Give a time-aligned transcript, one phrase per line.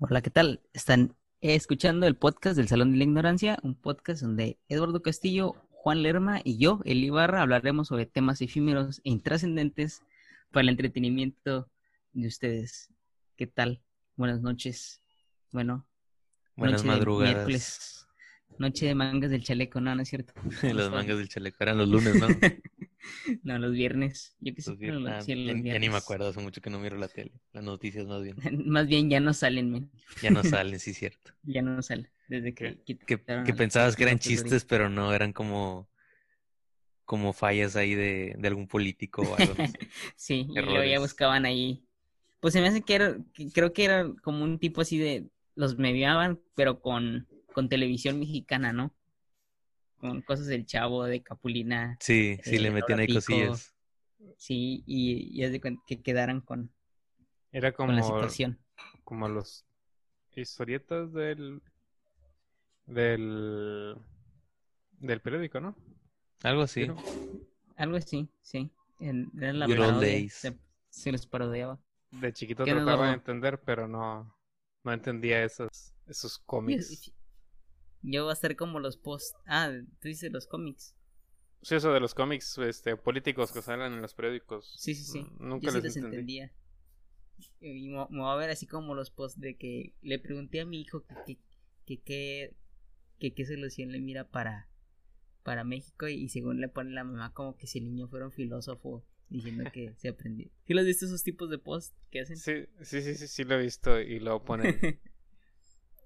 [0.00, 0.60] Hola, ¿qué tal?
[0.72, 6.04] Están escuchando el podcast del Salón de la Ignorancia, un podcast donde Eduardo Castillo, Juan
[6.04, 10.04] Lerma y yo, El Ibarra, hablaremos sobre temas efímeros e intrascendentes
[10.52, 11.68] para el entretenimiento
[12.12, 12.92] de ustedes.
[13.36, 13.82] ¿Qué tal?
[14.14, 15.02] Buenas noches.
[15.50, 15.84] Bueno,
[16.54, 17.34] Buenas noche de madrugadas.
[17.34, 18.06] miércoles.
[18.56, 20.32] Noche de mangas del chaleco, no, no es cierto.
[20.62, 22.28] Las mangas del chaleco eran los lunes, ¿no?
[23.42, 24.36] no, los viernes.
[24.40, 26.70] Yo que sé, Los ah, sí, los ya, ya ni me acuerdo, hace mucho que
[26.70, 27.32] no miro la tele.
[27.52, 28.36] Las noticias más bien.
[28.66, 29.90] Más bien ya no salen, men.
[30.22, 31.32] Ya no salen, sí, cierto.
[31.42, 32.08] Ya no salen.
[32.28, 35.88] Desde que, Que, que pensabas que eran chistes, pero no, eran como
[37.04, 39.54] como fallas ahí de, de algún político o algo.
[40.14, 41.00] Sí, y luego ya Errores.
[41.00, 41.82] buscaban ahí.
[42.38, 45.30] Pues se me hace que era, que creo que era como un tipo así de,
[45.54, 48.94] los memeaban, pero con, con televisión mexicana, ¿no?
[50.00, 53.74] Con cosas del Chavo, de Capulina, Sí, sí, Eh, le metían ahí cosillas.
[54.36, 56.70] sí, y, y que quedaran con,
[57.52, 58.58] Era con la como, situación.
[59.04, 59.64] como los
[60.36, 61.60] historietas del
[62.86, 63.96] del
[65.00, 65.74] del periódico, ¿no?
[66.42, 66.86] Algo así.
[67.76, 68.70] Algo así, sí.
[69.00, 70.34] En- la parodia, days.
[70.34, 70.56] Se,
[70.90, 71.78] se los parodiaba.
[72.10, 74.34] De chiquito ¿Qué, trataba de entender, pero no
[74.84, 77.12] no entendía esos esos cómics.
[78.10, 79.36] Yo voy a estar como los post.
[79.46, 79.70] Ah,
[80.00, 80.94] tú dices los cómics.
[81.62, 84.72] Sí, eso de los cómics este políticos que salen en los periódicos.
[84.78, 85.20] Sí, sí, sí.
[85.20, 86.16] mm, Nunca Yo sí les entendí.
[86.16, 86.52] entendía.
[87.60, 90.64] Y me, me voy a ver así como los posts de que le pregunté a
[90.66, 91.38] mi hijo que que
[91.86, 92.54] que, que,
[93.18, 94.68] que qué solución le mira para,
[95.42, 98.32] para México y según le pone la mamá como que si el niño fuera un
[98.32, 100.48] filósofo diciendo que se aprendió.
[100.66, 102.36] ¿Sí los has visto esos tipos de posts que hacen?
[102.36, 104.78] Sí, sí, sí, sí, sí lo he visto y luego ponen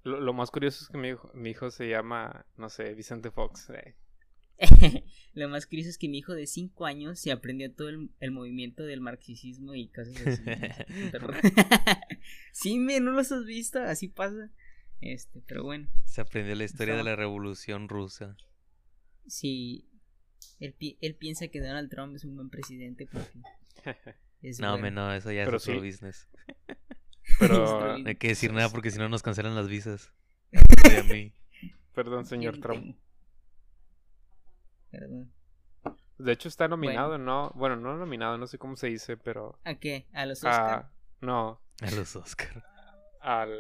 [0.05, 3.31] lo, lo más curioso es que mi hijo, mi hijo se llama, no sé, Vicente
[3.31, 3.71] Fox.
[3.71, 3.97] eh.
[5.35, 8.31] Lo más curioso es que mi hijo de 5 años se aprendió todo el, el
[8.31, 10.43] movimiento del marxismo y cosas así.
[12.53, 14.51] Sí, me, no los has visto, así pasa.
[15.01, 18.37] Este, pero bueno, Se aprendió la historia de la revolución rusa.
[19.27, 19.89] sí.
[20.61, 23.41] Él, pi- él piensa que Donald Trump es un buen presidente porque
[24.43, 24.83] es No, bueno.
[24.83, 25.87] me no, eso ya Pero es otro sí.
[25.87, 26.29] business.
[27.39, 30.13] Pero, No hay que decir nada porque si no nos cancelan las visas.
[30.53, 31.33] Y a mí.
[31.95, 32.97] perdón, señor ¿Quién Trump.
[34.91, 35.33] Perdón.
[36.19, 37.51] De hecho está nominado, ¿no?
[37.55, 39.59] Bueno, no nominado, no sé cómo se dice, pero...
[39.65, 40.07] ¿A qué?
[40.13, 40.71] ¿A los Oscar?
[40.75, 42.65] a- no, A los Oscar.
[43.21, 43.51] al...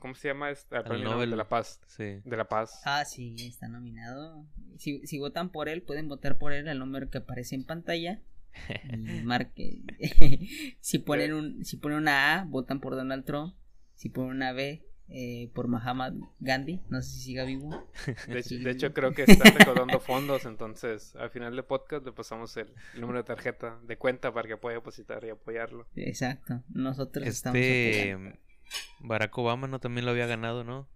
[0.00, 0.50] ¿Cómo se llama?
[0.50, 0.74] este?
[0.76, 1.30] Al, Al premio Nobel Nobel.
[1.30, 1.80] de la Paz.
[1.86, 2.20] Sí.
[2.24, 2.80] De la Paz.
[2.84, 4.44] Ah, sí, está nominado.
[4.78, 8.20] Si, si votan por él, pueden votar por él al número que aparece en pantalla.
[9.24, 9.82] Marque.
[10.80, 13.54] si ponen un, si ponen una A, votan por Donald Trump.
[13.94, 16.80] Si ponen una B, eh, por Mahatma Gandhi.
[16.88, 17.90] No sé si siga vivo.
[18.28, 18.58] De, hecho, sí.
[18.58, 22.72] de hecho, creo que está recaudando fondos, entonces al final del podcast le pasamos el,
[22.94, 25.88] el número de tarjeta de cuenta para que pueda depositar y apoyarlo.
[25.96, 26.62] Exacto.
[26.68, 28.38] Nosotros estamos Este apoyando.
[29.00, 30.88] Barack Obama no también lo había ganado, ¿no?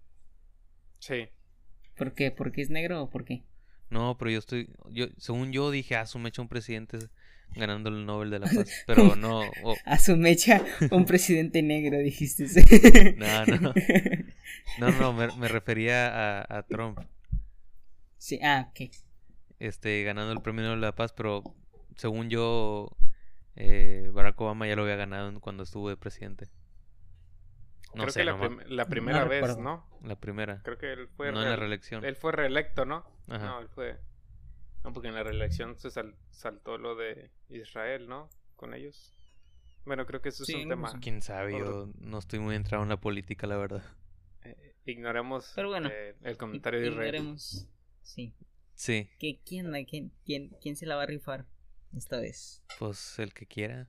[1.01, 1.29] Sí.
[1.97, 2.31] ¿Por qué?
[2.31, 3.45] ¿Porque es negro o por qué?
[3.91, 6.99] No, pero yo estoy, yo, según yo dije, ah, su mecha un presidente
[7.57, 11.99] ganando el Nobel de la Paz, pero no, oh, A su mecha, un presidente negro,
[11.99, 12.47] dijiste.
[13.17, 13.75] no, no,
[14.79, 16.99] no, no, me, me refería a, a Trump,
[18.19, 18.91] Sí, ah, ok.
[19.59, 21.43] este, ganando el premio Nobel de la Paz, pero
[21.97, 22.97] según yo,
[23.57, 26.49] eh, Barack Obama ya lo había ganado cuando estuvo de presidente.
[27.95, 29.57] No creo sé, que la, prim- la primera vez.
[29.59, 29.87] ¿no?
[30.03, 32.05] la primera, Creo que él fue, no en la re- reelección.
[32.05, 33.05] él fue reelecto, ¿no?
[33.29, 33.47] Ajá.
[33.47, 33.99] No, él fue...
[34.85, 38.29] No, porque en la reelección se sal- saltó lo de Israel, ¿no?
[38.57, 39.13] Con ellos.
[39.87, 41.01] Bueno, creo que eso es un no, tema.
[41.01, 43.83] Quién sabe, yo no estoy muy entrado en la política, la verdad.
[44.45, 47.15] Eh, ignoremos Pero bueno, eh, el comentario de Israel.
[47.15, 47.67] Ignoremos.
[48.03, 48.35] Sí.
[48.75, 51.47] Sí, ¿Qué, quién, a quién, quién, ¿Quién se la va a rifar
[51.97, 52.63] esta vez?
[52.79, 53.89] pues el que quiera.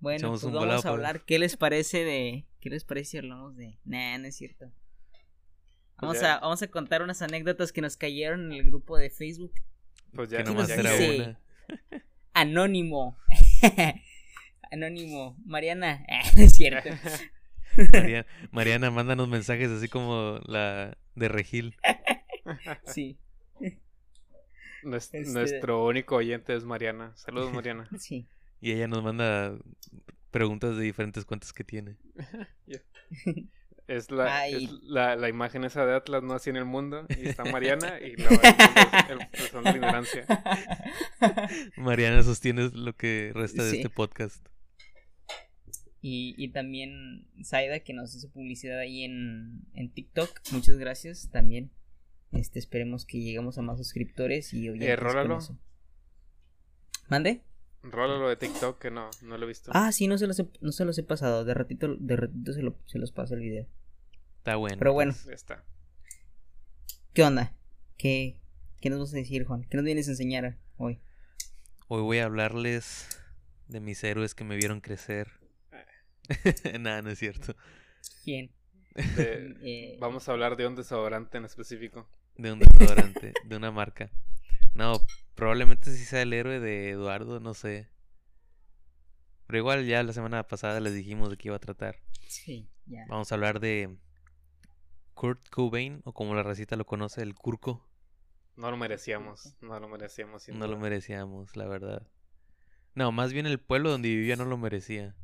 [0.00, 1.24] Bueno, pues vamos a hablar.
[1.24, 2.44] ¿Qué les parece de.?
[2.60, 3.78] ¿Qué les parece si hablamos de.?
[3.84, 4.70] Nah, no es cierto.
[6.00, 6.34] Vamos, ya.
[6.36, 9.52] a, vamos a contar unas anécdotas que nos cayeron en el grupo de Facebook.
[10.14, 11.40] Pues ya, que ¿Qué nomás era una.
[12.32, 13.16] Anónimo.
[14.70, 15.36] Anónimo.
[15.44, 16.04] Mariana.
[16.36, 16.90] es cierto.
[17.92, 21.76] Mariana, Mariana, mándanos mensajes así como la de Regil.
[22.86, 23.18] Sí,
[24.92, 27.12] Este- Nuestro único oyente es Mariana.
[27.16, 27.88] Saludos, Mariana.
[27.98, 28.26] sí.
[28.60, 29.56] Y ella nos manda
[30.30, 31.96] preguntas de diferentes cuentas que tiene.
[33.86, 37.06] Es la, es la, la imagen esa de Atlas, no así en el mundo.
[37.10, 38.28] Y está Mariana y la
[39.08, 40.26] el mundo es el, el son de ignorancia.
[41.76, 44.46] Mariana sostiene lo que resta de este podcast.
[46.00, 50.40] Y, y también Zaida que nos hizo publicidad ahí en, en TikTok.
[50.52, 51.70] Muchas gracias también.
[52.32, 55.38] Este, esperemos que lleguemos a más suscriptores y rólalo.
[55.38, 55.58] eso.
[57.08, 57.42] ¿Mande?
[57.84, 59.70] Rola lo de TikTok que no, no lo he visto.
[59.74, 61.44] Ah, sí, no se los he, no se los he pasado.
[61.44, 63.66] De ratito, de ratito se, lo- se los paso el video.
[64.38, 64.76] Está bueno.
[64.78, 65.64] Pero bueno, Ya está.
[67.12, 67.54] ¿qué onda?
[67.96, 68.40] ¿Qué,
[68.80, 69.64] ¿Qué nos vas a decir, Juan?
[69.64, 71.00] ¿Qué nos vienes a enseñar hoy?
[71.88, 73.20] Hoy voy a hablarles
[73.68, 75.28] de mis héroes que me vieron crecer.
[76.80, 77.54] Nada, no es cierto.
[78.24, 78.50] ¿Quién?
[78.94, 82.08] De- Eh, vamos a hablar de un desodorante en específico.
[82.36, 84.10] De un desodorante, de una marca.
[84.74, 84.94] No,
[85.34, 87.88] probablemente sí sea el héroe de Eduardo, no sé.
[89.46, 92.00] Pero igual ya la semana pasada les dijimos de qué iba a tratar.
[92.28, 93.04] Sí, ya.
[93.08, 93.96] Vamos a hablar de
[95.14, 97.86] Kurt Cobain, o como la racita lo conoce, el Curco.
[98.56, 100.44] No lo merecíamos, no lo merecíamos.
[100.44, 102.06] sin No lo merecíamos, la verdad.
[102.94, 105.16] No, más bien el pueblo donde vivía no lo merecía.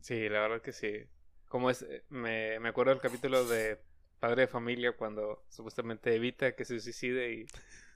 [0.00, 1.04] Sí, la verdad que sí.
[1.48, 3.78] Como es, eh, me, me acuerdo del capítulo de
[4.18, 7.46] Padre de Familia cuando supuestamente evita que se suicide y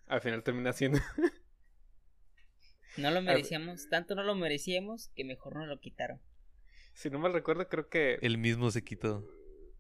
[0.07, 0.99] al final termina siendo...
[2.97, 6.21] No lo merecíamos, tanto no lo merecíamos que mejor no lo quitaron.
[6.93, 8.19] si no mal recuerdo, creo que...
[8.23, 9.27] Él mismo se quitó.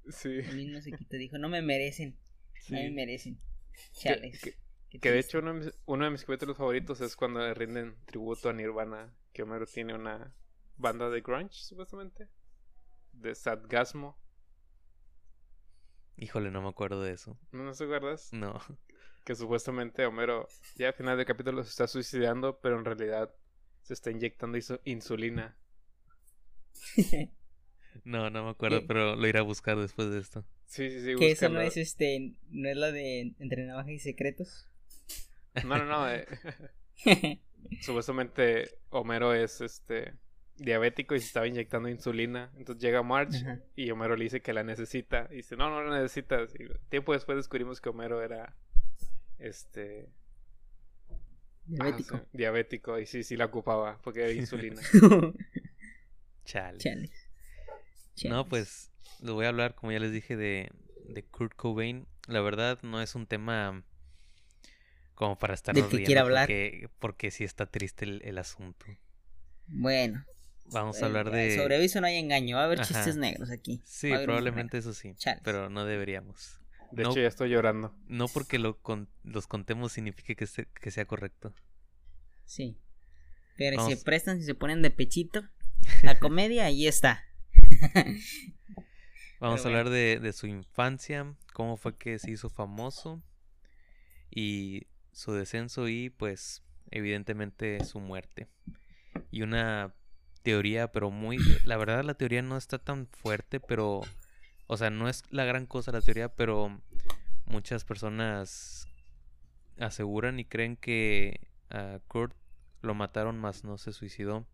[0.08, 2.18] Sí, El mismo se quitó, dijo, no me merecen,
[2.68, 3.40] no me merecen.
[3.72, 4.40] Que, Chales.
[4.42, 7.96] que- de hecho uno de, mis, uno de mis capítulos favoritos es cuando le rinden
[8.04, 10.34] tributo a Nirvana, que Homero tiene una
[10.76, 12.28] banda de grunge, supuestamente.
[13.12, 14.18] De Sadgasmo.
[16.16, 17.38] Híjole, no me acuerdo de eso.
[17.50, 18.32] ¿No, no te acuerdas?
[18.32, 18.60] No.
[19.24, 23.34] Que supuestamente Homero ya al final del capítulo se está suicidando, pero en realidad
[23.82, 25.56] se está inyectando insulina.
[28.02, 28.86] No, no me acuerdo, ¿Qué?
[28.88, 30.44] pero lo iré a buscar después de esto.
[30.66, 31.14] Sí, sí, sí.
[31.14, 34.68] que eso no es este, no es la de entre navajas y secretos.
[35.64, 36.10] No, no, no.
[36.10, 36.26] eh,
[37.80, 40.14] supuestamente Homero es este
[40.56, 42.50] diabético y se estaba inyectando insulina.
[42.56, 43.60] Entonces llega Marge Ajá.
[43.76, 45.28] y Homero le dice que la necesita.
[45.30, 46.52] Y dice, no, no la necesitas.
[46.56, 48.56] Y tiempo después descubrimos que Homero era
[49.38, 50.08] este
[51.66, 52.16] Diabético.
[52.16, 52.98] ah, sí, diabético.
[52.98, 54.80] Y sí, sí la ocupaba porque era insulina.
[56.44, 56.78] Chale.
[56.78, 57.10] Chales.
[58.24, 58.90] No, pues
[59.20, 60.70] lo voy a hablar, como ya les dije, de,
[61.08, 62.06] de Kurt Cobain.
[62.28, 63.82] La verdad no es un tema
[65.14, 66.46] como para estar Del que quiera hablar.
[66.46, 68.86] Porque, porque sí está triste el, el asunto.
[69.66, 70.24] Bueno.
[70.66, 71.56] Vamos a hablar de...
[71.56, 72.56] Sobre aviso no hay engaño.
[72.56, 72.88] Va a haber Ajá.
[72.88, 73.82] chistes negros aquí.
[73.84, 75.14] Sí, probablemente eso sí.
[75.16, 75.42] Chales.
[75.44, 76.60] Pero no deberíamos.
[76.94, 77.10] De No.
[77.10, 77.94] hecho, ya estoy llorando.
[78.06, 81.52] No porque lo con- los contemos signifique que, se- que sea correcto.
[82.44, 82.78] Sí.
[83.56, 85.42] Pero si se prestan, si se ponen de pechito,
[86.02, 87.24] la comedia ahí está.
[89.40, 93.22] Vamos a hablar de, de su infancia, cómo fue que se hizo famoso
[94.30, 98.48] y su descenso y pues evidentemente su muerte.
[99.30, 99.94] Y una
[100.42, 101.38] teoría, pero muy...
[101.64, 104.02] La verdad la teoría no está tan fuerte, pero...
[104.66, 106.80] O sea, no es la gran cosa la teoría, pero
[107.46, 108.86] muchas personas
[109.78, 111.40] aseguran y creen que
[111.70, 112.34] a Kurt
[112.82, 114.46] lo mataron más no se suicidó.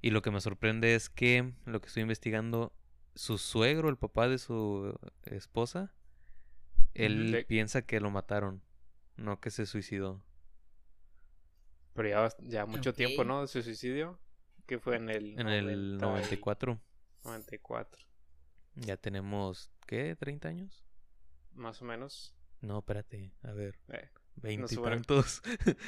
[0.00, 2.72] Y lo que me sorprende es que lo que estoy investigando
[3.14, 5.92] su suegro, el papá de su esposa,
[6.94, 8.62] él Le- piensa que lo mataron,
[9.16, 10.24] no que se suicidó.
[11.94, 13.42] Pero ya, ya mucho tiempo, ¿no?
[13.42, 14.18] De su suicidio.
[14.66, 15.38] Que fue en el...
[15.38, 16.80] En el 90 y- 94
[17.24, 18.02] 94.
[18.74, 20.16] Ya tenemos, ¿qué?
[20.16, 20.84] ¿30 años?
[21.54, 22.34] Más o menos.
[22.60, 25.42] No, espérate, a ver, Eh, 20 y supone- tantos.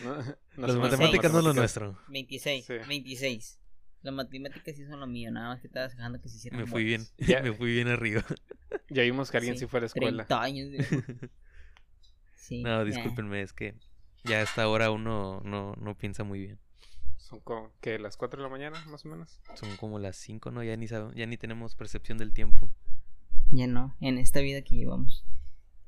[0.05, 0.17] no-
[0.57, 1.99] no Las matemáticas no es lo nuestro.
[2.09, 2.65] 26.
[2.67, 2.75] Sí.
[2.89, 3.61] 26.
[4.03, 6.67] Las matemáticas sí son lo mío, nada más que estaba dejando que se hicieran Me
[6.67, 7.03] fui bien.
[7.19, 8.25] Ya- me fui bien arriba.
[8.91, 10.27] Ya vimos que alguien Sí, sí fue a la escuela.
[10.27, 10.70] 30 años.
[10.70, 10.79] de-
[12.37, 12.63] Sí.
[12.63, 12.85] No, eh.
[12.85, 13.75] discúlpenme, es que
[14.25, 16.58] ya a esta hora uno no, no piensa muy bien.
[17.29, 19.41] Son como, que ¿Las 4 de la mañana, más o menos?
[19.55, 20.63] Son como las 5, ¿no?
[20.63, 22.71] Ya ni, sab- ya ni tenemos percepción del tiempo.
[23.51, 25.25] Ya no, en esta vida que llevamos.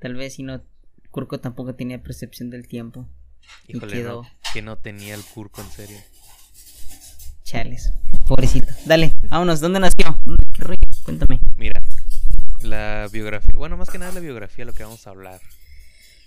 [0.00, 0.62] Tal vez si no,
[1.10, 3.06] Kurko tampoco tenía percepción del tiempo.
[3.68, 4.22] Y Híjole, quedó.
[4.22, 5.98] no, que no tenía el curco en serio.
[7.44, 7.92] Chales.
[8.26, 8.72] Pobrecito.
[8.86, 9.60] Dale, vámonos.
[9.60, 10.18] ¿Dónde nació?
[10.54, 10.80] ¿Qué rollo?
[11.04, 11.40] Cuéntame.
[11.54, 11.80] Mira,
[12.62, 15.40] la biografía, bueno, más que nada la biografía lo que vamos a hablar.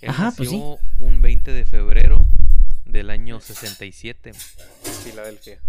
[0.01, 2.19] Él Ajá, pues nació un 20 de febrero
[2.91, 4.31] del año 67.
[5.03, 5.61] Filadelfia.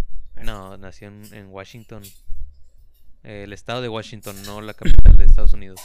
[0.43, 2.03] No, nació en, en Washington.
[3.23, 5.81] Eh, el estado de Washington, no la capital de Estados Unidos.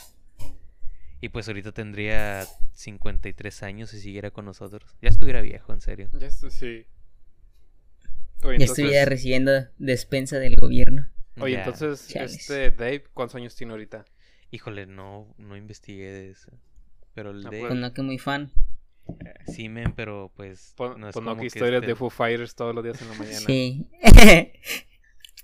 [1.22, 4.96] Y pues ahorita tendría 53 años si siguiera con nosotros.
[5.01, 6.10] Ya estuviera viejo, en serio.
[6.13, 6.86] Ya sí.
[8.44, 11.08] Oye, Ya ya recibiendo despensa del gobierno.
[11.39, 11.63] oye, Ya.
[11.65, 12.34] entonces, Chales.
[12.36, 14.06] este Dave, ¿cuántos años tiene ahorita?
[14.51, 16.51] Híjole, no, no investigué de eso.
[17.13, 17.60] Pero el Ah, de...
[17.60, 18.51] pues, Pues no que muy fan.
[19.48, 20.74] Sí, men, pero pues...
[20.76, 23.02] Pon, no es pon no como que historias esté- de Foo Fighters todos los días
[23.02, 23.40] en la mañana.
[23.46, 23.86] Sí.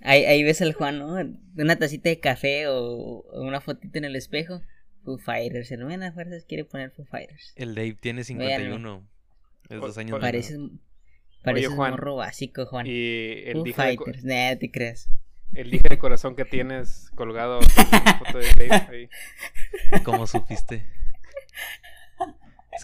[0.01, 1.15] ahí, ahí ves al Juan, ¿no?
[1.57, 4.61] Una tacita de café o, una fotito en el espejo.
[5.03, 5.71] Foo Fighters.
[5.71, 7.53] El buena fuerzas quiere poner Foo Fighters.
[7.55, 9.07] El Dave tiene 51.
[9.69, 10.21] Es O- dos años menor.
[10.21, 10.59] Pareces,
[11.43, 12.85] Parece Oye, un Juan, morro básico, Juan.
[12.87, 15.09] Y el Foo Fighters, nah, te creas.
[15.53, 19.09] el dije de corazón que tienes colgado con la foto de Dave ahí.
[20.03, 20.85] ¿Cómo supiste?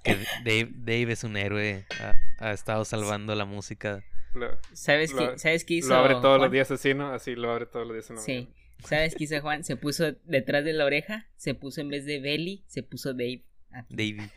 [0.08, 1.86] Que Dave, Dave es un héroe.
[2.02, 4.04] Ha, ha estado salvando la música.
[4.34, 7.12] Lo, ¿Sabes Lo- qué, ¿sabes qué hizo lo abre todos los días así, ¿no?
[7.14, 8.34] Así lo abre todos los días en la Sí.
[8.34, 8.54] mañana.
[8.84, 9.64] ¿Sabes qué hizo Juan?
[9.64, 13.44] Se puso detrás de la oreja, se puso en vez de Belly, se puso Dave.
[13.72, 14.32] Aquí, Davey.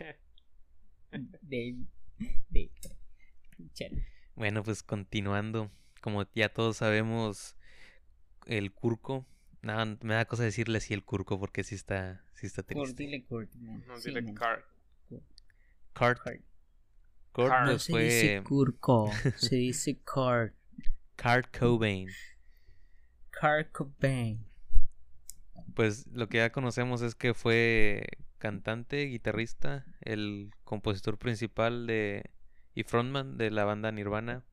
[1.43, 1.77] Dave.
[2.49, 2.71] Dave.
[3.75, 4.07] Chale.
[4.35, 5.71] Bueno, pues continuando.
[6.01, 7.57] Como ya todos sabemos,
[8.47, 9.27] el curco.
[9.63, 12.95] Nada, me da cosa decirle así el curco porque sí está, sí está triste.
[13.05, 13.27] dile
[13.59, 13.85] man.
[13.87, 14.35] No, Sí, dile man.
[15.93, 16.21] Kurt,
[17.33, 17.51] Kurt.
[17.51, 20.55] No pues se dice Kurko, se dice Kurt.
[21.17, 22.09] Kurt Cobain.
[23.39, 24.47] Kurt Cobain.
[25.75, 28.07] Pues lo que ya conocemos es que fue
[28.39, 32.31] cantante, guitarrista, el compositor principal de
[32.75, 34.45] y frontman de la banda Nirvana,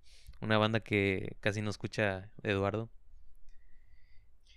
[0.42, 2.90] una banda que casi no escucha Eduardo.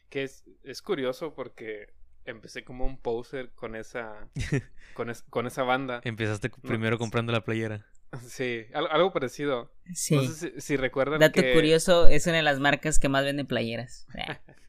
[0.09, 1.93] Que es, es curioso porque
[2.25, 4.29] empecé como un poser con esa
[4.95, 6.01] con, es- con esa banda.
[6.05, 7.01] Empezaste No, primero sí.
[7.01, 7.87] comprando la playera.
[8.27, 9.73] Sí, al- algo parecido.
[9.95, 10.17] Sí.
[10.17, 11.53] No sé si, si recuerdan Dato que...
[11.53, 14.07] curioso, es una de las marcas que más venden playeras.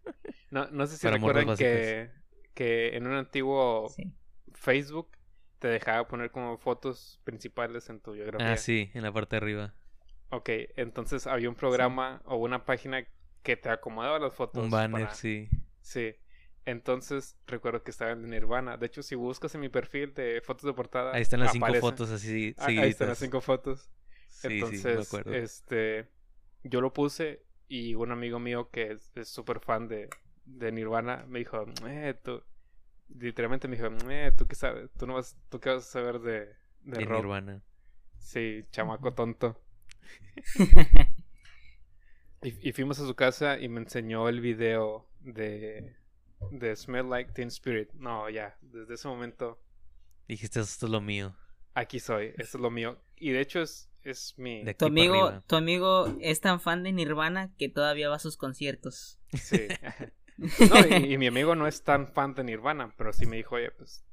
[0.52, 2.12] No, no sé si Para recuerdan que,
[2.54, 4.12] que en un antiguo sí.
[4.54, 5.10] Facebook
[5.60, 8.52] te dejaba poner como fotos principales en tu biografía.
[8.52, 9.74] Ah, sí, en la parte de arriba.
[10.30, 13.06] Ok, entonces había un programa o una página
[13.44, 14.62] que te acomodaba las fotos.
[14.62, 15.48] Un banner, para- sí.
[15.82, 16.16] Sí.
[16.66, 18.78] Entonces recuerdo que estaba en Nirvana.
[18.78, 21.14] De hecho, si buscas en mi perfil de fotos de portada.
[21.14, 23.90] Ahí están las cinco fotos así Ah, Ahí están las cinco fotos.
[24.28, 25.34] Sí, sí, Entonces, me acuerdo.
[25.34, 26.08] este,
[26.64, 30.10] yo lo puse y un amigo mío que es es súper fan de,
[30.46, 32.44] de Nirvana me dijo, eh, tú,
[33.10, 36.20] literalmente me dijo, eh, tú qué sabes, tú no vas, tú qué vas a saber
[36.20, 37.24] de, de De rock.
[37.24, 37.64] Nirvana.
[38.18, 39.60] Sí, chamaco tonto.
[42.44, 45.96] Y, y fuimos a su casa y me enseñó el video de,
[46.50, 47.92] de Smell Like Teen Spirit.
[47.94, 49.60] No, ya, desde ese momento,
[50.28, 51.36] Dijiste, esto es lo mío.
[51.74, 52.98] aquí soy, esto es lo mío.
[53.18, 54.64] Y de hecho es, es mi...
[54.78, 59.20] Tu amigo, tu amigo es tan fan de Nirvana que todavía va a sus conciertos.
[59.34, 59.68] Sí.
[60.38, 63.56] No, y, y mi amigo no es tan fan de Nirvana, pero sí me dijo,
[63.56, 64.04] oye, pues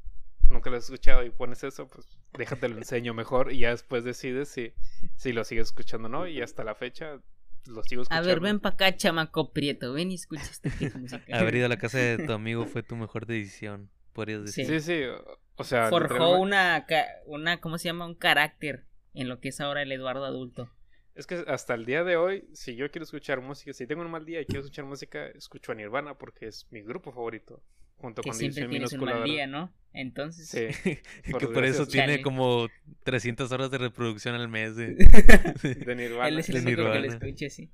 [0.51, 2.07] nunca lo has escuchado y pones eso, pues
[2.37, 4.75] déjate lo enseño mejor y ya después decides si,
[5.17, 6.27] si lo sigues escuchando o no.
[6.27, 7.21] Y hasta la fecha
[7.69, 8.29] lo sigo A escuchando.
[8.29, 9.93] ver, ven para acá, chamaco prieto.
[9.93, 11.23] Ven y escucha esta música.
[11.39, 14.67] Haber ido a la casa de tu amigo fue tu mejor decisión, podrías decir.
[14.67, 15.89] Sí, sí, o- o sea...
[15.91, 16.87] Forjó literalmente- una,
[17.27, 18.07] una, ¿cómo se llama?
[18.07, 18.85] Un carácter
[19.15, 20.71] en lo que es ahora el Eduardo adulto.
[21.15, 24.11] Es que hasta el día de hoy, si yo quiero escuchar música, si tengo un
[24.11, 27.61] mal día y quiero escuchar música, escucho a Nirvana porque es mi grupo favorito.
[27.99, 29.73] Junto Que con siempre tienes un mal día, ¿no?
[29.93, 31.03] Entonces, Sí, que
[31.53, 32.69] Por eso tiene como
[33.03, 34.77] 300 horas de reproducción al mes.
[34.77, 34.95] de-
[35.85, 36.29] de Nirvana.
[36.29, 37.15] él es el de único que lo Nirvana.
[37.27, 37.71] escuche, sí.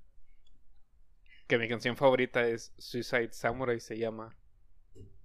[1.47, 4.35] Que mi canción favorita es Suicide Samurai, se llama.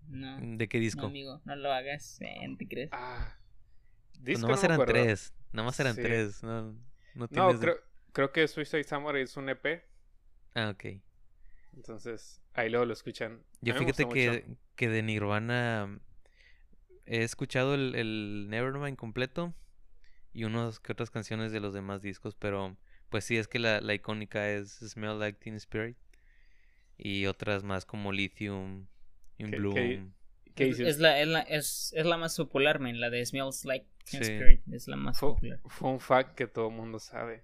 [0.09, 1.05] No, ¿De qué no, disco?
[1.05, 2.19] amigo, no lo hagas.
[2.21, 2.89] eh, ¿Te crees?
[2.91, 3.37] Ah,
[4.13, 4.93] Pues disco nomás no eran acuerdo.
[4.93, 5.33] tres.
[5.53, 6.01] Nomás eran Sí.
[6.01, 6.43] tres.
[6.43, 6.77] No, no
[7.15, 7.59] No, tienes.
[7.61, 7.75] creo,
[8.11, 9.83] creo que Suicide Samurai es un EP.
[10.55, 10.99] Ah, ok.
[11.75, 13.41] Entonces, ahí luego lo escuchan.
[13.61, 15.99] Yo fíjate que, que de Nirvana
[17.05, 19.53] he escuchado el, el Nevermind completo
[20.33, 22.77] y unas que otras canciones de los demás discos, pero
[23.09, 25.97] pues sí, es que la, la icónica es Smell Like Teen Spirit
[26.97, 28.87] y otras más como Lithium,
[29.37, 29.73] In ¿Qué- Bloom.
[29.75, 30.07] qué-
[30.55, 30.95] ¿Qué Es, dices?
[30.95, 32.99] es la, es, la, es, es la más popular, man.
[32.99, 34.33] La de Smells Like Teen Sí.
[34.33, 34.61] Spirit.
[34.73, 35.59] Es la más Fue, popular.
[35.65, 37.43] fue un fact que todo el mundo sabe.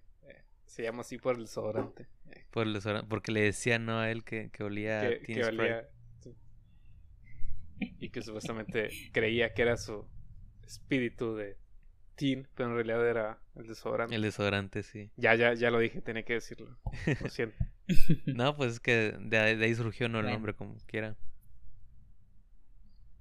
[0.75, 2.05] Se llama así por el desodorante.
[2.51, 3.99] por el desodorante, porque le decían ¿no?
[3.99, 5.59] a él que, que olía a Teen que Spirit.
[5.61, 5.89] olía.
[6.19, 6.35] sí.
[7.79, 10.05] Y que supuestamente creía que era su
[10.65, 11.57] espíritu de
[12.15, 14.13] teen, pero en realidad era el desodorante.
[14.15, 15.11] El desodorante, sí.
[15.15, 16.77] Ya, ya, ya lo dije, tenía que decirlo.
[17.21, 17.55] Lo siento.
[18.25, 21.15] No, pues es que de, ahí- de ahí surgió no el nombre como quiera.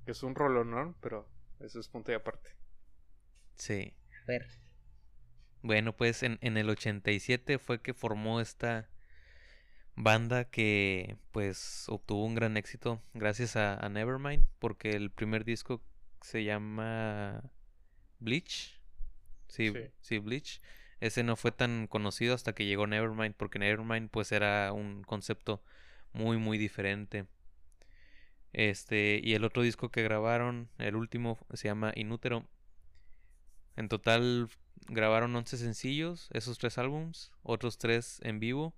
[0.07, 0.97] Es un rollo, ¿no?
[1.01, 1.29] Pero
[1.61, 2.51] eso es punto y aparte.
[3.55, 3.95] Sí.
[4.23, 4.49] A ver.
[5.65, 8.89] Bueno, pues en, en el 87 fue que formó esta
[9.97, 15.83] banda que pues obtuvo un gran éxito gracias a, a Nevermind, porque el primer disco
[16.21, 17.43] se llama
[18.21, 18.81] Bleach.
[19.49, 19.91] Sí, Sí.
[20.01, 20.61] sí, Bleach.
[21.01, 25.63] Ese no fue tan conocido hasta que llegó Nevermind, porque Nevermind pues era un concepto
[26.13, 27.27] muy muy diferente.
[28.55, 32.47] Este, y el otro disco que grabaron, el último, se llama Inútero.
[33.77, 34.49] En total
[34.89, 38.75] grabaron 11 sencillos, esos tres álbums, otros tres en vivo,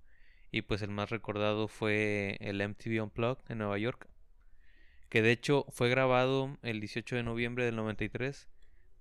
[0.51, 4.07] y pues el más recordado fue el MTV Unplugged en Nueva York,
[5.09, 8.47] que de hecho fue grabado el 18 de noviembre del 93,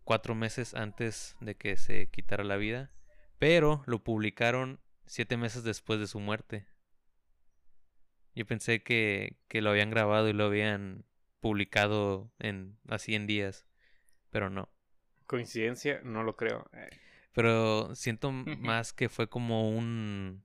[0.04, 2.90] cuatro meses antes de que se quitara la vida,
[3.38, 6.66] Pero lo publicaron siete meses después de su muerte.
[8.34, 11.04] Yo pensé que, que lo habían grabado y lo habían
[11.40, 13.66] publicado en así en días,
[14.30, 14.70] pero no.
[15.26, 16.68] Coincidencia, no lo creo.
[16.72, 16.88] Eh,
[17.32, 20.44] Pero siento más que fue como un,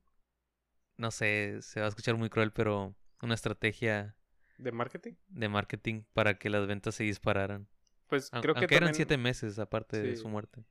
[0.97, 4.15] no sé, se va a escuchar muy cruel, pero una estrategia
[4.57, 5.13] ¿De marketing?
[5.29, 7.67] de marketing para que las ventas se dispararan.
[8.07, 10.63] Pues creo que Aunque eran también- siete meses aparte de su muerte.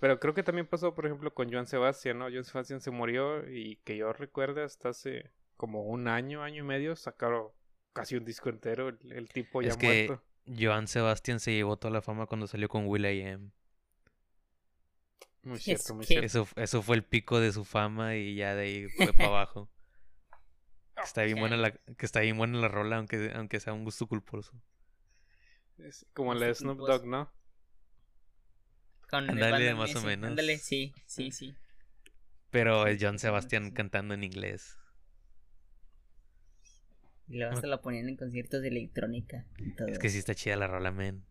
[0.00, 2.26] Pero creo que también pasó, por ejemplo, con Joan Sebastián, ¿no?
[2.30, 6.66] Joan Sebastián se murió y que yo recuerde hasta hace como un año, año y
[6.66, 7.48] medio, sacaron
[7.92, 10.22] casi un disco entero, el, el tipo ya es que muerto.
[10.58, 13.50] Joan Sebastián se llevó toda la fama cuando salió con Will.i.am.
[15.42, 16.26] Muy cierto, muy que- cierto.
[16.26, 19.68] Eso, eso fue el pico de su fama y ya de ahí fue para abajo.
[20.96, 23.84] Que está bien buena la, que está bien buena la rola, aunque, aunque sea un
[23.84, 24.52] gusto culposo.
[25.78, 27.30] Es como la de Snoop Dogg, ¿no?
[29.08, 30.30] Con Bad más o menos.
[30.30, 31.54] Ándale, sí, sí, sí.
[32.50, 33.72] Pero es John Sebastián sí.
[33.74, 34.76] cantando en inglés.
[37.28, 39.46] Y luego hasta la ponían en conciertos de electrónica.
[39.58, 41.24] y todo Es que sí está chida la rola, men.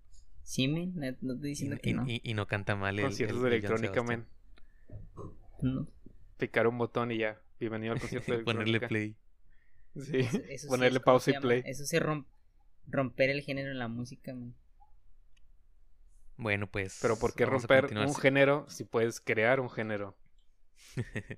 [0.48, 2.06] Sí, men, no, estoy Y, diciendo que y- no.
[2.08, 4.25] y- y no canta mal el, Conciertos de electrónica, men.
[5.62, 5.88] No.
[6.38, 7.42] Picar un botón y ya.
[7.60, 8.88] Bienvenido al concierto de Ponerle electrónica.
[8.88, 10.06] play.
[10.06, 10.18] Sí.
[10.20, 11.63] Eso, eso sí Ponerle ¿cómo pausa y play.
[11.66, 12.25] Eso sí rom-
[12.88, 14.56] romper el género en la música, men.
[16.38, 16.98] Bueno, pues.
[17.01, 20.16] Pero ¿por qué romper un género si puedes crear un género?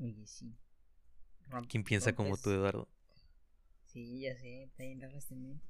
[0.00, 0.54] Oye, sí.
[1.68, 2.86] ¿Quién piensa como tú, Eduardo?
[3.86, 5.60] Sí, ya sé, está bien raro este men.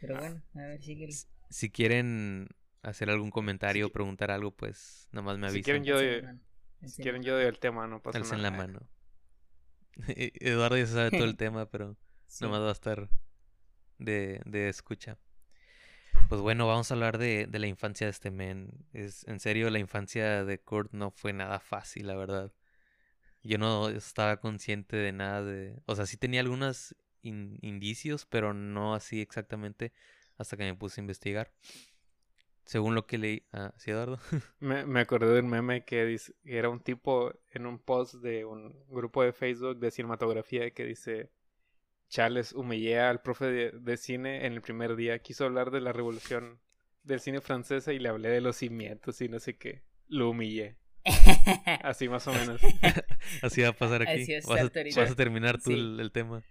[0.00, 1.12] Pero bueno, a ver, síguele.
[1.50, 2.48] Si quieren
[2.82, 5.64] hacer algún comentario o preguntar algo, pues nada más me Si avisan.
[5.64, 6.40] quieren yo Alcen de- la mano,
[6.88, 8.50] Si quieren yo doy el tema, no pasa Alcen nada.
[8.50, 8.88] la mano.
[10.40, 12.44] Eduardo ya sabe todo el tema, pero Sí.
[12.44, 13.08] nomás va a estar
[13.98, 15.18] de, de escucha.
[16.28, 18.70] Pues bueno, vamos a hablar de, de la infancia de este men.
[18.92, 22.52] Es, en serio, la infancia de Kurt no fue nada fácil, la verdad.
[23.44, 25.80] Yo no estaba consciente de nada de...
[25.86, 26.96] O sea, sí tenía algunos
[27.26, 29.92] in- indicios, pero no así exactamente
[30.38, 31.52] hasta que me puse a investigar.
[32.64, 33.46] Según lo que leí...
[33.52, 34.18] Ah, ¿sí, Eduardo?
[34.58, 38.44] Me, me acordé de un meme que dice, era un tipo en un post de
[38.44, 41.30] un grupo de Facebook de cinematografía que dice,
[42.08, 45.92] Chales, humillé al profe de, de cine en el primer día, quiso hablar de la
[45.92, 46.60] revolución
[47.04, 50.76] del cine francesa y le hablé de los cimientos y no sé qué, lo humillé,
[51.82, 52.60] así más o menos.
[53.42, 54.22] Así va a pasar aquí.
[54.22, 55.74] Así a vas, a, vas a terminar tú Sí.
[55.74, 56.42] el, el tema.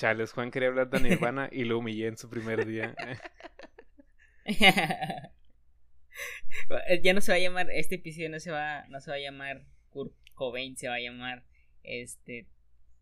[0.00, 2.96] Chales, Juan quería hablar de Nirvana y lo humillé en su primer día.
[7.02, 9.20] ya no se va a llamar, este episodio no se va, no se va a
[9.20, 11.44] llamar Kurt Cobain, se va a llamar
[11.82, 12.48] este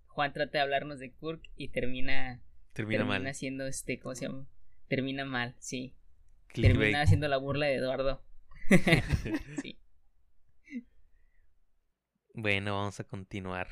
[0.09, 3.27] Juan trata de hablarnos de Kurt y termina Termina, termina mal.
[3.29, 4.49] haciendo este, ¿cómo se llama?
[4.89, 5.95] Termina mal, sí.
[6.53, 8.25] Termina haciendo la burla de Eduardo.
[9.63, 9.79] sí.
[12.35, 13.69] Bueno, vamos a continuar.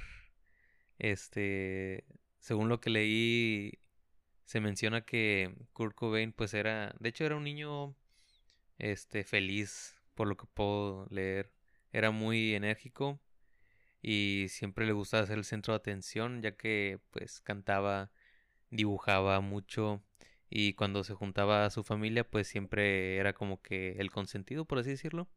[0.99, 2.05] Este,
[2.47, 3.81] según lo que leí,
[4.45, 7.97] se menciona que Kurt Cobain, pues era, de hecho era un niño,
[8.79, 11.53] este, feliz, por lo que puedo leer.
[11.93, 13.21] Era muy enérgico
[14.03, 18.13] y siempre le gustaba ser el centro de atención, ya que, pues, cantaba,
[18.71, 20.05] dibujaba mucho
[20.51, 24.79] y cuando se juntaba a su familia, pues siempre era como que el consentido, por
[24.79, 25.29] así decirlo.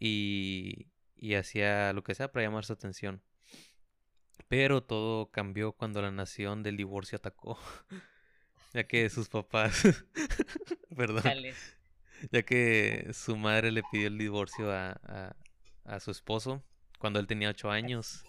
[0.00, 3.22] Y, y hacía lo que sea para llamar su atención.
[4.46, 7.58] Pero todo cambió cuando la nación del divorcio atacó.
[8.72, 10.04] ya que sus papás,
[10.96, 11.24] perdón,
[12.30, 15.36] ya que su madre le pidió el divorcio a, a,
[15.84, 16.62] a su esposo
[16.98, 18.24] cuando él tenía ocho años.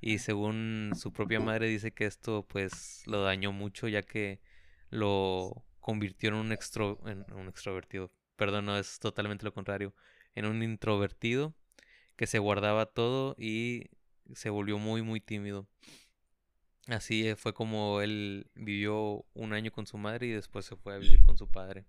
[0.00, 4.40] Y según su propia madre dice que esto pues lo dañó mucho ya que
[4.90, 8.10] lo convirtió en un, extro, en un extrovertido.
[8.36, 9.94] Perdón, no es totalmente lo contrario.
[10.34, 11.54] En un introvertido
[12.16, 13.90] que se guardaba todo y
[14.34, 15.66] se volvió muy muy tímido.
[16.88, 20.94] Así eh, fue como él vivió un año con su madre y después se fue
[20.94, 21.84] a vivir con su padre.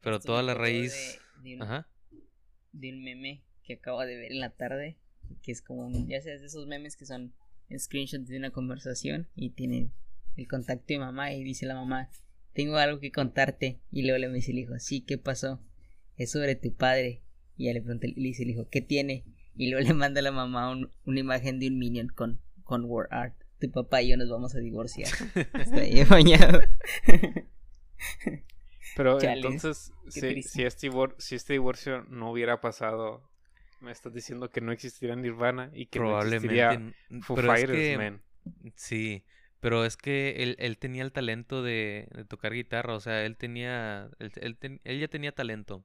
[0.00, 1.18] Pero Esto toda la de- raíz...
[1.42, 1.88] De, un, Ajá.
[2.72, 4.96] de un meme que acabo de ver en la tarde.
[5.42, 7.34] Que es como, un- ya sabes, de esos memes que son
[7.76, 9.90] screenshots de una conversación y tiene
[10.36, 12.08] el contacto de mamá y dice la mamá,
[12.54, 13.80] tengo algo que contarte.
[13.90, 15.60] Y luego le dice el hijo, sí, ¿qué pasó?
[16.16, 17.22] Es sobre tu padre.
[17.56, 19.24] Y ya le pregunta, le dice el hijo, ¿qué tiene?
[19.58, 22.84] Y luego le manda a la mamá un- una imagen de un minion con, con
[22.86, 23.34] word art.
[23.60, 25.08] Tu papá y yo nos vamos a divorciar.
[25.54, 26.60] Está ahí bañado.
[28.96, 33.28] Pero Chale, entonces, si, si, este si este divorcio no hubiera pasado,
[33.80, 36.46] me estás diciendo que no existiría Nirvana y que no Probablemente.
[36.46, 36.72] existiría
[37.10, 38.22] n- Foo pero es que- man.
[38.74, 39.24] Sí,
[39.60, 43.36] pero es que él, él tenía el talento de, de tocar guitarra, o sea, él
[43.36, 45.84] tenía, él, él ten- él ya tenía talento.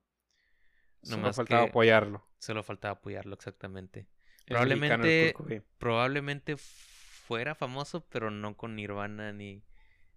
[1.04, 2.26] Solo faltaba apoyarlo.
[2.40, 4.08] solo faltaba apoyarlo, exactamente.
[4.46, 5.36] Es Probablemente,
[5.78, 9.64] probablemente fuera famoso, pero no con Nirvana ni,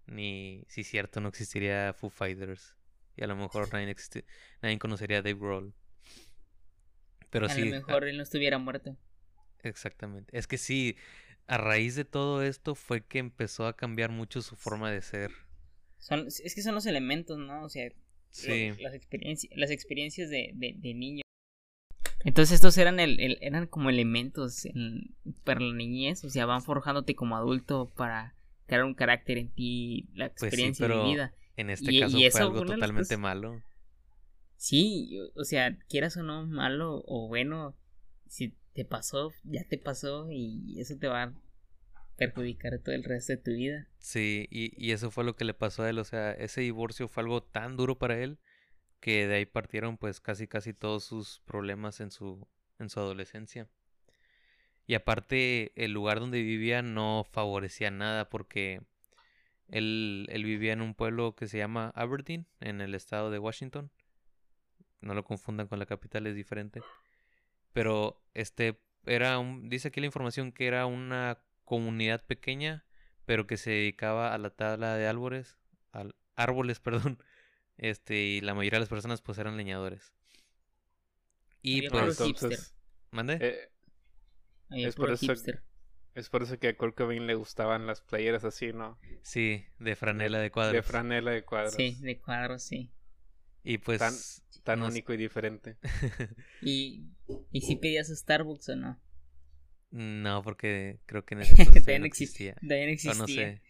[0.07, 2.77] ni, si cierto, no existiría Foo Fighters.
[3.17, 4.25] Y a lo mejor nadie, existi-
[4.63, 5.75] nadie conocería a Dave Grohl.
[7.31, 8.97] Pero a sí, lo a- mejor él no estuviera muerto.
[9.63, 10.37] exactamente.
[10.39, 10.97] Es que sí,
[11.47, 15.33] a raíz de todo esto fue que empezó a cambiar mucho su forma de ser.
[15.99, 17.63] Son, es que son los elementos, ¿no?
[17.65, 17.91] O sea,
[18.37, 21.23] Sí, las, experiencias, las experiencias de, de, de niño.
[22.25, 26.63] Entonces estos eran el, el- eran como elementos en- para la niñez, o sea, van
[26.63, 28.35] forjándote como adulto para
[28.67, 31.35] crear un carácter en ti, la Pues sí, experiencia pero de vida.
[31.57, 33.63] en este y- caso y fue algo totalmente cosas- malo.
[34.57, 37.77] Sí, o- o sea, quieras o no, malo o bueno,
[38.27, 41.33] si te pasó, ya te pasó y eso te va a
[42.17, 43.89] perjudicar todo el resto de tu vida.
[43.99, 47.09] Sí, y, y eso fue lo que le pasó a él, o sea, ese divorcio
[47.09, 48.39] fue algo tan duro para él
[49.01, 52.47] que de ahí partieron pues casi casi todos sus problemas en su
[52.79, 53.69] en su adolescencia.
[54.87, 58.83] Y aparte el lugar donde vivía no favorecía nada porque
[59.69, 63.91] él, él vivía en un pueblo que se llama Aberdeen, en el estado de Washington.
[65.01, 66.83] No lo confundan con la capital, es diferente.
[67.73, 72.87] Pero este era un, dice aquí la información que era una comunidad pequeña,
[73.27, 75.59] pero que se dedicaba a la tala de árboles,
[75.93, 77.23] al, árboles, perdón.
[77.77, 80.15] Este, y la mayoría de las personas pues eran leñadores.
[81.61, 82.21] Y Había pues.
[82.21, 82.75] Entonces,
[83.11, 83.39] ¿mande?
[83.41, 83.71] eh,
[84.71, 85.33] Es por eso-
[86.15, 88.99] es por eso que a Kurt Cobain le gustaban las playeras así, ¿no?
[89.23, 90.73] Sí, de franela de cuadros.
[90.75, 91.75] De franela de cuadros.
[91.75, 92.91] Sí, de cuadros, sí.
[93.63, 94.15] Y pues Tan-
[94.63, 94.93] Tan no sé.
[94.93, 95.77] único y diferente.
[96.63, 97.11] ¿Y,
[97.53, 99.01] y si pedías Starbucks o no?
[99.91, 102.57] No, porque creo que en ese entonces no no existía.
[102.63, 103.15] O existía.
[103.15, 103.63] no sé.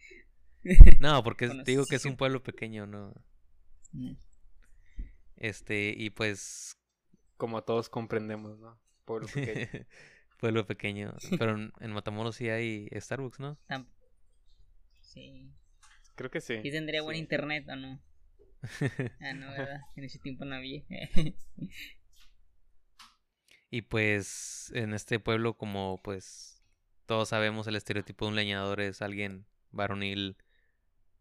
[0.99, 3.13] No, porque no te digo que es un pueblo pequeño, ¿no?
[3.93, 4.15] Mm.
[5.37, 6.73] Este, y pues
[7.37, 8.77] Como todos comprendemos, ¿no?
[9.05, 9.67] Pueblo pequeño.
[10.39, 11.15] pueblo pequeño.
[11.37, 13.57] Pero en, en Matamoros sí hay Starbucks, ¿no?
[15.01, 15.53] Sí.
[16.15, 16.55] Creo que sí.
[16.63, 18.01] ¿Y tendría buen internet o no?
[19.21, 19.81] Ah, no, ¿verdad?
[19.95, 20.83] En ese tiempo no había.
[23.69, 26.61] Y pues en este pueblo, como pues
[27.05, 30.37] todos sabemos, el estereotipo de un leñador es alguien varonil,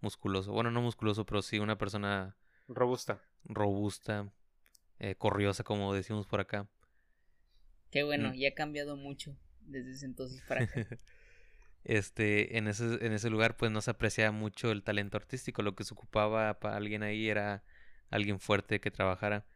[0.01, 0.53] musculoso.
[0.53, 2.37] Bueno, no musculoso, pero sí una persona
[2.69, 3.21] Robusta.
[3.45, 4.31] robusta,
[5.01, 6.69] eh, corriosa, como decimos por acá.
[7.91, 8.35] Qué bueno, Mm.
[8.35, 10.85] ya ha cambiado mucho desde ese entonces para acá.
[11.85, 15.63] Este, en ese, en ese lugar, pues no se apreciaba mucho el talento artístico.
[15.63, 17.63] Lo que se ocupaba para alguien ahí era
[18.11, 19.47] alguien fuerte que trabajara.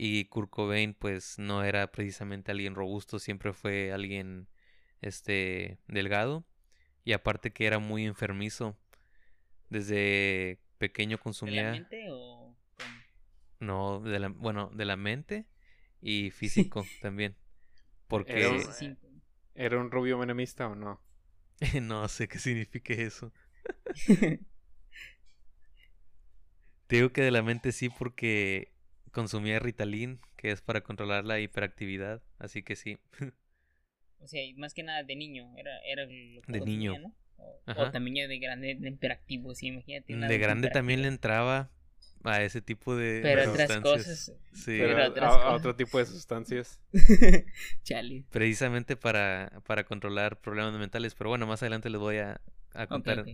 [0.00, 4.46] Y Kurt Cobain, pues no era precisamente alguien robusto, siempre fue alguien,
[5.00, 6.44] este, delgado.
[7.04, 8.78] Y aparte que era muy enfermizo.
[9.70, 12.54] Desde pequeño ¿De la consumía, mente o
[13.58, 15.46] no, de la, bueno, de la mente
[16.00, 17.34] y físico también.
[18.06, 18.98] Porque Era un-.
[19.56, 21.02] ¿Era un rubio menemista o no?
[21.82, 23.32] no sé qué signifique eso.
[26.86, 28.77] Te digo que de la mente sí porque
[29.18, 32.98] consumía Ritalin, que es para controlar la hiperactividad, así que sí.
[34.20, 36.98] O sea, y más que nada de niño, era, era lo que De niño.
[36.98, 37.14] ¿no?
[37.36, 40.12] O, o también ya de grande, de hiperactivo, sí, imagínate.
[40.12, 41.70] un De grande también le entraba
[42.24, 44.32] a ese tipo de Pero otras cosas.
[44.52, 45.54] Sí, Pero a, otras a cosas.
[45.54, 46.80] otro tipo de sustancias.
[47.84, 48.24] Chale.
[48.30, 52.40] precisamente para, para controlar problemas mentales, pero bueno, más adelante les voy a,
[52.88, 53.24] contar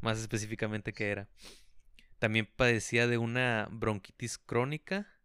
[0.00, 1.28] más específicamente qué era.
[2.20, 5.17] También padecía de una bronquitis crónica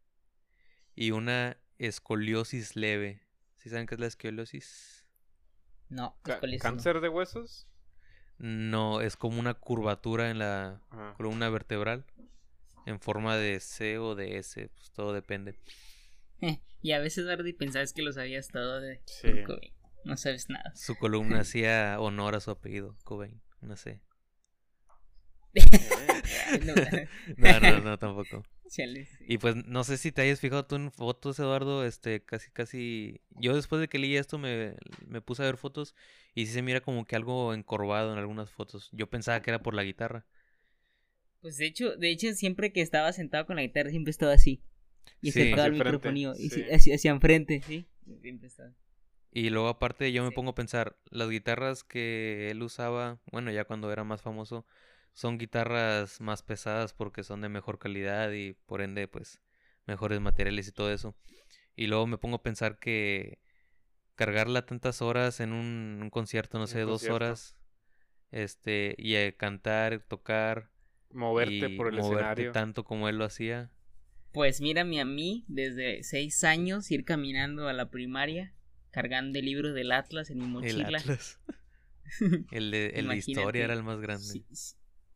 [0.95, 3.21] y una escoliosis leve.
[3.57, 5.05] ¿Sí saben qué es la escoliosis?
[5.89, 6.69] No, escoliosis no.
[6.69, 7.67] ¿Cáncer de huesos?
[8.37, 11.13] No, es como una curvatura en la Ajá.
[11.15, 12.05] columna vertebral
[12.85, 15.57] en forma de C o de S, pues todo depende.
[16.85, 19.29] Y a veces, Bardi, pensabas que lo sabías todo de Sí.
[19.47, 19.71] Cobain.
[20.03, 20.75] No sabes nada.
[20.75, 24.01] Su columna hacía honor a su apellido, Cobain, no sé.
[26.65, 26.73] No,
[27.37, 28.43] No, no, no, tampoco.
[28.69, 29.25] Chale, sí.
[29.27, 33.21] Y pues no sé si te hayas fijado tú en fotos, Eduardo, este, casi, casi...
[33.31, 34.75] Yo después de que leí esto me,
[35.07, 35.95] me puse a ver fotos
[36.35, 38.89] y sí se mira como que algo encorvado en algunas fotos.
[38.91, 40.25] Yo pensaba que era por la guitarra.
[41.41, 44.61] Pues de hecho, de hecho, siempre que estaba sentado con la guitarra, siempre estaba así.
[45.21, 45.41] Y Sí.
[45.41, 46.33] al Hacia enfrente, microfonio.
[46.35, 46.63] Y sí, sí.
[46.71, 47.85] hacia, hacia enfrente, sí.
[48.21, 48.73] Siempre estaba.
[49.31, 50.35] Y luego aparte yo me Sí.
[50.35, 54.65] pongo a pensar, las guitarras que él usaba, bueno, ya cuando era más famoso,
[55.13, 59.41] son guitarras más pesadas porque son de mejor calidad y por ende pues
[59.85, 61.15] mejores materiales y todo eso.
[61.75, 63.39] Y luego me pongo a pensar que
[64.15, 67.13] cargarla tantas horas en un, un concierto, no Un sé, dos concierto.
[67.15, 67.57] horas,
[68.31, 70.71] este, y eh, cantar, tocar
[71.11, 72.51] Moverte y por el moverte escenario.
[72.51, 73.71] tanto como él lo hacía,
[74.33, 78.53] Pues mírame a mí, desde seis años, ir caminando a la primaria,
[78.91, 80.99] cargando el libro del Atlas en mi El mochila.
[80.99, 81.39] Atlas.
[82.49, 84.23] El de, el de historia era el más grande.
[84.23, 84.75] Sí, sí,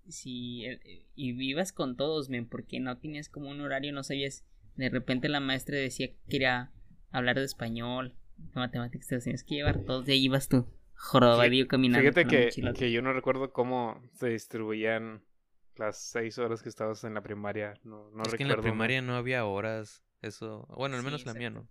[0.10, 4.43] sí, eh, y vivas con todos, men, porque no tenías como un horario, no sabías.
[4.76, 6.72] De repente la maestra decía que quería
[7.12, 10.67] hablar de español, de matemáticas, te los tenías que llevar todos, y ahí ibas tú,
[10.96, 12.12] jorobadillo caminando.
[12.12, 15.24] Fíjate que, que yo no recuerdo cómo se distribuían
[15.76, 17.76] las seis horas que estabas en la primaria.
[17.84, 20.04] No, no es que en la primaria no había horas.
[20.22, 20.67] Eso.
[20.76, 21.67] Bueno, al Sí, menos la mía no.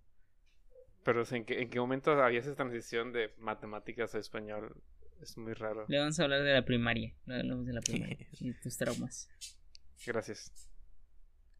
[1.03, 4.75] Pero ¿en qué, ¿en qué momento había esa transición de matemáticas a español?
[5.21, 5.85] Es muy raro.
[5.87, 9.29] Le vamos a hablar de la primaria, no hablamos de la primaria, y tus traumas.
[10.05, 10.51] Gracias.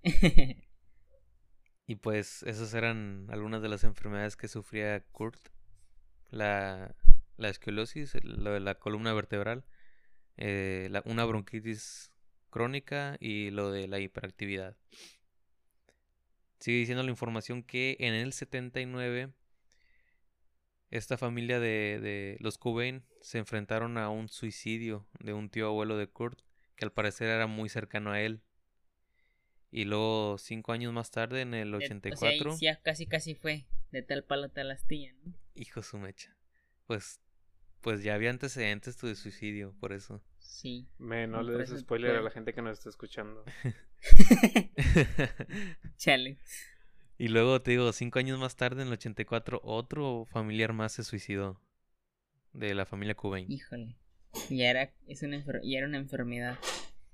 [1.90, 5.40] Y pues esas eran algunas de las enfermedades que sufría Kurt.
[6.32, 6.94] La,
[7.38, 9.64] la esquiolosis, el- lo de la columna vertebral,
[10.36, 12.12] eh, la- una bronquitis
[12.50, 14.76] crónica y lo de la hiperactividad.
[16.60, 19.32] Sigue diciendo la información que en el 79
[20.90, 25.98] esta familia de, de los Cobain se enfrentaron a un suicidio de un tío abuelo
[25.98, 26.40] de Kurt
[26.76, 28.42] que al parecer era muy cercano a él.
[29.70, 32.82] Y luego, cinco años más tarde, en el Eh, o sea, 84, ahí sí, ya
[32.82, 35.34] casi casi fue, de tal palo a tal astilla, ¿no?
[35.56, 36.36] hijo su mecha.
[36.86, 37.20] Pues,
[37.82, 40.24] pues ya había antecedentes tu de suicidio, por eso.
[40.40, 40.88] Sí.
[40.98, 43.44] Me, no le des spoiler a la gente que nos está escuchando.
[45.98, 46.38] Chale.
[47.18, 51.04] Y luego te digo, cinco años más tarde, en el 84, otro familiar más se
[51.04, 51.60] suicidó.
[52.54, 53.48] De la familia Cobain.
[53.48, 53.96] Híjole.
[54.50, 56.58] Ya era, es una enfer- ya era una enfermedad.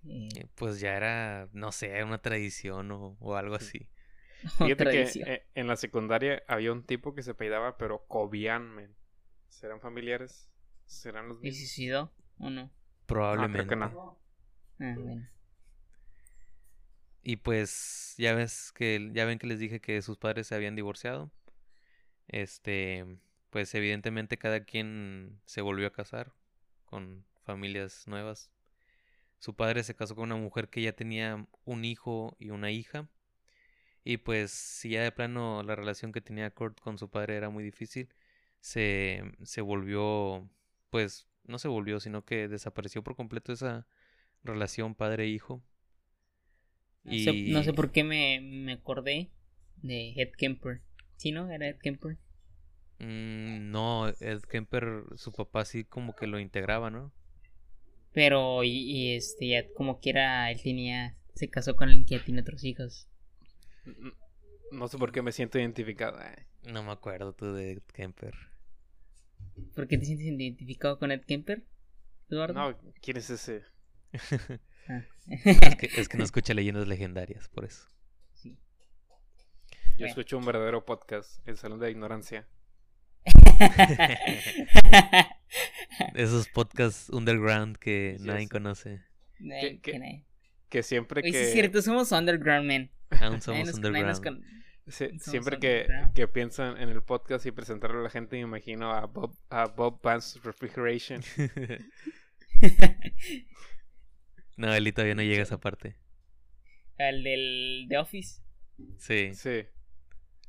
[0.08, 3.88] eh, Eh, Pues ya era, no sé, una tradición o, o algo así.
[4.58, 8.96] Fíjate que eh, en la secundaria había un tipo que se apellidaba, pero Cobian, men.
[9.50, 10.50] ¿Serán familiares?
[10.86, 11.60] ¿Serán los ¿Y mismos?
[11.60, 12.64] suicidó o no?
[12.64, 12.70] Ah,
[13.06, 13.58] Probablemente.
[13.66, 14.20] creo que no.
[14.80, 15.28] Ah, bueno.
[17.24, 20.76] Y pues ya ves que ya ven que les dije que sus padres se habían
[20.76, 21.32] divorciado.
[22.28, 23.06] Este,
[23.50, 26.34] pues evidentemente cada quien se volvió a casar
[26.86, 28.52] con familias nuevas.
[29.40, 33.10] Su padre se casó con una mujer que ya tenía un hijo y una hija.
[34.04, 37.50] Y pues si ya de plano la relación que tenía Kurt con su padre era
[37.50, 38.10] muy difícil,
[38.60, 40.50] se, se volvió,
[40.90, 43.88] pues no se volvió, sino que desapareció por completo esa
[44.44, 45.64] relación padre-hijo.
[47.06, 49.30] No, sé, no sé Y- por qué me, me acordé
[49.82, 50.82] de Ed Kemper.
[51.18, 51.50] ¿Sí, no?
[51.52, 52.18] ¿Era Ed Kemper?
[53.00, 57.12] Mm, no, Ed Kemper, su papá sí como que lo integraba, ¿no?
[58.14, 62.24] Pero, y, y, este, ya como quiera, él tenía, se casó con alguien que ya
[62.24, 63.08] tiene otros hijos.
[63.86, 64.14] N-
[64.72, 66.22] No sé por qué me siento identificado.
[66.22, 66.48] eh.
[66.64, 68.36] No me acuerdo tú de Ed Kemper.
[69.76, 71.64] ¿Por qué te sientes identificado con Ed Kemper?
[72.30, 72.54] Eduardo?
[72.54, 73.64] No, ¿quién es ese?
[74.90, 75.02] Ah.
[75.46, 77.88] Es que, es que no escucha leyendas legendarias, por eso.
[78.34, 78.52] Sí.
[78.52, 78.58] Yo
[80.00, 80.08] Bueno.
[80.08, 82.46] escucho un verdadero podcast, El Salón de la Ignorancia.
[86.16, 88.50] Esos podcasts underground que Sí, nadie sí.
[88.50, 89.02] conoce.
[89.40, 90.26] Ay, ¿Qué- qué-
[90.70, 91.32] que siempre que...
[91.32, 92.92] sí es cierto, somos underground, man.
[93.22, 94.24] Aún somos nos- underground.
[94.24, 94.44] con-
[94.86, 96.14] Sí, Somos siempre que, underground.
[96.14, 99.68] que pienso en el podcast y presentarlo a la gente, me imagino a Bob, a
[99.68, 101.22] Bob Vance Refrigeration.
[104.56, 105.96] no, él todavía no llega a esa parte.
[106.98, 108.42] Al del The Office.
[108.98, 109.34] Sí.
[109.34, 109.66] Sí.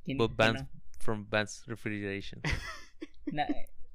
[0.04, 0.66] ¿Quién Bob Vance
[1.04, 2.40] from Vance Refrigeration.
[3.26, 3.42] No,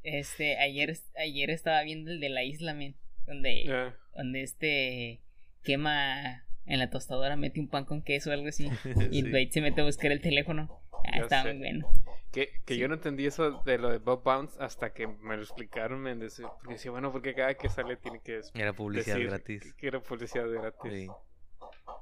[0.04, 2.96] este, ayer, ayer estaba viendo el de la isla, man,
[3.28, 5.22] donde, Ah, donde este
[5.64, 8.70] quema en la tostadora, mete un pan con queso o algo así,
[9.12, 9.22] y.
[9.22, 10.79] Dwight se mete a buscar el teléfono.
[11.06, 11.50] Ah, estaba sé.
[11.54, 11.92] muy bueno.
[12.32, 15.42] que que yo no entendí eso de lo de Bob Bounce hasta que me lo
[15.44, 16.00] explicaron.
[16.02, 19.74] Me decía, porque decía, bueno, porque cada que sale tiene que Era publicidad decir gratis.
[19.76, 20.92] que- era publicidad gratis.
[20.92, 21.08] Sí.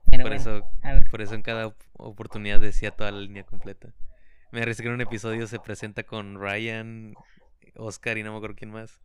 [0.10, 0.68] Pero Por bueno, eso,
[1.12, 3.94] por eso en cada op- oportunidad decía toda la línea completa.
[4.52, 7.14] Me parece que en un episodio se presenta con Ryan,
[7.76, 9.02] Oscar y no me acuerdo quién más.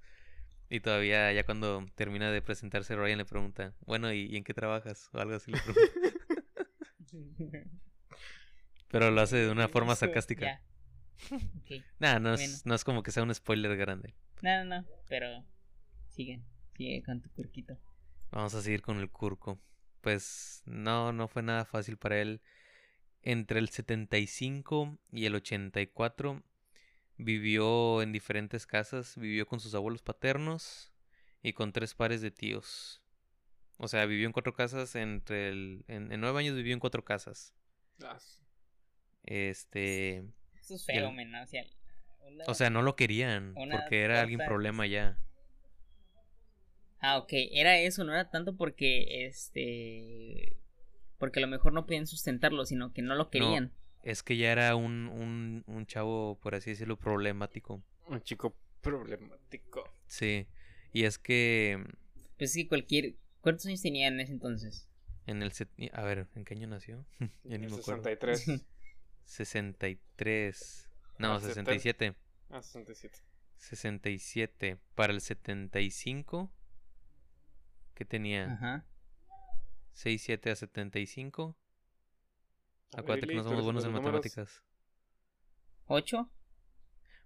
[0.71, 4.55] Y todavía, ya cuando termina de presentarse, Ryan le pregunta, bueno, ¿y, y en qué
[4.55, 5.11] trabajas?
[5.13, 5.83] O algo así le pregunta.
[8.93, 10.47] Pero lo hace de una forma sarcástica.
[10.47, 10.63] ya.
[11.61, 11.85] Ok.
[11.99, 12.59] Nah, no es, Bueno.
[12.65, 14.15] no es como que sea un spoiler grande.
[14.43, 15.45] No, no, no, pero
[16.09, 16.43] sigue,
[16.77, 17.79] sigue con tu curquito.
[18.31, 19.61] Vamos a seguir con el Curco.
[20.01, 22.41] Pues no, no fue nada fácil para él.
[23.23, 26.43] Entre el 75 y el 84
[27.19, 29.17] vivió en diferentes casas.
[29.17, 30.93] Vivió con sus abuelos paternos
[31.43, 33.01] y con tres pares de tíos.
[33.79, 34.97] O sea, vivió en cuatro casas.
[34.97, 37.55] Entre el, en, en nueve años vivió en cuatro casas.
[38.03, 38.19] Ah,
[39.25, 40.19] Este,
[40.61, 41.11] Eso es el- feo.
[41.11, 41.65] O sea,
[42.27, 45.19] una- o sea, no lo querían porque era alguien problema ya.
[47.01, 50.57] Ah, ok, era eso, no era tanto porque, este,
[51.19, 53.73] Porque a lo mejor no podían sustentarlo, sino que no lo querían.
[54.03, 57.81] Es que ya era un, un, un chavo, por así decirlo, problemático.
[58.09, 59.85] Un chico problemático.
[60.09, 60.49] Sí.
[60.93, 61.85] Y es que
[62.39, 63.15] Pues sí, cualquier...
[63.41, 64.89] ¿Cuántos años tenía en ese entonces?
[65.27, 65.53] en el...
[65.53, 67.05] set- A ver, ¿en qué año nació?
[67.45, 68.03] ya ni En me acuerdo.
[68.03, 68.61] 63.
[69.25, 70.89] 63.
[71.19, 71.73] No, Ah, 70.
[71.73, 72.15] 67.
[72.51, 73.19] Ah, 67.
[73.57, 74.79] 67.
[74.95, 76.51] Para el 75.
[77.95, 78.53] ¿Qué tenía?
[78.53, 78.85] Ajá.
[79.93, 81.57] 67 a 75.
[82.95, 84.63] Acuérdate que no somos buenos en matemáticas.
[85.87, 86.29] ¿Ocho?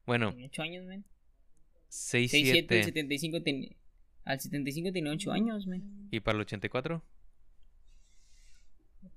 [0.05, 1.05] Bueno, Tenía ocho años, men.
[1.89, 2.85] 6, 6, 7, 7.
[2.85, 3.71] 75 tenía...
[4.25, 6.09] Al 75 tenía 8 años, men.
[6.11, 7.03] ¿Y para el 84?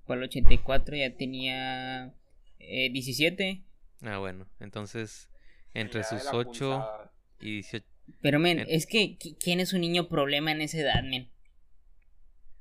[0.06, 2.13] Para el 84 ya tenía
[2.60, 3.63] eh, 17.
[4.02, 4.48] Ah, bueno.
[4.60, 5.30] Entonces,
[5.74, 7.12] entre sus era 8 punzada.
[7.39, 7.86] y 18.
[8.22, 11.30] Pero, men, En- es que ¿qui- ¿quién es un niño problema en esa edad, men?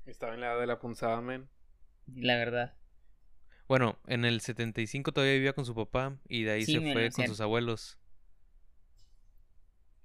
[0.07, 1.49] Estaba en la edad de la punzada, men.
[2.15, 2.75] La verdad.
[3.67, 7.11] Bueno, en el 75 todavía vivía con su papá y de ahí Sí, se fue
[7.11, 7.99] con sus abuelos.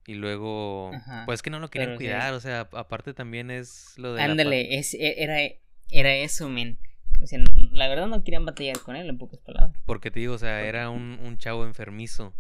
[0.06, 4.14] Y luego, Ajá, pues que no lo querían cuidar, o sea, aparte también es lo
[4.14, 5.38] de la Ándale, es, e- era,
[5.90, 6.78] era eso, men.
[7.24, 7.40] O sea,
[7.72, 9.76] la verdad no querían batallar con él, en pocas palabras.
[9.86, 12.34] Porque te digo, o sea, era un, un chavo enfermizo.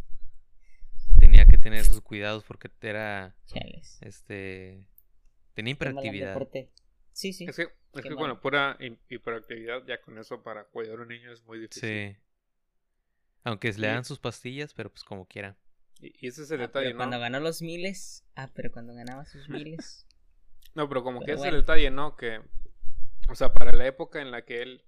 [1.17, 3.97] Tenía que tener sus cuidados porque era, Chales.
[4.01, 4.85] este,
[5.53, 6.37] tenía hiperactividad.
[7.13, 7.45] Sí, sí.
[7.45, 11.07] Es que, es que la pura hi- hiperactividad, ya con eso para cuidar a un
[11.07, 11.81] niño es muy difícil.
[11.89, 12.17] Sí.
[13.45, 15.55] Aunque le Y- dan sus pastillas, pero pues como quiera.
[16.01, 16.97] Y, ese es el Ah, detalle, pero ¿no?
[16.97, 18.25] cuando ganó los miles.
[18.35, 20.05] Ah, pero cuando ganaba sus miles.
[20.75, 21.55] No, pero como que ese es bueno.
[21.55, 22.15] el detalle, ¿no?
[22.17, 22.41] Que,
[23.29, 24.83] o sea, para la época en la que él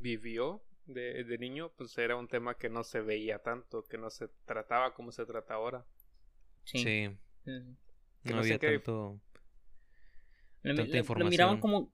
[0.00, 4.10] vivió de, de niño, pues era un tema que no se veía tanto, que no
[4.10, 5.84] se trataba como se trata ahora.
[6.64, 6.78] Sí.
[6.78, 7.06] Sí,
[7.46, 7.76] Ujú.
[8.24, 9.20] Que no había tanto.
[10.62, 11.30] Lo, Tanta lo- lo información.
[11.30, 11.92] miraban como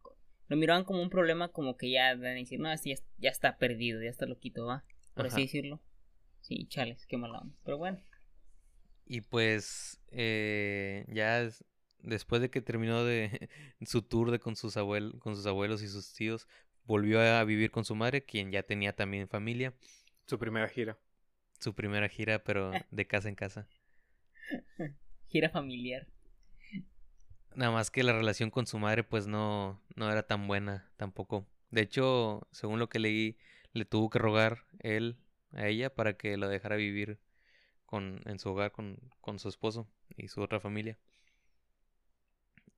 [0.49, 3.31] lo miraban como un problema como que ya van a decir, no, este ya, ya
[3.31, 5.35] está perdido, ya está loquito, va, por Ajá.
[5.35, 5.81] así decirlo.
[6.40, 7.55] Sí, chales, qué mala onda.
[7.64, 8.01] Pero bueno,
[9.07, 11.64] Y pues eh, ya es-
[12.07, 13.51] después de que terminó de
[13.87, 16.49] su tour de con sus abuelos, con sus abuelos y sus tíos,
[16.85, 19.75] volvió a vivir con su madre, quien ya tenía también familia,
[20.27, 20.99] Su primera gira.
[21.61, 23.69] su primera gira, pero de casa en casa.
[25.29, 26.07] gira familiar.
[27.55, 31.47] Nada más que la relación con su madre pues no, no era tan buena tampoco.
[31.71, 33.38] De hecho, según lo que leí,
[33.73, 35.16] le tuvo que rogar él
[35.53, 37.19] a ella para que la dejara vivir
[37.87, 40.99] con, en su hogar con, con su esposo y su otra familia.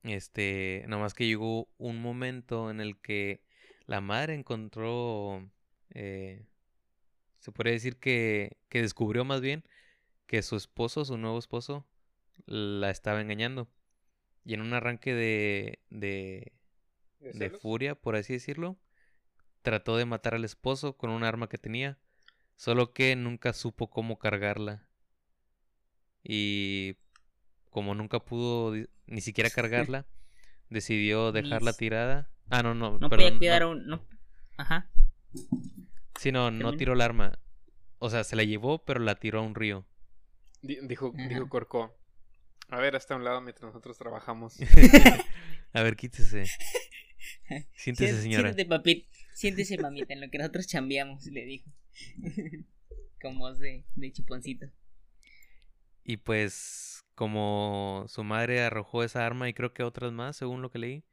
[0.03, 3.41] Este, nada más que llegó un momento en el que
[3.85, 5.49] la madre encontró,
[5.91, 6.45] eh,
[7.39, 9.63] se puede decir que, que descubrió más bien
[10.27, 11.85] que su esposo, su nuevo esposo,
[12.45, 13.67] la estaba engañando.
[14.45, 16.53] Y en un arranque de, de,
[17.19, 18.77] ¿De de furia, por así decirlo,
[19.61, 21.97] trató de matar al esposo con un arma que tenía,
[22.55, 24.87] solo que nunca supo cómo cargarla.
[26.23, 26.97] Y
[27.69, 28.73] como nunca pudo
[29.07, 30.05] ni siquiera cargarla,
[30.69, 32.29] decidió dejarla tirada.
[32.49, 33.67] Ah, no, no, No perdón, podía cuidar no.
[33.67, 33.87] a un.
[33.87, 34.07] No.
[34.57, 34.89] Ajá.
[36.19, 37.39] Sí, no, no tiró el arma.
[37.99, 39.85] O sea, se la llevó, pero la tiró a un río.
[40.61, 41.27] Di- Dijo, Ajá.
[41.27, 41.95] dijo Corco.
[42.69, 44.57] A ver, hasta un lado mientras nosotros trabajamos.
[45.73, 46.45] a ver, quítese.
[47.75, 48.43] Siéntese, Siént- señora.
[48.53, 49.07] Siéntese, papi.
[49.33, 51.71] Siéntese, mamita, en lo que nosotros chambeamos, le dijo.
[53.21, 54.67] Con voz de, de chuponcito.
[56.09, 60.71] Y pues, como su madre arrojó esa arma y creo que otras más, según lo
[60.71, 61.03] que leí,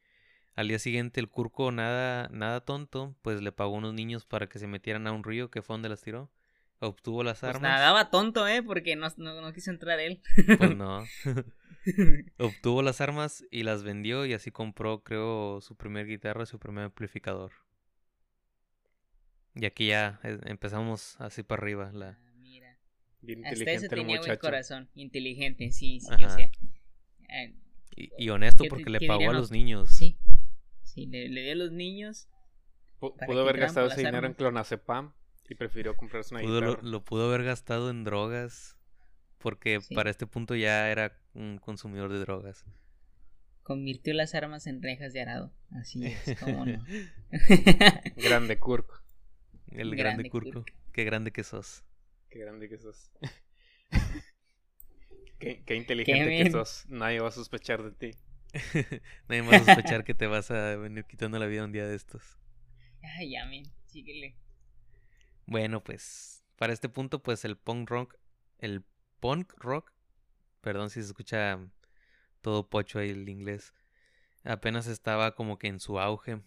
[0.55, 4.59] al día siguiente el curco, nada, nada tonto, pues le pagó unos niños para que
[4.59, 6.31] se metieran a un río que fue donde las tiró.
[6.79, 7.73] Obtuvo las Pues armas.
[7.73, 8.63] nadaba tonto, ¿eh?
[8.63, 10.23] Porque no, no, no quiso entrar él.
[10.57, 11.05] Pues no.
[12.39, 16.59] Obtuvo las armas y las vendió y así compró, creo, su primer guitarra y su
[16.59, 17.53] primer amplificador.
[19.55, 21.91] Y aquí ya eh, empezamos así para arriba.
[21.93, 22.19] La...
[23.27, 24.41] Bien Hasta eso inteligente el tenía buen muchacho.
[24.41, 24.89] corazón.
[24.95, 26.27] Inteligente, sí, sí, Ajá.
[26.27, 26.51] o sea.
[27.29, 27.55] eh,
[27.97, 29.91] Y, y honesto ¿Qué- porque le dirían pagó a los- niños.
[29.91, 30.17] sí.
[30.83, 32.29] Sí, le, le dio a los niños.
[33.01, 35.13] Pudo haber gastado ese dinero en clonazepam
[35.49, 36.89] y prefirió comprarse una Pudo, lo, guitarra.
[36.89, 38.77] lo pudo haber gastado en drogas.
[39.39, 39.95] Porque Sí.
[39.95, 42.65] para este punto ya era un consumidor de drogas.
[43.63, 45.53] Convirtió las armas en rejas de arado.
[45.73, 46.83] Así es, cómo no.
[48.17, 49.03] Grande Kurk.
[49.71, 50.65] El grande, Grande curco.
[50.93, 51.85] Qué grande que sos.
[52.31, 53.11] Qué grande que sos.
[55.39, 56.87] qué, qué inteligente que sos.
[56.89, 58.19] Nadie va a sospechar de ti.
[59.29, 62.39] Nadie más sospechar que te vas a venir quitando la vida un día de estos.
[63.03, 64.37] Ay, ya, men, síguele.
[65.47, 68.17] Bueno, pues para este punto, pues el punk rock,
[68.59, 68.83] el
[69.21, 69.93] punk rock,
[70.61, 71.59] perdón si se escucha
[72.41, 73.73] todo pocho ahí el inglés,
[74.45, 76.41] apenas estaba como que en su auge.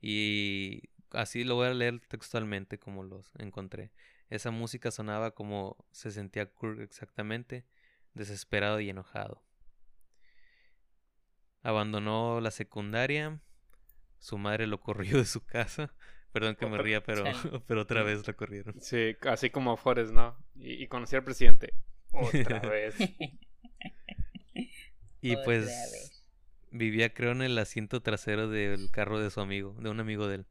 [0.00, 3.90] Y así lo voy a leer textualmente como los encontré.
[4.30, 7.64] Esa música sonaba como se sentía Kurt exactamente,
[8.14, 9.42] desesperado y enojado.
[11.62, 13.40] Abandonó la secundaria,
[14.18, 15.94] su madre lo corrió de su casa.
[16.32, 17.24] Perdón que me ría, pero,
[17.66, 18.78] pero otra vez lo corrieron.
[18.80, 20.36] Sí, así como Forrest, ¿no?
[20.54, 21.72] Y, y conocí al presidente.
[22.12, 22.94] Otra vez.
[25.20, 26.24] Y Otra pues vez.
[26.70, 30.36] vivía creo en el asiento trasero del carro de su amigo, de un amigo de
[30.36, 30.46] él.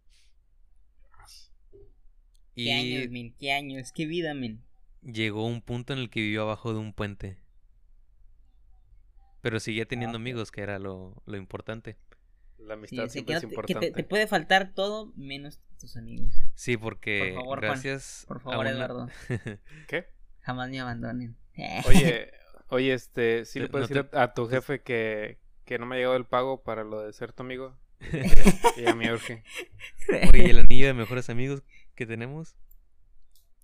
[2.64, 3.34] ¿Qué años, men?
[3.40, 3.92] ¿Qué años?
[3.92, 4.62] ¿Qué vida, men?
[5.02, 7.38] llegó un punto en el que vivió abajo de un puente.
[9.42, 10.22] Pero seguía teniendo ok.
[10.22, 11.96] amigos, que era lo, lo importante.
[12.58, 13.88] La Sí, amistad sea, siempre que, es no te, que importante.
[13.92, 16.34] te, te puede faltar todo menos tus amigos.
[16.56, 17.82] Sí, porque Por favor, Juan,
[18.28, 19.10] Por a favor, una- Eduardo.
[19.88, 20.08] ¿Qué?
[20.42, 21.38] Jamás me abandonen.
[21.86, 22.32] Oye,
[22.70, 26.00] oye, este, ¿sí le puedes decir a, a tu jefe que, que no me ha
[26.00, 27.78] llegado el pago para lo de ser tu amigo?
[28.78, 29.44] Y ya me urge.
[30.34, 31.64] Oye, el anillo de mejores amigos
[31.98, 32.56] que tenemos.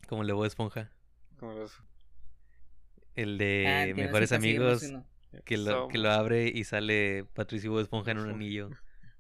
[0.10, 0.92] Como el de Bob Esponja.
[1.40, 1.82] Como los-
[3.16, 4.92] El de Ah, mejores amigos
[5.46, 8.70] que lo, que lo abre y sale Patricio Bob Esponja en un anillo.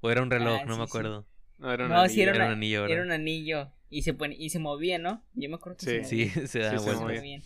[0.01, 0.89] O era un reloj, Ah, no sí, me sí.
[0.89, 1.28] acuerdo.
[1.59, 2.24] No, era un No, sí, anillo.
[2.24, 3.05] era Era un una- anillo, Era ¿verdad?
[3.05, 3.72] un anillo.
[3.89, 5.24] Y se, pone, y se movía, ¿no?
[5.34, 6.16] Yo me acuerdo que se Sí.
[6.26, 6.34] movía.
[6.43, 7.45] Sí, se da Sí, se Se vuelta.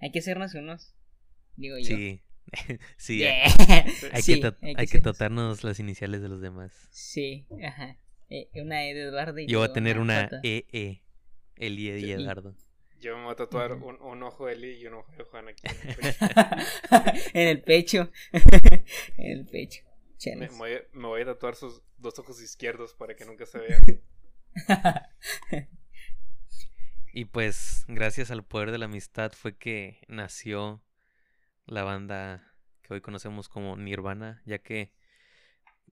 [0.00, 0.94] Hay que hacernos unos.
[1.56, 1.84] Digo yo.
[1.96, 2.22] Sí.
[2.96, 3.44] sí, Yeah.
[4.12, 6.72] hay, Sí, que, hay que hay que tatuarnos las iniciales de los demás.
[6.90, 7.96] Sí, ajá.
[8.28, 10.28] Eh, una E de Eduardo y Yo voy a tener una.
[10.42, 11.02] EE.
[11.56, 12.12] Eli y Sí.
[12.12, 12.54] Eduardo.
[13.00, 15.48] Yo me voy a tatuar un, un ojo de Eli y un ojo de Juan
[15.48, 15.62] aquí.
[17.34, 18.10] en el pecho.
[18.32, 18.82] en el pecho.
[19.16, 19.82] en el pecho.
[20.36, 23.58] me, voy, a- me voy a tatuar sus dos ojos izquierdos para que nunca se
[23.58, 23.80] vean.
[27.12, 30.82] Y pues, gracias al poder de la amistad fue que nació
[31.64, 32.52] la banda
[32.82, 34.92] que hoy conocemos como Nirvana, ya que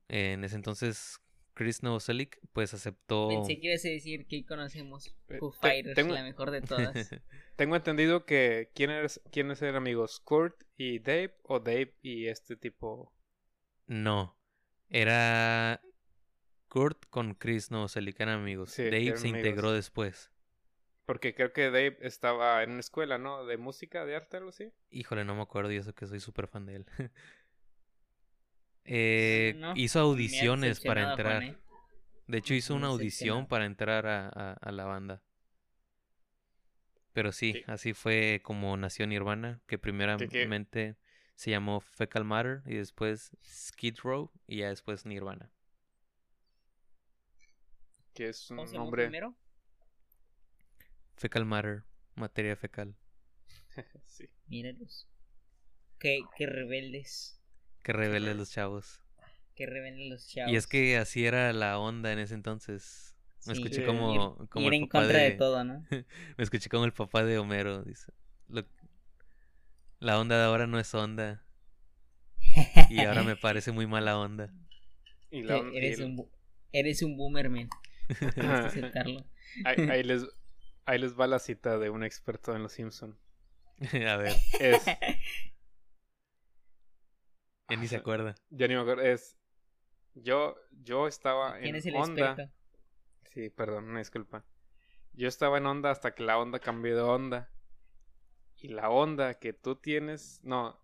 [0.08, 1.18] eh, en ese entonces
[1.54, 3.28] Chris Novoselic pues aceptó...
[3.28, 6.60] Pensé que ibas a decir que conocemos Eh, Foo te- Fighters, tengo- la mejor de
[6.62, 6.94] todas.
[7.56, 10.18] Tengo entendido que ¿quién eres, quiénes eran amigos?
[10.20, 13.12] ¿Kurt y Dave o Dave y este tipo?
[13.86, 14.36] no,
[14.88, 15.80] era
[16.68, 18.72] Kurt con Chris Novoselic, eran amigos.
[18.72, 19.46] Sí, Dave eran se amigos.
[19.46, 20.30] integró después.
[21.06, 23.44] Porque creo que Dave estaba en una escuela, ¿no?
[23.44, 24.72] De música, de arte, algo así.
[24.90, 26.86] Híjole, no me acuerdo y eso que soy súper fan de él.
[28.84, 31.42] Eh, No, hizo audiciones para entrar.
[31.42, 31.58] Juan, ¿eh?
[32.26, 35.22] De hecho, hizo una audición para entrar a, a- a la banda.
[37.14, 37.64] Pero sí, Sí.
[37.66, 40.96] así fue como nació Nirvana, que primeramente
[41.34, 45.50] se llamó Fecal Matter y después Skid Row y ya después Nirvana.
[48.14, 48.96] Que es un ¿Cómo se llamó nombre.
[48.96, 49.36] primero?
[51.16, 51.82] Fecal Matter,
[52.14, 52.94] materia fecal.
[54.06, 54.28] sí.
[54.48, 55.06] Míralos.
[55.98, 57.40] Qué, qué rebeldes.
[57.84, 59.00] Que revele los chavos.
[59.54, 60.52] Qué rebeldes los chavos.
[60.52, 63.14] Y es que así era la onda en ese entonces.
[63.46, 65.24] Me Sí, escuché como, Ir, como ir el en papá contra de...
[65.30, 65.86] de, todo, ¿no?
[66.36, 67.82] Me escuché como el papá de Homero.
[67.84, 68.10] Dice,
[68.48, 68.66] "Lo-
[70.00, 71.44] la onda de ahora no es onda.
[72.90, 74.52] Y ahora me parece muy mala onda.
[75.30, 76.30] Y la, Eh, eres, y el- un, bu-
[76.72, 77.68] eres un boomer, man.
[78.18, 79.24] Tienes que aceptarlo.
[79.64, 80.24] ahí, ahí les,
[80.86, 83.18] ahí les va la cita de un experto en los Simpson.
[84.08, 84.82] A ver, Es,
[87.68, 88.34] ya ni se acuerda.
[88.50, 89.36] ya ni me acuerdo, es,
[90.14, 92.30] yo, yo estaba ¿Quién en es el onda.
[92.30, 92.52] experto?
[93.32, 94.44] Sí, perdón, una disculpa.
[95.12, 97.50] Yo estaba en onda hasta que la onda cambió de onda.
[98.56, 100.78] Y la onda que tú tienes, no.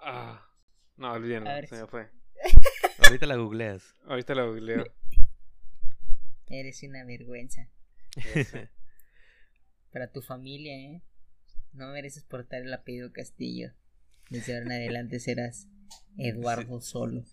[0.00, 0.48] Ah,
[0.96, 2.08] no, olvídenlo, se me fue.
[3.04, 3.96] Ahorita la googleas.
[4.06, 4.84] Ahorita la googleo.
[6.46, 7.68] Eres una vergüenza.
[9.92, 11.02] Para tu familia, ¿eh?
[11.72, 13.72] No mereces portar el apellido Castillo.
[14.30, 15.68] Desde ahora en adelante serás
[16.16, 17.24] Eduardo Solo.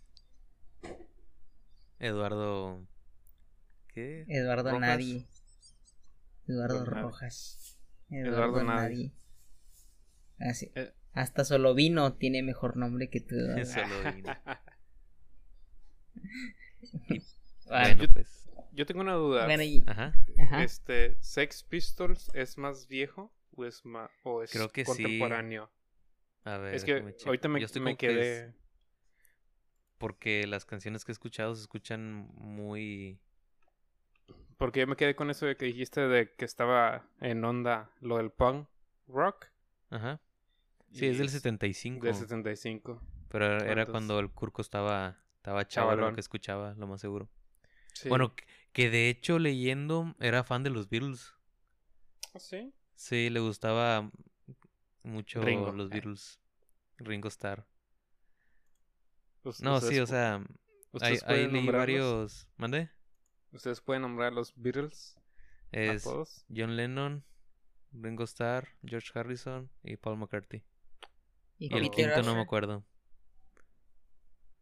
[1.99, 2.85] Eduardo.
[3.93, 4.25] ¿Qué?
[4.27, 4.81] Eduardo Rojas.
[4.81, 5.27] Nadie.
[6.47, 6.85] Eduardo.
[6.85, 7.77] Rojas.
[8.09, 9.13] Eduardo Eduardo, Nadie.
[10.39, 10.49] Nadie.
[10.51, 10.71] Así.
[10.75, 10.93] Eh.
[11.13, 13.35] Hasta solo vino tiene mejor nombre que tú.
[13.35, 13.65] Eduardo.
[13.73, 14.31] Solo vino.
[14.45, 14.61] Ah,
[17.85, 18.43] Bueno, yo- pues.
[18.73, 19.45] Yo tengo una duda.
[19.45, 20.13] bueno, y- Ajá.
[20.39, 20.63] ajá.
[20.63, 25.19] Este, Sex Pistols es más viejo o es más o es Creo que sí.
[26.43, 26.75] A ver.
[26.75, 26.93] es que
[27.25, 28.53] ahorita me, que quedé.
[29.97, 33.19] Porque las canciones que he escuchado se escuchan muy.
[34.57, 38.17] Porque yo me quedé con eso de que dijiste de que estaba en onda lo
[38.17, 38.67] del punk
[39.07, 39.47] rock.
[39.89, 40.19] Ajá.
[40.91, 42.05] Sí, y es del 75.
[42.05, 43.01] Del 75.
[43.29, 47.29] Pero era Entonces- cuando el Curco estaba, estaba chaval, lo que escuchaba, lo más seguro.
[47.93, 48.09] Sí.
[48.09, 51.33] Bueno, que- que de hecho leyendo era fan de los Beatles.
[52.33, 52.73] ¿Ah, sí.
[52.95, 54.11] Sí, le gustaba
[55.07, 55.71] mucho Ringo.
[55.71, 56.39] los Beatles.
[56.97, 57.65] Ringo Starr.
[59.41, 60.43] Pues, No, sí, o sea,
[61.27, 61.71] leí nombrarlos.
[61.73, 62.47] varios...
[62.57, 62.89] ¿Mande?
[63.51, 65.17] ¿Ustedes pueden nombrar los Beatles?
[65.71, 66.05] Es.
[66.53, 67.23] John Lennon,
[67.91, 70.63] Ringo Starr, George Harrison y Paul McCartney.
[71.57, 72.85] Y, Y el quinto no me acuerdo.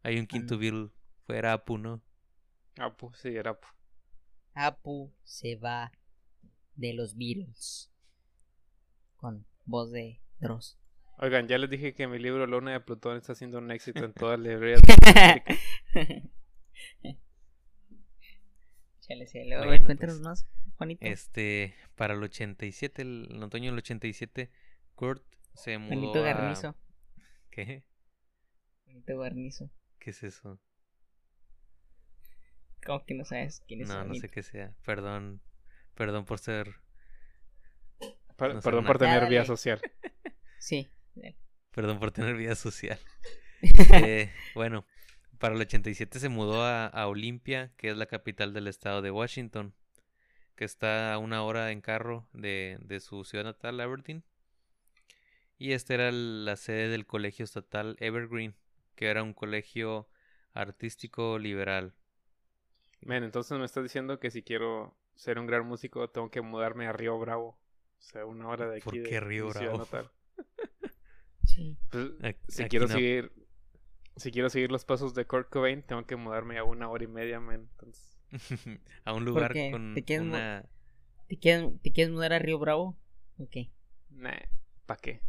[0.02, 0.90] Hay un quinto Beatle.
[1.26, 2.00] Fuera Apu, ¿no?
[2.78, 3.66] Apu, sí, era Apu.
[4.54, 5.90] Apu se va
[6.76, 7.90] de los Beatles.
[9.16, 10.78] Con voz de Dross.
[11.18, 14.12] Oigan, ya les dije que mi libro Luna de Plutón está siendo un éxito en
[14.12, 14.82] todas las librerías.
[19.00, 21.06] Chale, sí, luego, a ver, cuéntanos pues, más, Juanito.
[21.06, 24.50] Este, para el 87, el, el otoño del 87,
[24.94, 25.24] Kurt
[25.54, 26.22] se mudó Juanito a...
[26.22, 26.76] Garnizo.
[27.50, 27.84] ¿Qué?
[28.84, 29.70] Juanito Garnizo.
[30.00, 30.60] ¿Qué es eso?
[32.84, 34.74] ¿Cómo que no sabes quién es No, no sé qué sea.
[34.84, 35.40] Perdón.
[35.94, 36.74] Perdón por ser...
[38.36, 39.80] Per- No sé, Perdón por tener vía social.
[40.66, 40.88] Sí.
[41.70, 42.98] Perdón por tener vida social.
[43.62, 44.84] Eh, bueno,
[45.38, 49.10] para el 87 se mudó a, a Olympia, que es la capital del estado de
[49.10, 49.72] Washington,
[50.56, 54.24] que está a una hora en carro de, de su ciudad natal, Aberdeen.
[55.58, 58.54] Y esta era la sede del colegio estatal Evergreen,
[58.94, 60.08] que era un colegio
[60.54, 61.94] artístico liberal.
[63.00, 66.86] Men, entonces me estás diciendo que si quiero ser un gran músico tengo que mudarme
[66.86, 67.58] a Río Bravo.
[67.98, 68.84] O sea, una hora de aquí.
[68.84, 69.78] ¿Por de- qué Río de ciudad Bravo?
[69.78, 70.10] natal.
[71.56, 71.76] Sí.
[71.90, 72.10] Pues,
[72.48, 72.94] si aquí quiero no.
[72.94, 73.32] seguir
[74.16, 77.08] si quiero seguir los pasos de Kurt Cobain tengo que mudarme a una hora y
[77.08, 78.16] media entonces
[79.04, 79.70] a un lugar qué?
[79.70, 80.64] con ¿Te quieres una...
[81.28, 82.96] ¿Te quieres, ¿Te quieres mudar a Río Bravo?
[83.38, 83.56] Ok.
[84.10, 84.32] nah,
[84.86, 85.20] ¿pa qué?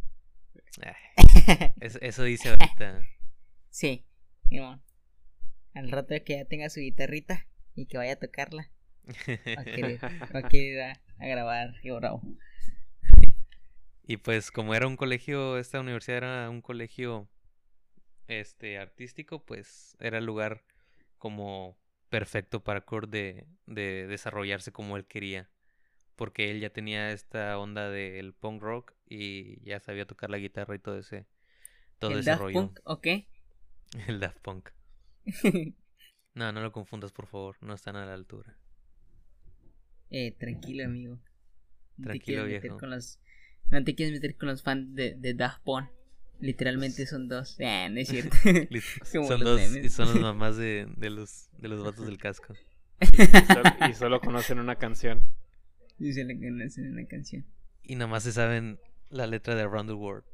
[0.82, 3.02] Ay, es- eso dice ahorita.
[3.70, 4.04] sí.
[5.74, 8.70] Al rato de que ya tenga su guitarrita y que vaya a tocarla.
[9.08, 12.22] Va a querer, va a, querer ir a, a grabar Río Bravo.
[14.08, 17.28] Y pues como era un colegio, esta universidad era un colegio
[18.28, 20.64] este artístico, pues era el lugar
[21.18, 21.78] como
[22.10, 25.50] perfecto para Kurt de, de desarrollarse como él quería.
[26.16, 30.76] Porque él ya tenía esta onda del punk rock y ya sabía tocar la guitarra
[30.76, 31.26] y todo ese
[31.98, 32.50] todo ¿El ese Daft rollo.
[32.50, 32.80] Punk?
[32.82, 33.06] Ok.
[34.08, 34.70] El Daft Punk.
[36.32, 38.56] No, no lo confundas, por favor, no están a la altura.
[40.10, 41.18] eh, tranquilo, amigo.
[41.98, 42.76] No te Tranquilo, meter viejo.
[42.76, 42.92] con.
[43.70, 45.88] No te quieres meter con los fans de, de Daft Punk.
[46.40, 47.56] Literalmente son dos.
[47.58, 47.64] No
[47.98, 48.36] es cierto.
[49.02, 52.54] Son los dos, y son las mamás de, de los de los vatos del casco.
[53.00, 55.22] y, solo, y solo conocen una canción
[55.98, 57.44] la que no es una canción.
[57.82, 58.78] Y nomás se saben
[59.10, 60.24] la letra de Around the World.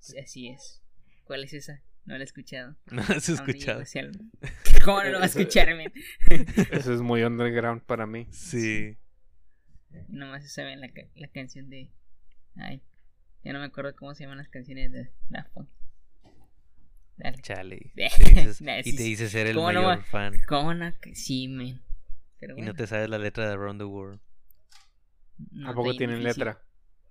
[0.00, 0.82] Sí, Así es.
[1.24, 1.82] ¿Cuál es esa?
[2.04, 2.76] No la he escuchado.
[2.90, 3.82] No has Aún no escuchado.
[4.84, 5.92] ¿Cómo no lo va a escuchar, men?
[6.72, 8.96] eso es muy underground para mí Sí.
[10.08, 11.90] Nomás se sabe la, la canción de.
[12.56, 12.82] Ay,
[13.44, 15.68] ya no me acuerdo cómo se llaman las canciones de Daft Punk.
[17.16, 17.42] Dale.
[17.42, 17.92] Chale.
[17.94, 20.34] Te dices- nah, y te dices ser el ¿cómo no mayor va- fan.
[20.48, 20.92] ¿Cómo no?
[21.12, 21.80] Sí, men.
[22.38, 24.20] Pero Y bueno, no te sabes la letra de Around the World.
[25.50, 26.44] no ¿A poco tienen difícil.
[26.44, 26.62] letra?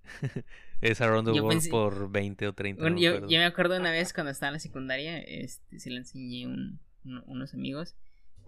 [0.82, 2.82] Es Around the Yo World pensé- por 20 o 30.
[2.82, 6.48] Bueno, yo, me acuerdo una vez cuando estaba en la secundaria, este, se la enseñé
[6.48, 7.96] un, un- unos amigos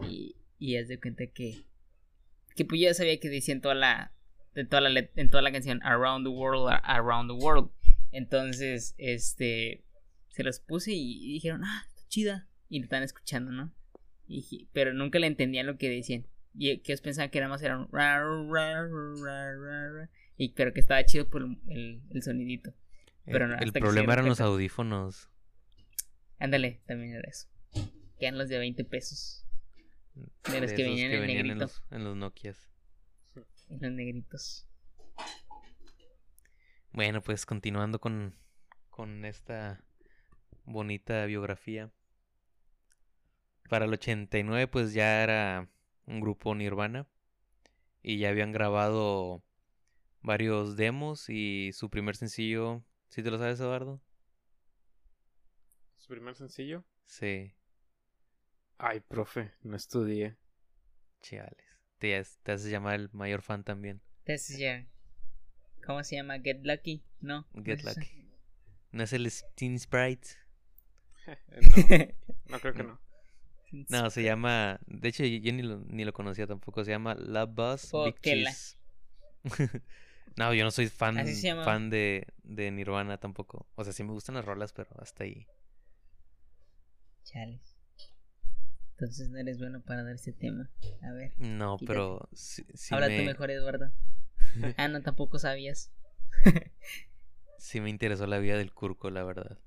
[0.10, 1.66] y, y haz de cuenta que,
[2.56, 4.14] que pues yo ya sabía que decían toda la,
[4.54, 7.72] de toda la en toda la canción Around the World, Around the World.
[8.12, 9.84] Entonces, este,
[10.30, 12.48] se los puse y, y dijeron, ah, está chida.
[12.70, 13.74] Y lo estaban escuchando, ¿no?
[14.28, 16.26] Y pero nunca le entendían lo que decían.
[16.54, 18.88] Y que ellos pensaban que nada más era un ra, ra,
[19.56, 22.74] ra, y pero que estaba chido por el, sonidito.
[23.26, 25.30] pero no, el, el que problema eran los audífonos.
[26.40, 27.48] Ándale, también era eso.
[28.20, 29.46] Que eran los de 20 pesos.
[30.52, 32.71] De los que venían en venían en los, en los Nokias.
[33.72, 34.68] En los negritos.
[36.94, 38.34] Bueno, pues continuando con,
[38.90, 39.84] con esta
[40.66, 41.92] bonita biografía.
[43.70, 45.68] Para el 89 pues ya era
[46.06, 47.08] un grupo Nirvana
[48.04, 49.44] y ya habían grabado
[50.22, 54.02] varios demos y su primer sencillo, ¿sí te lo sabes Eduardo?
[55.96, 56.84] ¿Su primer sencillo?
[57.06, 57.54] Sí,
[58.78, 60.36] Ay, profe, no estudié.
[61.22, 61.71] chales.
[62.02, 64.02] Te, te haces llamar el mayor fan también.
[64.26, 64.88] Entonces ya.
[65.86, 66.40] ¿Cómo se llama?
[66.40, 67.04] Get Lucky.
[67.20, 67.46] No.
[67.54, 68.28] Get no es Lucky.
[68.92, 70.28] ¿No es el Teen Sprite?
[71.52, 72.16] Eh,
[72.48, 73.00] no, no creo que no.
[73.90, 74.80] No, se llama.
[74.88, 76.84] De hecho, yo ni lo, ni lo conocía tampoco.
[76.84, 78.80] Se llama Love Buzz Oh, Big Cheese.
[80.36, 81.24] no, yo no soy fan,
[81.64, 83.68] fan de, de Nirvana tampoco.
[83.76, 85.46] O sea, sí me gustan las rolas, pero hasta ahí.
[87.24, 87.71] Chales.
[89.02, 90.70] Entonces no eres bueno para dar ese tema.
[91.02, 91.34] A ver.
[91.40, 91.88] No, Quítate.
[91.98, 93.92] pero sí, sí Habla me, tú mejor, Eduardo.
[94.78, 95.92] Ah, no, tampoco sabías.
[97.58, 99.58] sí me interesó la vida del Curco, la verdad.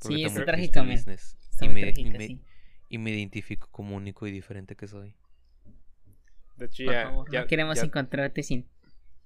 [0.00, 1.36] Porque Sí, está trágica, business.
[1.50, 2.40] Está y, muy me, y, trágica, me, sí.
[2.88, 5.14] y me identifico como único y diferente que soy.
[6.56, 8.66] De hecho, Por ya, favor, ya- no queremos ya- encontrarte sin,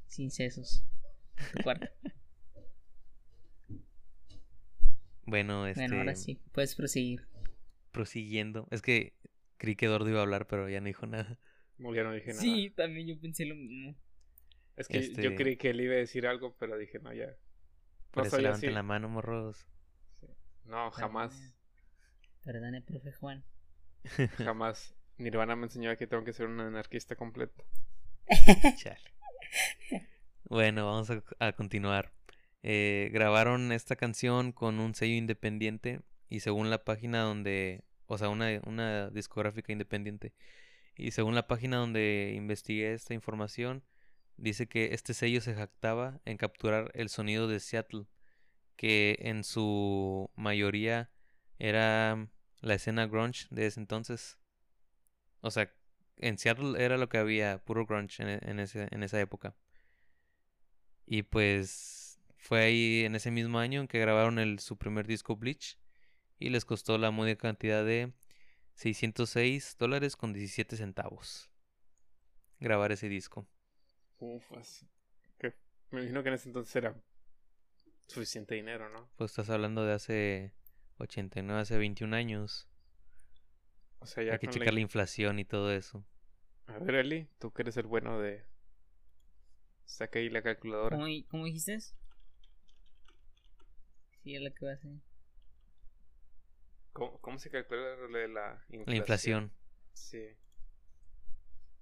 [0.08, 0.84] sin sesos.
[1.38, 1.86] en tu cuarto.
[5.28, 5.80] Bueno, este.
[5.80, 7.26] Bueno, ahora sí, puedes proseguir.
[7.96, 8.68] Prosiguiendo.
[8.70, 9.14] Es que
[9.56, 11.38] creí que Dordo iba a hablar, pero ya no dijo nada.
[11.78, 12.40] ya no dije nada.
[12.42, 13.96] Sí, también yo pensé lo mismo.
[14.76, 17.34] Es que Este- yo creí que él iba a decir algo, pero dije, no, ya.
[18.10, 19.66] Por No eso levanten la mano, morros.
[20.64, 21.54] No, jamás,
[22.44, 23.44] Perdone, profe Juan.
[24.36, 24.94] jamás.
[25.16, 27.64] Nirvana me enseñó que tengo que ser un anarquista completo.
[28.76, 29.00] Chale.
[30.44, 32.12] Bueno, vamos a, a continuar.
[32.62, 38.28] Eh, grabaron esta canción con un sello independiente y según la página donde, o sea,
[38.28, 40.34] una, una discográfica independiente.
[40.96, 43.84] Y según la página donde investigué esta información,
[44.36, 48.06] dice que este sello se jactaba en capturar el sonido de Seattle,
[48.76, 51.10] que en su mayoría
[51.58, 52.28] era
[52.60, 54.38] la escena grunge de ese entonces.
[55.40, 55.72] O sea,
[56.16, 59.54] en Seattle era lo que había, puro grunge en, ese, en esa época.
[61.06, 65.36] Y pues fue ahí en ese mismo año en que grabaron el, su primer disco
[65.36, 65.78] Bleach
[66.38, 68.12] y les costó la módica cantidad de
[68.74, 71.50] 606 dólares con 17 centavos
[72.60, 73.46] grabar ese disco.
[74.18, 74.86] Ufas.
[75.38, 75.54] Que
[75.90, 76.94] me imagino que en ese entonces era
[78.06, 79.10] suficiente dinero, ¿no?
[79.16, 80.52] Pues estás hablando de hace
[80.98, 82.68] 89, hace 21 años.
[83.98, 86.04] O sea, ya Hay que checar la inflación y todo eso.
[86.66, 88.44] A ver, Eli, tú que eres el bueno de...
[89.84, 90.96] Saca ahí la calculadora.
[90.96, 91.78] ¿Cómo, cómo dijiste?
[91.80, 91.94] Sí,
[94.34, 94.90] es lo que va a hacer.
[96.96, 98.84] ¿Cómo, cómo se calcula de la inflación?
[98.86, 99.52] La inflación.
[99.92, 100.22] Sí.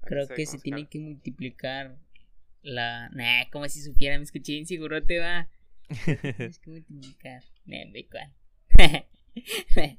[0.01, 1.97] Creo que se tiene que multiplicar
[2.63, 3.09] la...
[3.11, 5.49] Nah, como si supiera, me escuché insegurote, va.
[6.05, 7.45] Tienes que multiplicar.
[7.65, 8.35] Nah, ve cuál.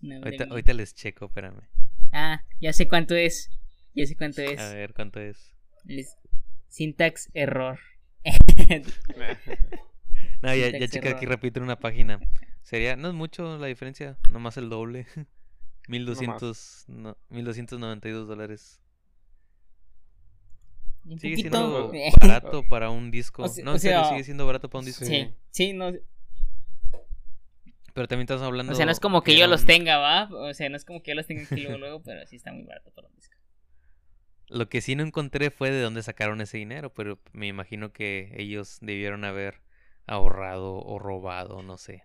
[0.00, 1.60] No, ahorita, ahorita les checo, espérame.
[2.12, 3.50] Ah, ya sé cuánto es.
[3.94, 4.60] Ya sé cuánto es.
[4.60, 5.56] A ver cuánto es.
[5.82, 6.16] Les-
[6.68, 7.80] Syntax error.
[10.40, 12.20] No, ya, Syntax ya chequé aquí repito una página.
[12.68, 15.06] Sería, no es mucho la diferencia, nomás el doble.
[15.88, 18.82] 1200, no, 1292 dólares.
[21.06, 21.90] Un Sigue poquito.
[21.90, 23.44] siendo barato para un disco.
[23.44, 25.06] O no, o en serio, sea, sigue siendo barato para un disco.
[25.06, 25.94] Sí, sí, no.
[27.94, 28.74] Pero también estamos hablando.
[28.74, 30.28] O sea, no es como que yo los tenga, ¿va?
[30.30, 32.52] O sea, no es como que yo los tenga aquí luego, luego, pero sí está
[32.52, 33.34] muy barato para un disco.
[34.48, 38.34] Lo que sí no encontré fue de dónde sacaron ese dinero, pero me imagino que
[38.36, 39.62] ellos debieron haber
[40.06, 42.04] ahorrado o robado, no sé,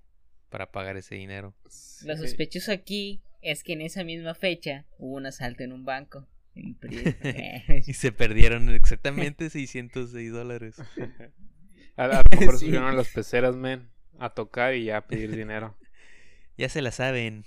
[0.53, 1.55] para pagar ese dinero.
[1.63, 2.21] Lo Sí.
[2.21, 6.27] sospechoso aquí es que en esa misma fecha hubo un asalto en un banco.
[6.53, 7.05] En periodo.
[7.87, 10.75] Y se perdieron exactamente 606 dólares.
[11.97, 12.67] A, lo mejor Sí.
[12.67, 13.89] subieron a las peceras, men,
[14.19, 15.75] a tocar y ya a pedir dinero.
[16.55, 17.45] Ya se la saben.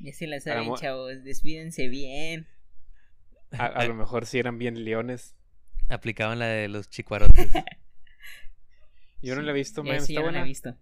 [0.00, 1.22] ya se la saben, chavos.
[1.22, 2.48] Despídense bien.
[3.52, 5.36] A, a lo mejor si eran bien leones.
[5.88, 7.48] Aplicaban la de los chicuarotes.
[9.22, 10.40] Yo no la he visto, men, sí, está ya no la buena.
[10.40, 10.76] he visto.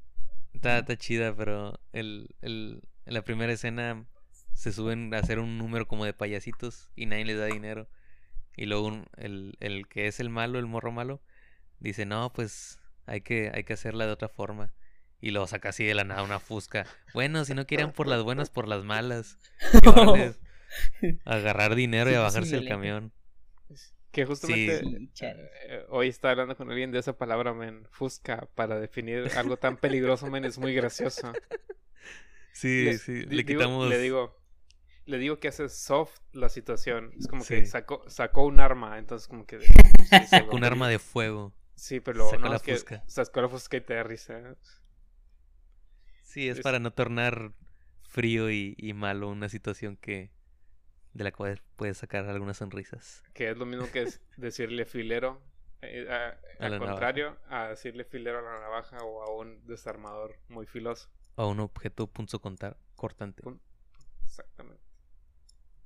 [0.57, 4.07] Está, está chida, pero el, el, en la primera escena
[4.53, 7.89] se suben a hacer un número como de payasitos y nadie les da dinero.
[8.57, 11.23] Y luego un- el, el que es el malo, el morro malo,
[11.81, 14.75] dice, no, pues hay que, hay que hacerla de otra forma.
[15.21, 16.87] Y luego saca así de la nada una fusca.
[17.15, 19.39] Bueno, si no quieren por las buenas, por las malas.
[19.83, 20.35] Y órale,
[21.25, 23.13] a agarrar dinero y a bajarse el camión.
[24.17, 25.51] Que justamente Sí, chale.
[25.69, 29.77] eh, hoy estaba hablando con alguien de esa palabra, men, fusca, para definir algo tan
[29.81, 31.33] peligroso, men, es muy gracioso.
[32.53, 33.89] Sí, Le- sí, le digo- quitamos...
[33.91, 34.41] le digo,
[35.05, 37.13] le digo que hace soft la situación.
[37.19, 37.57] Es como Sí.
[37.57, 39.61] que sacó, sacó un arma, entonces como que...
[39.61, 39.73] sí,
[40.31, 41.53] se un arma de fuego.
[41.75, 43.05] Sí, pero luego, sacó no, la es que fusca.
[43.07, 44.57] sacó la fusca y te da risa.
[46.23, 47.53] Sí, es Es- para no tornar
[48.03, 50.31] frío y, y malo una situación que
[51.17, 53.23] de la cual puedes sacar algunas sonrisas.
[53.33, 55.41] Que es lo mismo que es decirle filero.
[55.83, 56.91] eh, a- A al navaja.
[56.93, 61.09] contrario, a decirle filero a la navaja o a un desarmador muy filoso.
[61.37, 63.43] O un objeto punzo cortante.
[64.25, 64.83] Exactamente.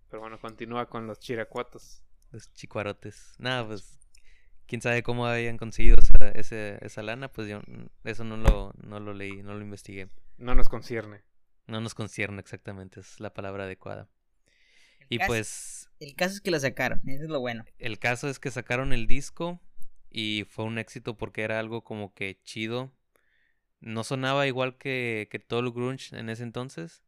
[0.09, 2.05] Pero bueno, continúa con los chiracuatos.
[2.33, 3.35] Los chicuarotes.
[3.39, 3.99] Nada, pues.
[4.67, 7.61] Quién sabe cómo habían conseguido esa, ese- esa lana, pues yo
[8.05, 10.09] eso no lo, no lo leí, no lo investigué.
[10.39, 11.23] No nos concierne.
[11.67, 14.09] No nos concierne exactamente, es la palabra adecuada.
[15.11, 17.65] El Y caso- pues El caso es que lo sacaron, eso es lo bueno.
[17.79, 19.61] el caso es que sacaron el disco
[20.11, 22.93] y fue un éxito porque era algo como que chido.
[23.81, 27.03] No sonaba igual que, que todo el grunge en ese entonces,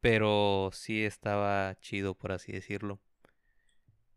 [0.00, 3.00] pero sí estaba chido, por así decirlo.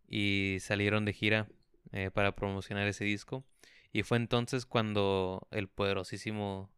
[0.07, 1.47] Y salieron de gira
[1.91, 3.43] eh, para promocionar ese disco.
[3.91, 6.71] Y fue entonces cuando el poderosísimo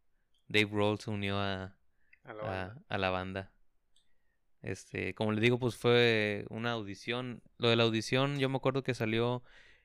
[0.48, 1.76] Dave Grohl se unió a,
[2.24, 2.82] A la a, banda.
[2.88, 3.52] a la banda.
[4.66, 7.42] Este, como les digo, pues fue una audición.
[7.58, 9.42] Lo de la audición, yo me acuerdo que salió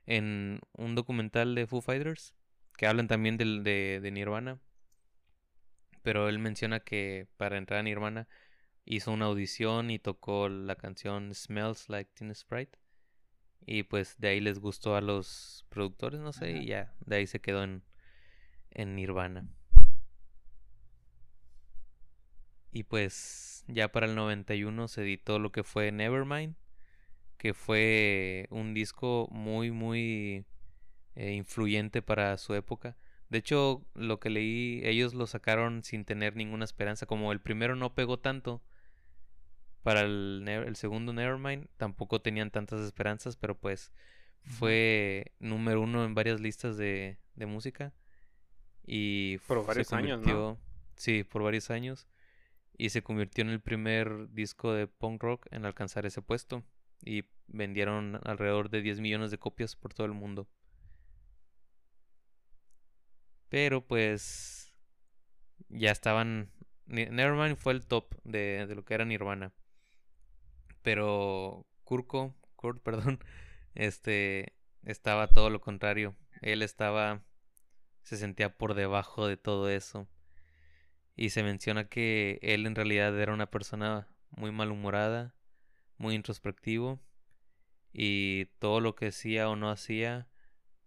[0.08, 2.34] en un documental de Foo Fighters,
[2.78, 4.60] que hablan también de, de Nirvana.
[6.02, 8.28] Pero él menciona que para entrar a Nirvana
[8.86, 12.80] hizo una audición y tocó la canción Smells Like Teen Sprite.
[13.64, 17.28] Y pues de ahí les gustó a los productores, no sé, y ya, de ahí
[17.28, 17.84] se quedó en,
[18.72, 19.48] en Nirvana.
[22.72, 26.56] Y pues ya para el 91 se editó lo que fue Nevermind,
[27.38, 30.46] que fue un disco muy, muy
[31.16, 32.96] eh, influyente para su época.
[33.30, 37.06] De hecho, lo que leí, ellos lo sacaron sin tener ninguna esperanza.
[37.06, 38.62] Como el primero no pegó tanto,
[39.84, 43.92] para el, el segundo Nevermind tampoco tenían tantas esperanzas, pero pues
[44.44, 47.94] fue número uno en varias listas de, de música.
[48.86, 50.58] Y por varios años, ¿no?
[50.96, 52.08] Sí, por varios años
[52.78, 56.64] y se convirtió en el primer disco de punk rock en alcanzar ese puesto
[57.04, 60.48] y vendieron alrededor de 10 millones de copias por todo el mundo.
[63.50, 64.74] Pero pues
[65.70, 66.52] ya estaban...
[66.86, 69.54] Nevermind fue el top de, de lo que era Nirvana.
[70.82, 73.20] Pero Kurko, Kurt, perdón,
[73.76, 74.54] este
[74.84, 76.16] estaba todo lo contrario.
[76.42, 77.24] Él estaba
[78.04, 80.08] se sentía por debajo de todo eso
[81.16, 85.36] y se menciona que él en realidad era una persona muy malhumorada,
[85.98, 87.00] muy introspectivo
[87.94, 90.28] y todo lo que hacía o no hacía,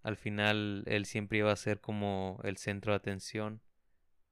[0.03, 3.63] al final él siempre iba a ser como el centro de atención.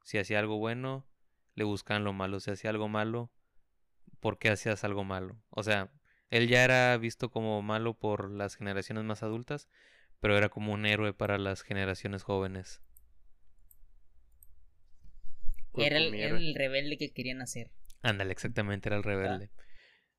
[0.05, 1.07] Si hacía algo bueno,
[1.55, 2.41] le buscaban lo malo.
[2.41, 3.33] Si hacía algo malo,
[4.21, 5.43] ¿por qué hacías algo malo?
[5.49, 5.91] O sea,
[6.29, 9.69] él ya era visto como malo por las generaciones más adultas,
[10.21, 12.83] pero era como un héroe para las generaciones jóvenes.
[15.77, 17.71] Era el, rebelde que querían hacer.
[18.03, 19.51] Ándale, exactamente, era el rebelde.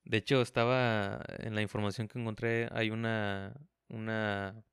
[0.05, 3.53] De hecho, estaba en la información que encontré, hay una,
[3.87, 4.63] una,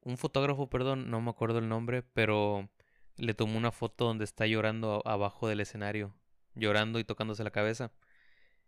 [0.00, 2.70] un fotógrafo, perdón, no me acuerdo el nombre, pero
[3.16, 6.14] le tomó una foto donde está llorando abajo del escenario,
[6.54, 7.92] llorando y tocándose la cabeza.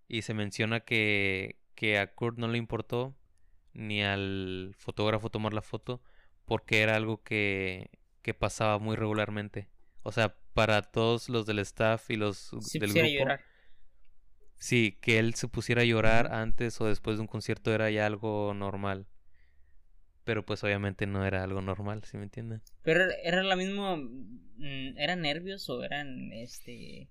[0.08, 3.16] Y se menciona que, que a Kurt no le importó
[3.72, 6.02] ni al fotógrafo tomar la foto
[6.44, 7.90] porque era algo que,
[8.22, 9.68] que pasaba muy regularmente.
[10.02, 13.06] O sea, para todos los del staff y los del grupo.
[13.06, 13.40] Llorar.
[14.58, 18.06] Sí, que él se pusiera a llorar antes o después de un concierto era ya
[18.06, 19.06] algo normal.
[20.24, 22.62] Pero pues obviamente no era algo normal, ¿sí me entienden?
[22.82, 27.08] Pero era lo mismo, mm, ¿eran nervios o eran este...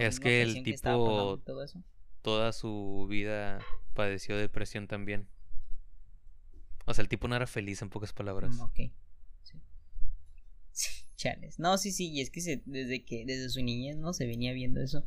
[0.00, 1.82] es que el tipo todo eso?
[2.22, 3.58] toda su vida
[3.94, 5.28] padeció depresión también.
[6.84, 8.56] O sea, el tipo no era feliz en pocas palabras.
[8.56, 8.90] Mm.
[11.18, 11.58] Chales.
[11.58, 14.12] No, sí, sí, y es que desde que desde su niñez, ¿no?
[14.12, 15.04] Se venía viendo eso.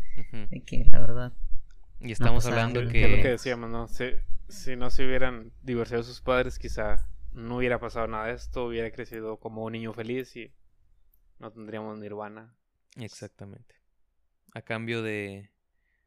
[0.50, 1.34] De que la verdad.
[2.02, 3.06] Y estamos hablando que.
[3.06, 3.88] Es lo que decíamos, ¿no?
[3.88, 4.04] Si,
[4.50, 8.92] si no se hubieran divorciado sus padres, quizá no hubiera pasado nada de esto, hubiera
[8.92, 10.54] crecido como un niño feliz y
[11.40, 12.54] no tendríamos nirvana.
[12.98, 13.76] Exactamente.
[14.54, 15.50] A cambio de.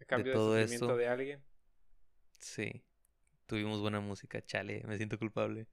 [0.03, 0.97] A cambio de, todo eso.
[0.97, 1.43] de alguien.
[2.41, 2.85] Sí.
[3.47, 5.67] Tuvimos buena música, chale, me siento culpable.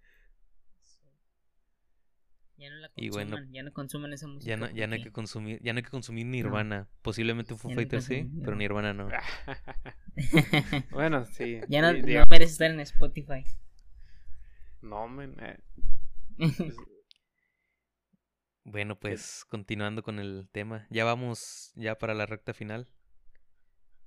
[2.62, 4.47] Ya no la consuman, ya no consuman esa música.
[4.47, 6.88] Ya no, ya no hay que consumir, ya no hay que consumir Nirvana.
[7.01, 9.09] Posiblemente Foo Fighters sí, pero Nirvana no.
[10.91, 11.59] bueno, sí.
[11.70, 13.43] Ya no, no merece estar en Spotify.
[14.84, 15.36] No, men.
[15.39, 15.57] Eh.
[18.64, 20.86] bueno, pues continuando con el tema.
[20.91, 22.93] Ya vamos ya para la recta final.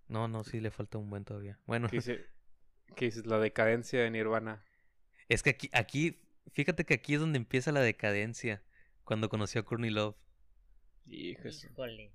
[0.07, 1.59] No, no, sí le falta un buen todavía.
[1.67, 1.89] Bueno.
[1.89, 2.21] ¿Qué dices?
[2.95, 3.27] ¿Qué dices?
[3.27, 4.65] La decadencia de Nirvana.
[5.29, 8.63] Es que aquí, aquí Fíjate que aquí es donde empieza la decadencia.
[9.05, 10.17] Cuando conoció a Courtney Love.
[11.07, 12.13] Híjole.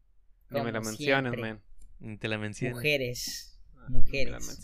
[0.50, 1.62] Ni me la menciones, man.
[2.00, 2.76] Ni te la menciones.
[2.76, 3.60] Mujeres.
[3.76, 4.60] Ah, Mujeres.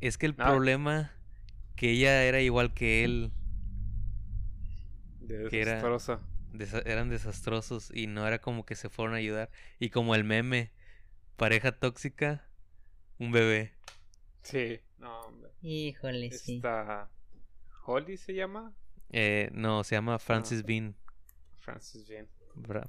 [0.00, 1.12] es que el problema
[1.76, 3.32] que ella era igual que él.
[5.50, 5.82] Que era,
[6.84, 9.50] eran desastrosos y no era como que se fueron a ayudar.
[9.78, 10.70] Y como el meme,
[11.36, 12.46] pareja tóxica,
[13.18, 13.72] un bebé.
[14.42, 15.50] Sí, no, hombre.
[15.62, 16.62] Híjole, sí.
[17.86, 18.74] Holly se llama.
[19.16, 20.66] Eh, no, se llama Francis no.
[20.66, 20.96] Bean.
[21.60, 22.28] Francis Bean.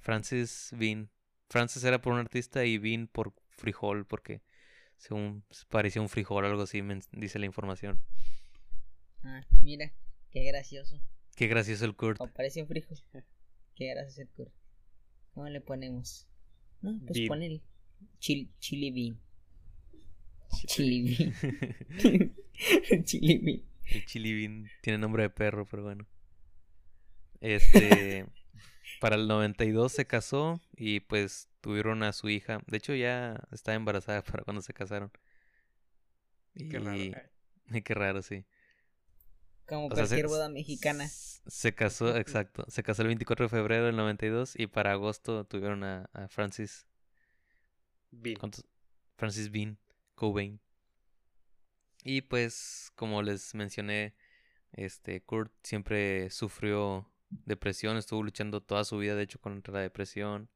[0.01, 1.11] Francis Bean.
[1.49, 4.41] Francis era por un artista y Bean por frijol, porque
[4.97, 8.01] según parecía un frijol, algo así, me dice la información.
[9.23, 9.93] Ah, mira,
[10.31, 10.99] qué gracioso.
[11.35, 12.19] Qué gracioso el Kurt.
[12.19, 12.97] O parece un frijol.
[13.75, 14.51] Qué gracioso el Kurt.
[15.35, 16.27] ¿Cómo le ponemos?
[16.81, 17.43] No, pues bean.
[17.43, 17.61] el
[18.17, 19.19] chili bean.
[20.49, 22.35] Chili bean.
[23.05, 23.63] chili bean.
[23.91, 26.07] El chili bean tiene nombre de perro, pero bueno.
[27.47, 28.25] Este,
[28.99, 32.59] para el 92 se casó y pues tuvieron a su hija.
[32.67, 35.11] De hecho ya estaba embarazada para cuando se casaron.
[36.53, 36.69] Y...
[36.69, 36.97] Qué raro.
[36.97, 37.31] eh.
[37.83, 38.45] Qué raro, sí.
[39.67, 41.07] Como O sea, cualquier se- boda mexicana.
[41.07, 42.65] Se casó, exacto.
[42.69, 46.87] Se casó el 24 de febrero del 92 y para agosto tuvieron a, a Francis.
[48.39, 48.65] ¿Cuántos?
[49.17, 49.77] Francis Bean
[50.15, 50.59] Cobain.
[52.03, 54.15] Y pues, como les mencioné,
[54.73, 60.49] este Kurt siempre sufrió depresión, estuvo luchando toda su vida, de hecho, contra la depresión,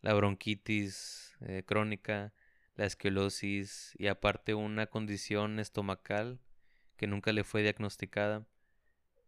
[0.00, 2.32] la bronquitis eh, crónica,
[2.76, 6.40] la esquilosis y aparte una condición estomacal
[6.96, 8.46] que nunca le fue diagnosticada.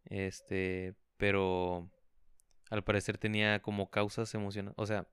[0.05, 1.91] Este, pero
[2.70, 5.09] al parecer tenía como causas emocionales, o sea,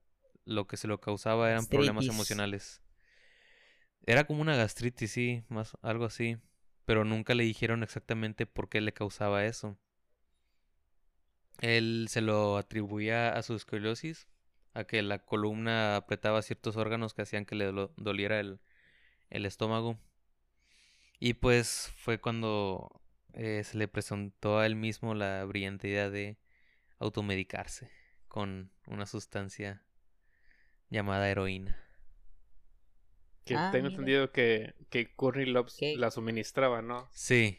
[0.46, 2.82] lo que se lo causaba eran problemas emocionales.
[4.06, 6.38] Era como una gastritis, sí, más algo así,
[6.86, 9.78] pero nunca le dijeron exactamente por qué le causaba eso.
[11.62, 14.28] Él se lo atribuía a su escoliosis,
[14.74, 18.60] a que la columna apretaba ciertos órganos que hacían que le do- doliera el,
[19.32, 20.00] el estómago.
[21.20, 23.02] Y pues fue cuando
[23.34, 26.38] eh, se le presentó a él mismo la brillante idea de
[27.00, 27.90] automedicarse
[28.30, 29.84] con una sustancia
[30.90, 31.76] llamada heroína.
[33.46, 33.88] Que Ah, tengo mira.
[33.88, 35.96] entendido que, que Courtney Love ¿Qué?
[35.96, 37.10] la suministraba, ¿no?
[37.12, 37.58] Sí,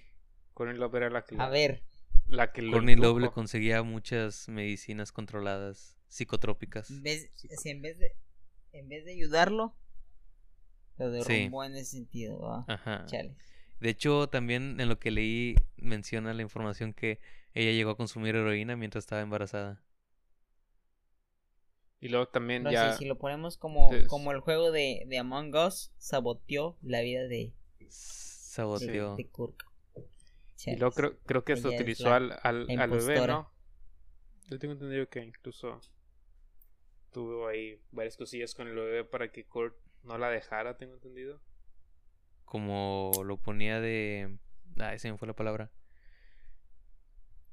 [0.54, 1.82] Courtney Love era la que, A ver,
[2.28, 6.90] la que lo Courtney Love le conseguía muchas medicinas controladas psicotrópicas.
[6.90, 8.16] en vez, si en vez de
[8.72, 9.76] en vez de ayudarlo,
[10.98, 11.32] lo Sí.
[11.34, 12.40] derrumbó en ese sentido.
[12.40, 12.64] ¿va?
[12.68, 13.04] Ajá.
[13.06, 13.36] Chale.
[13.80, 17.20] De hecho, también en lo que leí menciona la información que
[17.52, 19.80] ella llegó a consumir heroína mientras estaba embarazada.
[22.00, 22.92] Y luego también No ya...
[22.92, 27.00] sé, si lo ponemos como, Des- como el juego de, de Among Us, saboteó la
[27.00, 29.16] vida de, de, Saboteó.
[29.16, 29.66] de Kirk.
[30.66, 33.26] Y luego creo, creo que es utilizó la- al, al, al bebé.
[33.26, 33.50] ¿no?
[34.48, 35.80] Yo tengo entendido que incluso
[37.12, 41.40] tuvo ahí varias cosillas con el bebé para que Kurt no la dejara, tengo entendido.
[42.44, 44.38] Como lo ponía de...
[44.78, 45.70] Ay, se me fue la palabra.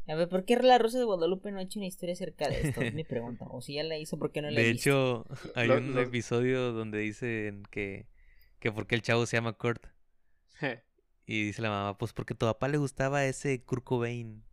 [0.07, 2.61] A ver, ¿por qué la Rosa de Guadalupe no ha hecho una historia acerca de
[2.61, 2.81] esto?
[2.83, 3.45] Es mi pregunta.
[3.49, 4.89] O si ya la hizo, ¿por qué no la he De visto?
[4.89, 8.07] hecho, hay un episodio donde dicen que...
[8.59, 9.87] Que porque el chavo se llama Kurt.
[11.31, 14.43] Y dice la mamá, pues porque a tu papá le gustaba ese Kurt Cobain.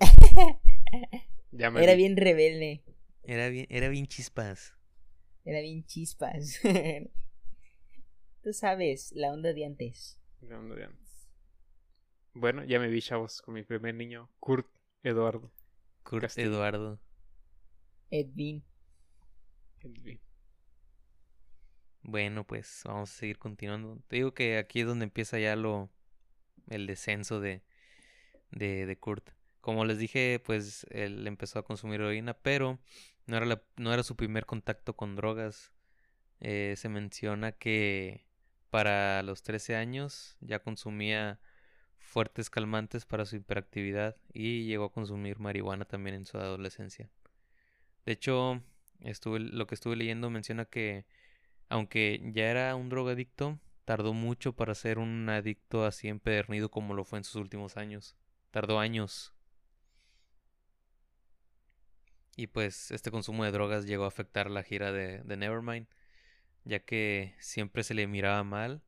[1.52, 1.98] ya me Era vi.
[1.98, 2.82] bien rebelde.
[3.24, 4.72] Era bien, era bien chispas.
[5.44, 6.58] Era bien chispas.
[8.42, 10.18] Tú sabes, la onda de antes.
[10.40, 10.90] Ya ando bien.
[12.34, 14.66] Bueno, ya me vi, chavos, con mi primer niño, Kurt
[15.02, 15.50] Eduardo.
[16.04, 16.48] Kurt Castillo.
[16.48, 16.98] Eduardo.
[18.10, 18.62] Edwin.
[22.06, 23.98] Bueno, pues vamos a seguir continuando.
[24.08, 25.90] Te digo que aquí es donde empieza ya lo
[26.68, 27.62] el descenso de,
[28.52, 29.30] de, de Kurt.
[29.62, 32.78] Como les dije, pues él empezó a consumir heroína, pero
[33.26, 35.72] no era, la- no era su primer contacto con drogas.
[36.40, 38.26] Eh, se menciona que
[38.70, 41.40] para los 13 años ya consumía
[41.98, 47.10] fuertes calmantes para su hiperactividad y llegó a consumir marihuana también en su adolescencia.
[48.04, 48.62] De hecho,
[49.00, 51.04] estuve, lo que estuve leyendo menciona que
[51.68, 57.04] aunque ya era un drogadicto, tardó mucho para ser un adicto así empedernido como lo
[57.04, 58.16] fue en sus últimos años.
[58.50, 59.32] Tardó años.
[62.36, 65.86] Y pues este consumo de drogas llegó a afectar la gira de, de Nevermind,
[66.64, 68.82] ya que siempre se le miraba mal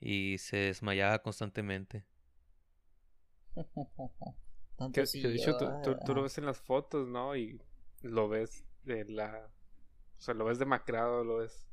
[0.00, 2.04] y se desmayaba constantemente.
[4.76, 7.08] Tanto Que, que de hecho tú, yo, tú- tú lo ah, ves en las fotos,
[7.08, 7.36] ¿no?
[7.36, 7.60] Y
[8.02, 9.48] lo ves de la...
[10.18, 11.68] O sea, lo ves demacrado, lo ves...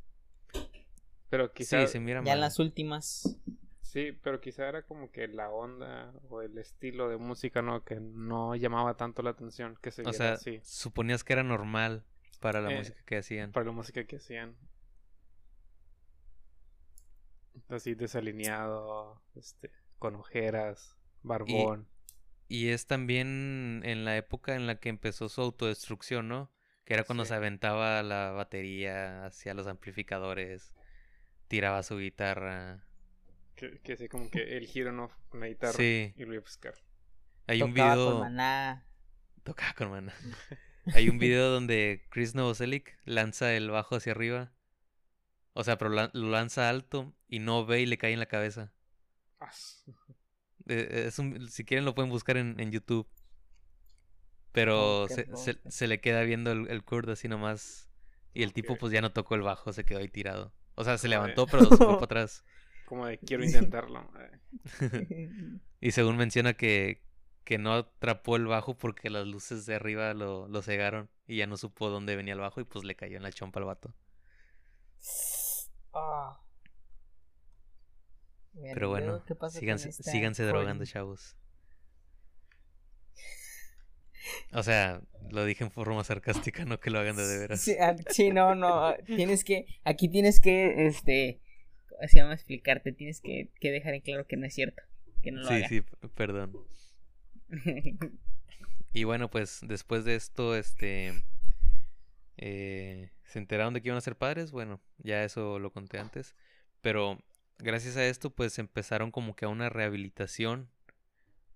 [1.29, 1.85] Pero quizá...
[1.85, 3.37] sí, se mira Ya en las últimas.
[3.81, 7.83] Sí, pero quizá era como que la onda o el estilo de música, ¿no?
[7.83, 10.59] Que no llamaba tanto la atención que se O sea, así.
[10.63, 12.03] suponías que era normal
[12.39, 13.51] para la Eh, música que hacían.
[13.51, 14.55] Para la música que hacían.
[17.67, 21.87] Así desalineado, este, con ojeras, barbón.
[22.47, 26.51] Y es también en la época en la que empezó su autodestrucción, ¿no?
[26.85, 27.29] Que era cuando Sí.
[27.29, 30.73] se aventaba la batería hacia los amplificadores,
[31.49, 32.85] tiraba su guitarra.
[33.55, 35.11] Que, que así como que el giro, ¿no?
[35.27, 36.13] Con la guitarra Sí.
[36.15, 36.75] y lo iba a pescar.
[37.47, 38.11] Hay un Tocaba video.
[38.11, 38.85] con maná.
[39.43, 40.13] Tocaba con maná.
[40.95, 44.51] Hay un video donde Chris Novoselic lanza el bajo hacia arriba.
[45.53, 48.71] O sea, pero lo lanza alto y no ve y le cae en la cabeza.
[50.67, 53.07] Eh, Es un- si quieren lo pueden buscar en, en YouTube.
[54.51, 55.27] Pero se,
[55.69, 57.89] se- le queda viendo el, el Kurt así nomás.
[58.33, 60.53] Y el tipo pues ya no tocó el bajo, se quedó ahí tirado.
[60.79, 62.45] O sea, se levantó pero se fue para atrás.
[62.85, 64.09] Como de quiero intentarlo.
[65.81, 67.01] Y según menciona que,
[67.43, 71.09] que no atrapó el bajo porque las luces de arriba lo, lo cegaron.
[71.27, 73.59] Y ya no supo dónde venía el bajo y pues le cayó en la chompa
[73.59, 73.93] al vato.
[75.93, 76.39] Ah.
[78.53, 81.35] Pero ¿y bueno, síganse, síganse drogando, chavos.
[84.53, 85.01] O sea,
[85.31, 87.61] lo dije en forma sarcástica, no que lo hagan de, de veras.
[87.61, 91.39] Sí, ah, sí, no, no, tienes que, aquí tienes que, este,
[91.89, 92.33] ¿cómo se llama?
[92.33, 94.81] Explicarte, tienes que, que dejar en claro que no es cierto,
[95.21, 95.67] que no lo Sí, haga.
[95.67, 95.81] sí,
[96.15, 96.57] perdón.
[98.91, 101.13] Y bueno, pues después de esto, este,
[102.37, 104.51] eh, se enteraron de que iban a ser padres.
[104.51, 106.33] Bueno, ya eso lo conté antes.
[106.81, 107.19] Pero
[107.59, 110.69] gracias a esto, pues empezaron como que a una rehabilitación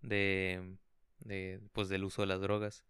[0.03, 0.77] de,
[1.23, 2.83] de, pues del uso de las drogas.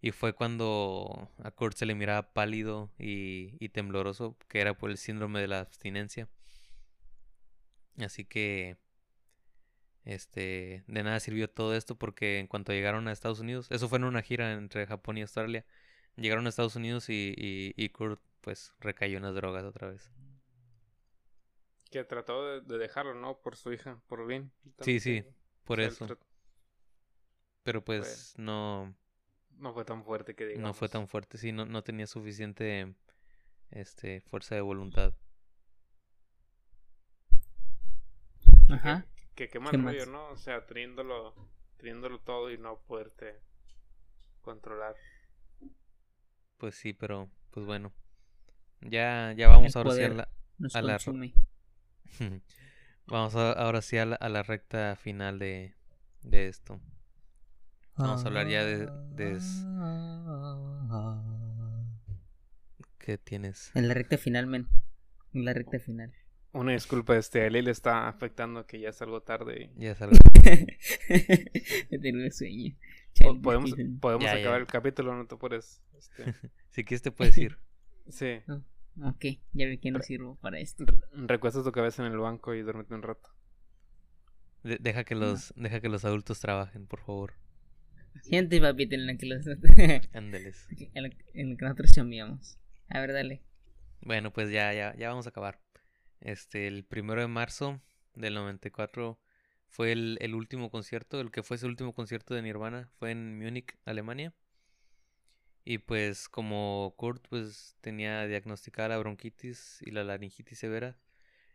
[0.00, 4.90] Y fue cuando a Kurt se le miraba pálido y, y tembloroso, que era por
[4.90, 6.28] el síndrome de la abstinencia.
[7.98, 8.76] Así que,
[10.04, 13.98] este, de nada sirvió todo esto porque en cuanto llegaron a Estados Unidos, eso fue
[13.98, 15.64] en una gira entre Japón y Australia,
[16.16, 20.12] llegaron a Estados Unidos y, y, y Kurt pues recayó en las drogas otra vez.
[21.90, 23.38] Que trató de, de dejarlo, ¿no?
[23.40, 24.52] Por su hija, por bien.
[24.80, 25.24] Sí, sí,
[25.64, 26.06] por O sea, el eso.
[27.66, 28.94] Pero pues no,
[29.58, 30.64] No fue tan fuerte que digamos.
[30.64, 32.94] no fue tan fuerte, sí, no, no tenía suficiente
[33.70, 35.14] este, fuerza de voluntad.
[38.68, 39.06] Ajá.
[39.34, 40.06] Que qué mal ¿Qué rollo, más?
[40.06, 40.28] ¿no?
[40.28, 41.34] O sea, teniéndolo,
[41.78, 43.40] teniéndolo todo y no poderte
[44.42, 44.96] controlar.
[46.58, 47.92] Pues sí, pero pues bueno.
[48.82, 50.28] Ya, ya vamos El ahora sí a la,
[50.72, 51.00] a la-.
[53.06, 55.74] Vamos a- ahora sí a la, a la recta final de,
[56.22, 56.80] de esto.
[57.96, 58.90] Vamos a hablar ya de-
[62.98, 63.70] ¿Qué tienes?
[63.74, 64.68] En la recta final, men.
[65.32, 66.12] En la recta final.
[66.52, 69.70] Una disculpa, este, a le está afectando que ya es algo tarde.
[69.76, 70.16] y- Ya es algo.
[72.02, 72.74] Tengo sueño.
[73.12, 73.40] Chale,
[74.00, 74.56] podemos Ya, acabar ya.
[74.56, 75.82] el capítulo, no te puedes.
[75.96, 76.24] Este,
[76.70, 77.58] Si quieres te puedes ir.
[78.08, 78.40] sí.
[79.02, 80.84] Ok, ya vi que no sirvo para esto.
[80.86, 83.30] Re- Recuesta tu cabeza en el banco y duérmete un rato.
[84.62, 87.34] De- deja que los, deja que los adultos trabajen, por favor.
[88.24, 89.46] Gente, papito, en la que los...
[90.12, 90.66] Ándeles.
[90.94, 92.58] en en la que nosotros chambeamos.
[92.88, 93.42] A ver, dale.
[94.00, 95.60] Bueno, pues ya, ya, ya vamos a acabar.
[96.20, 97.80] Este, el primero de marzo
[98.14, 99.18] del 94
[99.68, 103.38] fue el, el último concierto, el que fue su último concierto de Nirvana, fue en
[103.38, 104.32] Múnich, Alemania.
[105.64, 110.96] Y pues como Kurt pues tenía diagnosticada la bronquitis y la laringitis severa,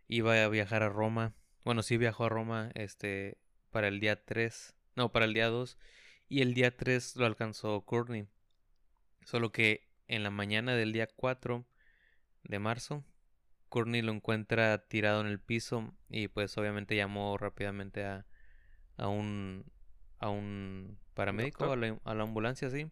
[0.09, 1.33] iba a viajar a Roma.
[1.63, 3.37] Bueno, sí viajó a Roma este
[3.69, 5.77] para el día 3, no, para el día 2
[6.31, 8.27] y el día 3 lo alcanzó Courtney.
[9.25, 11.65] Solo que en la mañana del día 4
[12.43, 13.03] de marzo,
[13.69, 18.25] Courtney lo encuentra tirado en el piso y pues obviamente llamó rápidamente a,
[18.97, 19.65] a un
[20.19, 22.91] a un paramédico, a la, a la ambulancia, sí.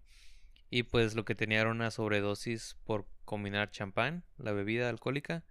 [0.70, 5.44] Y pues lo que tenía era una sobredosis por combinar champán, la bebida alcohólica.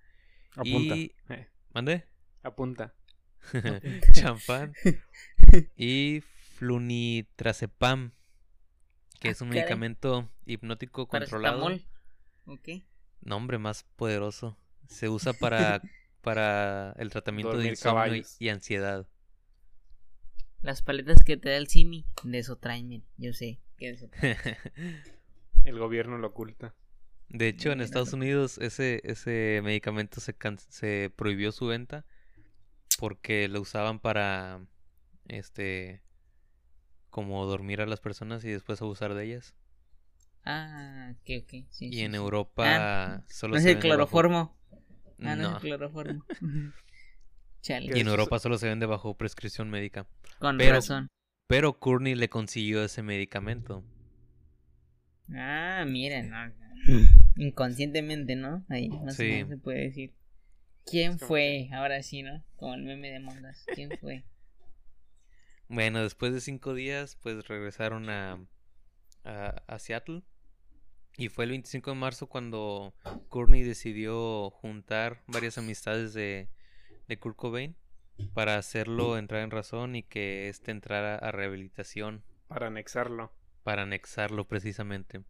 [0.56, 0.94] Apunta.
[0.94, 2.04] Y- eh, ¿Mande?
[2.42, 2.94] apunta.
[4.12, 4.72] champán
[5.76, 6.22] y
[6.58, 8.12] flunitrazepam,
[9.20, 9.62] que Ah, es un caray.
[9.62, 11.62] medicamento hipnótico controlado.
[11.64, 11.88] Paracetamol.
[12.46, 12.84] Ok.
[13.20, 14.56] Nombre más poderoso.
[14.86, 15.82] Se usa para,
[16.22, 17.74] para el tratamiento de insomnio
[18.06, 18.36] y, caballos.
[18.40, 19.06] y ansiedad.
[20.60, 23.04] Las paletas que te da el Simi, de eso traen.
[23.16, 24.36] Yo sé que de eso traen.
[25.64, 26.74] El gobierno lo oculta.
[27.28, 28.12] De hecho, en Estados.
[28.14, 32.06] Unidos ese, ese medicamento se, can- se prohibió su venta
[32.98, 34.66] porque lo usaban para,
[35.28, 36.02] este,
[37.10, 39.54] como dormir a las personas y después abusar de ellas.
[40.44, 41.50] Ah, ok, ok.
[41.70, 42.16] Sí, Y sí, en sí.
[42.16, 44.56] Europa solo No es el cloroformo.
[44.72, 44.76] Ah,
[45.18, 45.54] no, es No.
[45.56, 46.24] el cloroformo.
[47.62, 47.96] Chale.
[47.96, 50.06] Y en Europa solo se vende bajo prescripción médica.
[50.38, 51.08] Con pero- razón.
[51.48, 53.82] Pero Courtney le consiguió ese medicamento.
[55.34, 56.54] Ah, miren, no, no.
[57.36, 58.64] inconscientemente, ¿no?
[58.68, 59.24] Ahí, más o Sí.
[59.28, 60.14] menos se puede decir.
[60.84, 61.68] ¿Quién Es fue?
[61.72, 62.42] Ahora sí, ¿no?
[62.56, 63.64] Como el meme de Mondas.
[63.74, 64.24] ¿Quién fue?
[65.68, 68.46] Bueno, después de cinco días, pues regresaron a,
[69.24, 70.22] a, a Seattle.
[71.16, 72.94] Y fue el 25 de marzo cuando
[73.28, 76.48] Courtney decidió juntar varias amistades de,
[77.08, 77.76] de Kurt Cobain
[78.34, 83.32] para hacerlo entrar en razón y que éste entrara a rehabilitación Para anexarlo.
[83.62, 85.22] para anexarlo precisamente.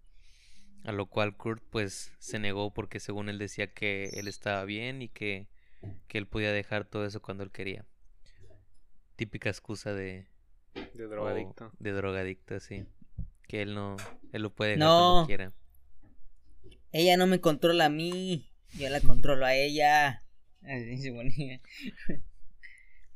[0.85, 5.03] A lo cual Kurt pues se negó porque según él decía que él estaba bien
[5.03, 5.49] y que,
[6.09, 7.85] que él podía dejar todo eso cuando él quería.
[9.19, 10.27] Típica excusa de,
[10.95, 11.73] De o drogadicto.
[11.81, 12.87] de drogadicto, sí.
[13.49, 13.97] Que él no,
[14.33, 15.11] él lo puede dejar No.
[15.13, 15.53] cuando quiera.
[16.93, 18.49] Ella no me controla a mí.
[18.75, 20.23] Yo la controlo a ella.
[20.63, 21.61] Así se ponía.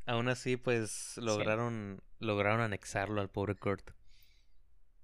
[0.07, 3.93] Aún así, pues lograron, lograron anexarlo al pobre Kurt.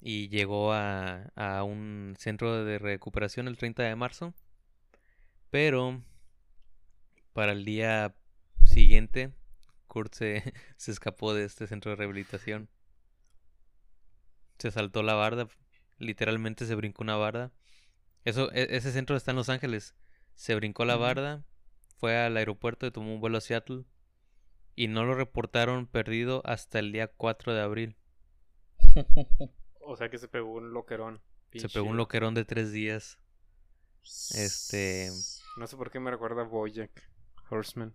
[0.00, 4.34] Y llegó a, a un centro de recuperación el 30 de marzo.
[5.50, 6.02] Pero
[7.32, 8.14] para el día
[8.64, 9.30] siguiente,
[9.88, 12.68] Kurt se, se escapó de este centro de rehabilitación.
[14.58, 15.48] Se saltó la barda,
[15.98, 17.52] literalmente se brincó una barda.
[18.24, 19.94] Eso, e- ese centro está en Los Ángeles.
[20.34, 21.44] Se brincó la barda,
[21.96, 23.84] fue al aeropuerto y tomó un vuelo a Seattle.
[24.76, 27.96] Y no lo reportaron perdido hasta el día 4 de abril.
[29.90, 31.22] O sea que se pegó un loquerón.
[31.54, 33.18] Se pegó un loquerón de tres días.
[34.34, 35.08] Este,
[35.56, 37.10] No sé por qué me recuerda a Bojack
[37.48, 37.94] Horseman.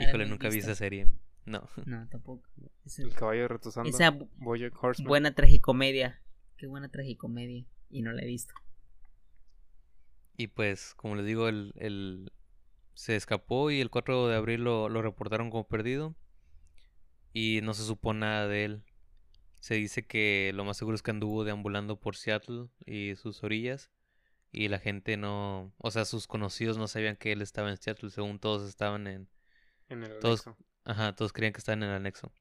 [0.00, 1.08] Híjole, he nunca vi esa serie.
[1.44, 1.68] No.
[1.86, 2.48] No, tampoco.
[2.98, 3.88] El caballo retosando.
[3.88, 4.16] esa
[4.98, 6.20] buena tragicomedia.
[6.56, 7.64] Qué buena tragicomedia.
[7.90, 8.52] Y no la he visto.
[10.36, 12.32] Y pues, como les digo, el, el-
[12.94, 16.16] se escapó y el 4 de abril lo, lo reportaron como perdido.
[17.32, 18.82] Y no se supo nada de él.
[19.60, 23.90] Se dice que lo más seguro es que anduvo deambulando por Seattle y sus orillas.
[24.50, 28.10] Y la gente no, o sea, sus conocidos no sabían que él estaba en Seattle,
[28.10, 29.28] según todos estaban en,
[29.88, 30.64] En el Todos- anexo.
[30.84, 32.32] Ajá, todos creían que estaban en el anexo.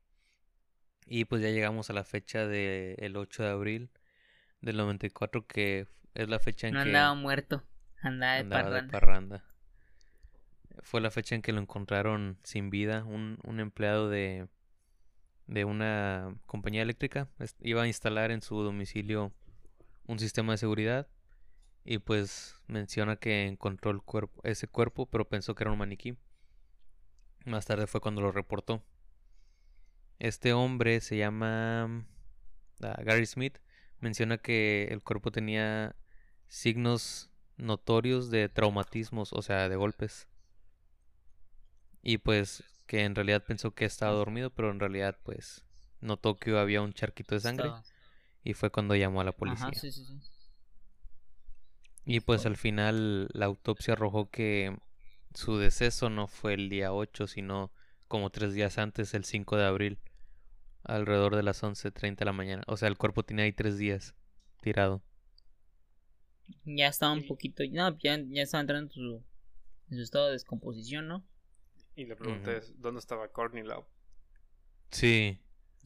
[1.06, 3.89] Y pues ya llegamos a la fecha del 8 de abril
[4.62, 7.64] del 94, que es la fecha en No que andaba muerto.
[8.02, 8.91] Andaba de andaba de parranda.
[8.91, 9.43] parranda.
[10.84, 14.48] Fue la fecha en que lo encontraron sin vida, un, un empleado de,
[15.48, 17.30] de una compañía eléctrica.
[17.62, 19.34] Iba a instalar en su domicilio
[20.06, 21.08] un sistema de seguridad
[21.84, 26.18] y pues menciona que encontró el cuerpo, ese cuerpo, pero pensó que era un maniquí.
[27.45, 28.83] Más tarde fue cuando lo reportó.
[30.19, 32.05] Este hombre se llama
[32.81, 33.57] ah, Gary Smith.
[33.99, 35.95] Menciona que el cuerpo tenía
[36.47, 40.27] signos notorios de traumatismos, o sea, de golpes.
[42.01, 45.63] Y pues que en realidad pensó que estaba dormido, pero en realidad pues
[45.99, 47.83] notó que había un charquito de sangre Estaba-
[48.43, 49.65] y fue cuando llamó a la policía.
[49.65, 50.19] Ajá, sí, sí, sí.
[52.05, 54.77] Y pues al final la autopsia arrojó que
[55.38, 57.71] su deceso no fue el día 8, sino
[58.07, 59.99] como tres días antes, el 5 de abril,
[60.83, 62.63] alrededor de las 11.30 de la mañana.
[62.67, 64.15] O sea, el cuerpo tenía ahí tres días
[64.61, 65.03] tirado.
[66.65, 67.63] Ya estaba un poquito.
[67.71, 69.23] No, ya, ya estaba entrando en su,
[69.89, 71.25] en su estado de descomposición, ¿no?
[71.95, 73.88] Y la pregunta es, ¿dónde estaba Courtney Love?
[74.91, 75.39] Sí.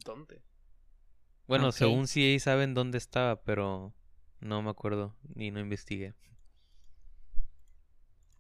[0.03, 0.41] ¿Dónde?
[1.47, 1.73] Bueno, Ok.
[1.73, 3.93] según CA saben dónde estaba, pero
[4.39, 6.15] no me acuerdo ni no investigué.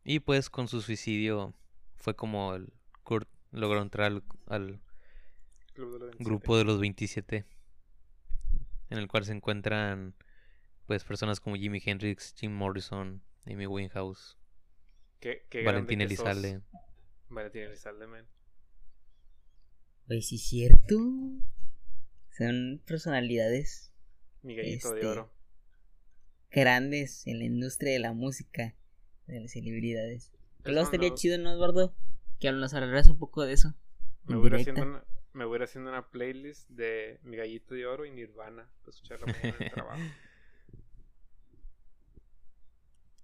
[0.03, 1.53] Y pues con su suicidio
[1.95, 2.73] fue como el
[3.03, 4.81] Kurt logró entrar al, al
[5.73, 6.23] Club de los 27.
[6.23, 7.45] grupo de los 27
[8.89, 10.15] en el cual se encuentran
[10.85, 14.37] pues personas como Jimi Hendrix, Jim Morrison, Amy Winehouse,
[15.21, 16.01] Qué, qué Valentín.
[16.01, 16.61] Elizalde.
[17.29, 18.27] Valentín Elizalde, man.
[20.07, 20.95] Pues sí, es cierto.
[22.37, 23.93] Son personalidades
[24.41, 25.31] Mi gallito de Este, oro.
[26.49, 28.75] grandes en la industria de la música,
[29.33, 30.31] de las celebridades.
[30.63, 31.95] Que Es luego estaría chido, ¿no, Eduardo?
[32.39, 33.73] Que nos hablaras un poco de eso.
[34.25, 35.03] Me voy, haciendo una,
[35.33, 38.69] me voy a ir haciendo una playlist de Mi gallito de oro y Nirvana.
[38.81, 40.01] Para escucharla mañana en el trabajo.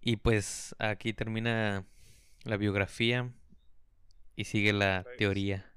[0.02, 1.86] Y pues aquí termina
[2.44, 3.32] la biografía
[4.36, 5.70] y sigue la teoría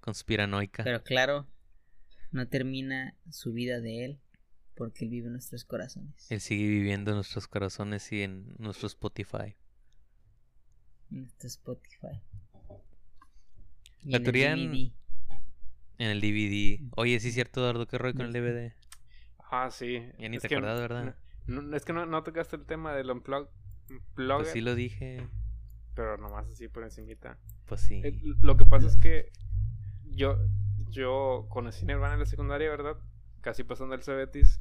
[0.00, 0.82] conspiranoica.
[0.82, 1.46] Pero claro,
[2.32, 4.20] no termina su vida de él,
[4.74, 6.30] porque él vive en nuestros corazones.
[6.30, 9.54] Él sigue viviendo en nuestros corazones y en nuestro Spotify.
[11.10, 12.20] En nuestro Spotify.
[14.02, 14.92] Y La en teoría en- DVD.
[15.98, 16.80] En el DVD.
[16.96, 18.72] Oye, sí es cierto, Eduardo, qué rollo con el DVD.
[19.50, 20.00] Ah, sí.
[20.18, 21.16] Ya ni Es te que acordás, ¿verdad?
[21.46, 23.48] No, no, es que no, no tocaste el tema del unplug,
[24.16, 25.28] Pues sí lo dije.
[25.94, 27.38] pero nomás así por encimita.
[27.66, 28.00] Pues sí.
[28.04, 29.30] Eh, Lo que pasa es que
[30.06, 30.38] yo,
[30.88, 32.96] yo conocí Nirvana en la secundaria, ¿verdad?
[33.44, 34.58] Casi pasando el Cebetis.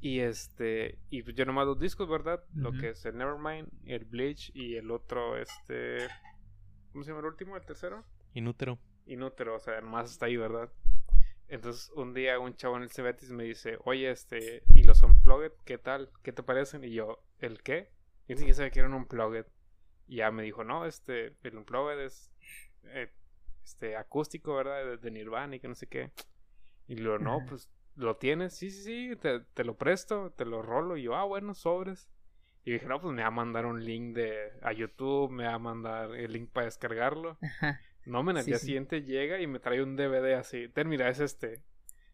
[0.00, 2.44] Y este, y pues yo nomás dos discos, ¿verdad?
[2.54, 2.78] Lo Ujú.
[2.78, 6.06] que es el Nevermind, el Bleach y el otro, este,
[6.92, 7.56] ¿cómo se llama el último?
[7.56, 8.04] ¿El tercero?
[8.32, 8.78] Inútero.
[9.06, 10.70] Inútero, o sea, nomás está ahí, ¿verdad?
[11.48, 15.52] Entonces un día un chavo en el Cebetis me dice, oye, este, ¿y los Unplugged?
[15.64, 16.10] ¿Qué tal?
[16.22, 16.84] ¿Qué te parecen?
[16.84, 17.90] Y yo, ¿el qué?
[18.28, 19.46] Yo ni siquiera sabía que era un Unplugged.
[20.06, 22.30] Y ya me dijo, no, este, el Unplugged es
[22.84, 23.10] eh,
[23.64, 24.84] este, acústico, ¿verdad?
[24.84, 26.12] De, de Nirvana y que no sé qué.
[26.86, 28.54] Y luego, no, pues, ¿lo tienes?
[28.54, 30.96] Sí, sí, sí, te, te lo presto, te lo rolo.
[30.96, 32.08] Y yo, ah, bueno, sobres.
[32.64, 35.54] Y dije, no, pues me va a mandar un link de, a YouTube, me va
[35.54, 37.38] a mandar el link para descargarlo.
[37.40, 37.80] Ajá.
[38.04, 38.66] No, men, al Sí, día sí.
[38.66, 40.68] siguiente llega y me trae un DVD así.
[40.68, 41.62] Ten, mira, es este.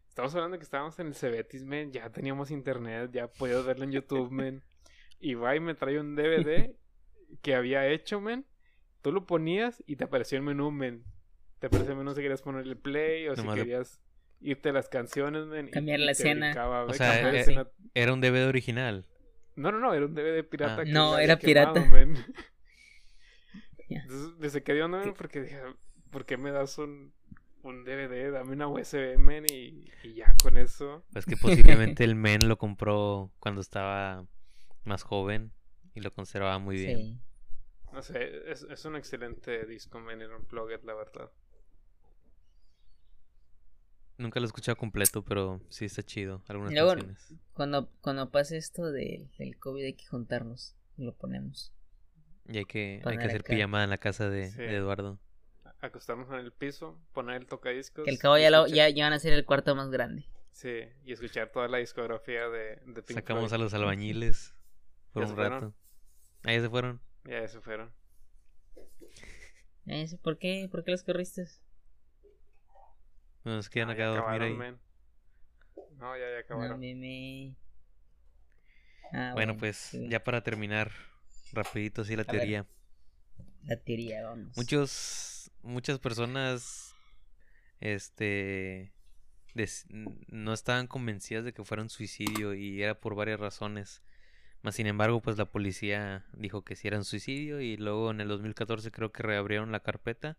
[0.09, 1.91] Estamos hablando de que estábamos en el Cebetis, men.
[1.91, 4.63] Ya teníamos internet, ya podías verlo en YouTube, men.
[5.19, 6.75] Y va y me trae un DVD
[7.41, 8.45] que había hecho, men.
[9.01, 11.05] Tú lo ponías y te apareció el menú, men.
[11.59, 14.01] Te apareció el menú si querías ponerle play o si querías
[14.43, 15.67] irte a las canciones, men.
[15.67, 16.51] y- Cambiar y la escena.
[16.85, 17.67] O sea, eh, escena.
[17.93, 19.05] Era un DVD original.
[19.55, 20.81] No, no, no, era un DVD pirata.
[20.81, 20.83] Ah.
[20.85, 21.89] que No, era quemado, pirata.
[21.91, 22.15] men.
[23.89, 23.99] Ya.
[24.01, 25.59] Entonces, desde que dio onda, men, porque dije,
[26.09, 27.13] ¿por qué me das un,
[27.63, 28.31] un DVD?
[28.31, 31.03] Dame una USB, men, y, y ya con eso.
[31.11, 34.25] Pues que posiblemente el men lo compró cuando estaba
[34.85, 35.51] más joven
[35.93, 36.97] y lo conservaba muy bien.
[36.97, 37.19] Sí.
[37.91, 41.29] No sé, es, es un excelente disco, men, en Unplugged, la verdad.
[44.17, 46.43] Nunca lo he escuchado completo, pero sí está chido.
[46.47, 47.33] Algunas Luego- canciones.
[47.53, 50.75] Cuando, cuando pase esto del, del COVID hay que juntarnos.
[50.97, 51.73] y Lo ponemos.
[52.47, 53.53] Y hay que, hay que hacer acá.
[53.53, 54.57] pijamada en la casa de, Sí.
[54.57, 55.19] de Eduardo.
[55.79, 58.05] Acostarnos en el piso, poner el tocadiscos.
[58.05, 60.25] Que el cabo ya, lo- escuchar- ya, ya van a ser el cuarto más grande.
[60.51, 60.69] Sí,
[61.03, 64.53] y escuchar toda la discografía de, de Pink Sacamos a los albañiles
[65.11, 65.73] por Ya un rato.
[66.43, 67.01] Ahí se fueron.
[67.25, 67.91] Ya se fueron.
[69.87, 70.67] Eh, ¿Por qué?
[70.71, 71.47] ¿Por qué los corriste?
[73.45, 74.57] Nos quedan Ah, acá ya a dormir acabaron, ahí.
[75.99, 76.81] No, ya, ya No, acabaron.
[79.13, 80.09] Ah, Bueno, pues sí.
[80.09, 80.91] ya para terminar,
[81.53, 82.41] rapidito así la A ver.
[82.41, 82.65] teoría.
[83.65, 84.55] La teoría, vamos.
[84.57, 86.93] Muchos, muchas personas,
[87.81, 88.93] este,
[89.55, 94.03] des- no estaban convencidas de que fuera un suicidio y era por varias razones.
[94.63, 98.21] Más sin embargo, pues la policía dijo que sí era un suicidio y luego en
[98.21, 100.37] el 2014 creo que reabrieron la carpeta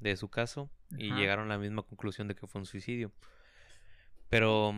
[0.00, 1.20] de su caso y Ajá.
[1.20, 3.12] llegaron a la misma conclusión de que fue un suicidio.
[4.28, 4.72] Pero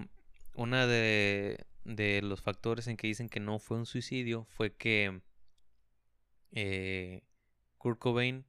[0.55, 5.21] una de, de los factores en que dicen que no fue un suicidio fue que
[6.53, 7.23] eh,
[7.79, 8.45] Kurt Cobain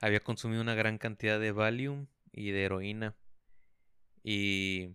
[0.00, 3.16] había consumido una gran cantidad de Valium y de heroína
[4.22, 4.90] y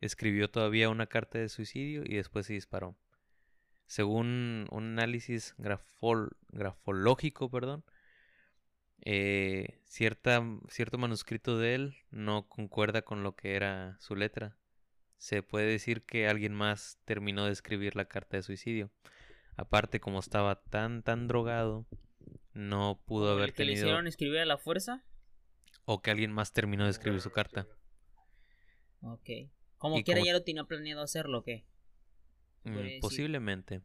[0.00, 2.96] escribió todavía una carta de suicidio y después se disparó.
[3.86, 7.84] Según un análisis grafol- grafológico, perdón,
[9.04, 14.56] eh, cierta, cierto manuscrito de él no concuerda con lo que era su letra.
[15.18, 18.90] Se puede decir que alguien más terminó de escribir la carta de suicidio.
[19.56, 21.86] Aparte, como estaba tan, tan drogado,
[22.52, 23.86] no pudo ¿El haber que le tenido...
[23.86, 25.04] hicieron escribir a la fuerza?
[25.84, 27.66] O que alguien más terminó de escribir su carta.
[29.02, 29.28] Ok.
[29.76, 31.64] Como Y quiera como- ya lo tenía planeado hacerlo, ¿o qué?
[32.64, 33.00] Mm, decir.
[33.00, 33.82] posiblemente.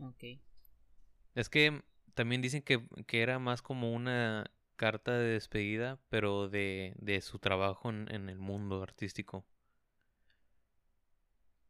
[0.00, 0.24] Ok.
[1.36, 1.82] Es que
[2.14, 7.38] también dicen que, que era más como una carta de despedida, pero de, de su
[7.38, 9.44] trabajo en, en el mundo artístico.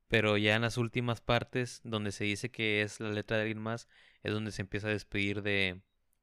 [0.08, 3.60] Pero ya en las últimas partes, donde se dice que es la letra de alguien
[3.60, 3.88] más,
[4.22, 5.80] es donde se empieza a despedir de,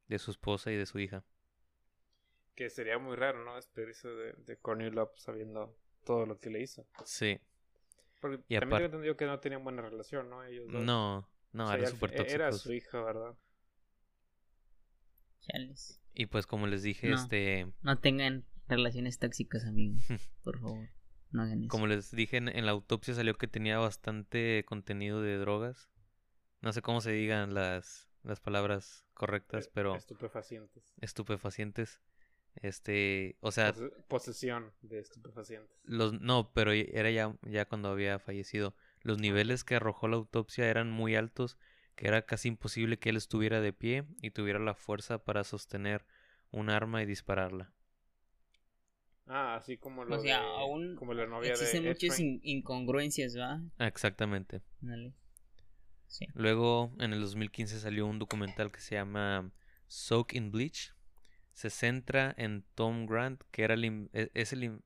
[0.07, 1.23] de su esposa y de su hija.
[2.56, 3.56] Que sería muy raro, ¿no?
[3.56, 6.85] Despedirse de, de Love sabiendo todo lo que le hizo.
[7.06, 7.39] Sí.
[8.19, 10.43] Porque Y también aparte- tengo entendido que no tenían buena relación, ¿no?
[10.43, 10.81] Ellos dos.
[10.84, 13.35] No, no, O sea, al súper Era su hija, ¿verdad?
[15.41, 15.99] Chales.
[16.13, 17.15] Y pues como les dije, No.
[17.15, 17.68] este...
[17.81, 20.03] No tengan relaciones tóxicas, amigos.
[20.43, 20.89] Por favor.
[21.31, 21.69] No hagan eso.
[21.69, 25.89] Como les dije, en, en la autopsia salió que tenía bastante contenido de drogas.
[26.61, 30.93] No sé cómo se digan las, las palabras correctas, Eh, pero Estupefacientes.
[30.99, 32.01] estupefacientes.
[32.55, 35.72] Este, o sea, Pose- posesión de estupefacientes.
[35.84, 38.76] los no, pero ya- era ya, ya cuando había fallecido.
[39.01, 41.57] Los niveles que arrojó la autopsia eran muy altos,
[41.95, 46.05] que era casi imposible que él estuviera de pie y tuviera la fuerza para sostener
[46.51, 47.72] un arma y dispararla.
[49.27, 52.41] Ah, así como lo O sea, de- aún como la novia Existen de muchas in-
[52.43, 53.61] incongruencias, ¿va?
[53.77, 54.61] Ah, Exactamente.
[54.81, 55.13] Dale.
[56.07, 56.26] Sí.
[56.34, 59.51] Luego, en el 2015 salió un documental que se llama
[59.88, 60.93] Soak in Bleach.
[61.53, 64.81] Se centra en Tom Grant, que era el, e- es el,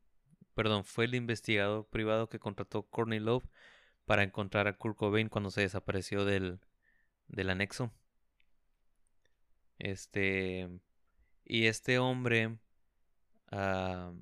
[0.53, 3.45] perdón, fue el investigador privado que contrató Courtney Love
[4.05, 6.59] para encontrar a Kurt Cobain cuando se desapareció del,
[7.27, 7.91] del anexo.
[9.77, 10.69] Este,
[11.43, 12.57] y este hombre
[13.51, 14.13] ah,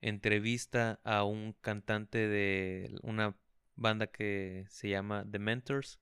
[0.00, 3.36] entrevista a un cantante de una
[3.76, 6.00] banda que se llama The Mentors,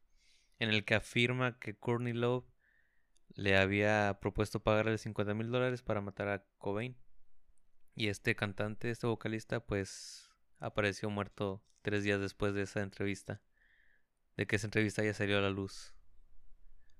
[0.58, 2.44] en el que afirma que Courtney Love
[3.34, 6.96] le había propuesto pagarle 50 mil dólares para matar a Cobain.
[7.96, 13.40] Y este cantante, este vocalista, pues apareció muerto tres días después de esa entrevista.
[14.36, 15.94] De que esa entrevista ya salió a la luz.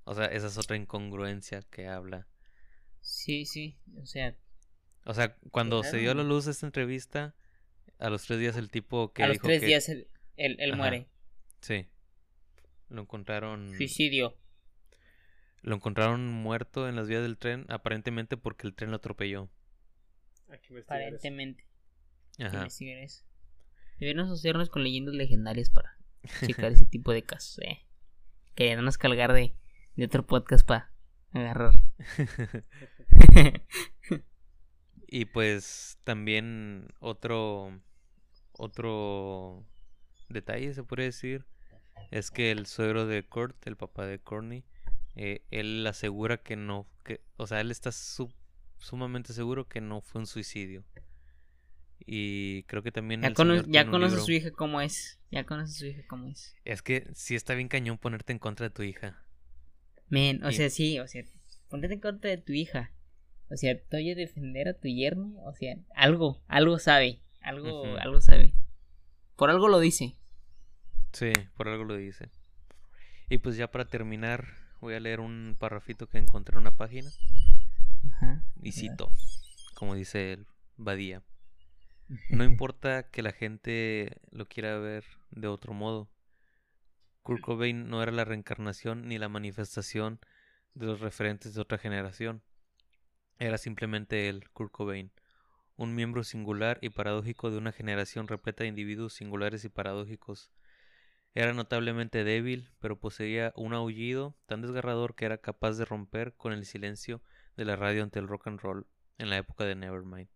[0.05, 2.28] O sea, esa es otra incongruencia que habla.
[3.01, 3.78] Sí, sí.
[4.01, 4.36] O sea,
[5.05, 7.35] O sea, cuando se dio a la luz esta entrevista,
[7.98, 9.66] a los tres días el tipo que a los dijo tres que...
[9.66, 11.09] días él, él, él muere.
[11.61, 11.86] Sí.
[12.89, 13.74] Lo encontraron...
[13.77, 14.36] Suicidio.
[15.62, 19.51] Lo encontraron muerto en las vías del tren, aparentemente porque el tren lo atropelló.
[20.51, 20.78] Eso.
[20.78, 21.66] Aparentemente.
[22.36, 22.66] Que Ajá.
[22.66, 23.24] eso.
[23.98, 25.97] Deberíamos asociarnos con leyendas legendarias para
[26.46, 27.86] checar ese tipo de casos, eh.
[28.55, 29.55] Que no nos cargar de,
[29.96, 30.92] de otro podcast para
[31.32, 31.72] agarrar.
[35.06, 37.80] y pues también otro
[38.52, 39.64] otro
[40.28, 41.46] detalle se puede decir
[42.10, 44.64] es que el suegro de Kurt, el papá de Courtney,
[45.16, 48.32] eh, él asegura que no, que, o sea, él está su-
[48.78, 50.84] sumamente seguro que no fue un suicidio.
[52.06, 53.22] Y creo que también...
[53.22, 55.18] Ya, cono- ya conoce a su hija cómo es.
[55.31, 56.55] Ya conoce a su hija cómo es.
[56.64, 59.22] Es que sí está bien cañón ponerte en contra de tu hija.
[60.09, 61.24] Men, o Y- sea, sí, o sea,
[61.68, 62.93] ponete en contra de tu hija.
[63.51, 65.32] O sea, tú oyes defender a tu yerno.
[65.44, 67.20] O sea, algo, algo sabe.
[67.40, 68.55] Algo, algo sabe.
[69.36, 70.16] Por algo lo dice.
[71.12, 72.31] Sí, por algo lo dice.
[73.31, 74.47] Y pues ya para terminar,
[74.81, 77.09] voy a leer un parrafito que encontré en una página.
[78.12, 78.44] Ajá.
[78.62, 79.10] Y cito,
[79.74, 81.22] como dice el Badía.
[82.28, 86.10] No importa que la gente lo quiera ver de otro modo.
[87.22, 90.20] Kurt Cobain no era la reencarnación ni la manifestación
[90.74, 92.43] de los referentes de otra generación.
[93.39, 95.12] Era simplemente él, Kurt Cobain,
[95.76, 100.51] un miembro singular y paradójico de una generación repleta de individuos singulares y paradójicos.
[101.35, 106.52] Era notablemente débil, pero poseía un aullido tan desgarrador que era capaz de romper con
[106.52, 107.22] el silencio
[107.56, 108.86] de la radio ante el rock and roll
[109.18, 110.34] en la época de Nevermind.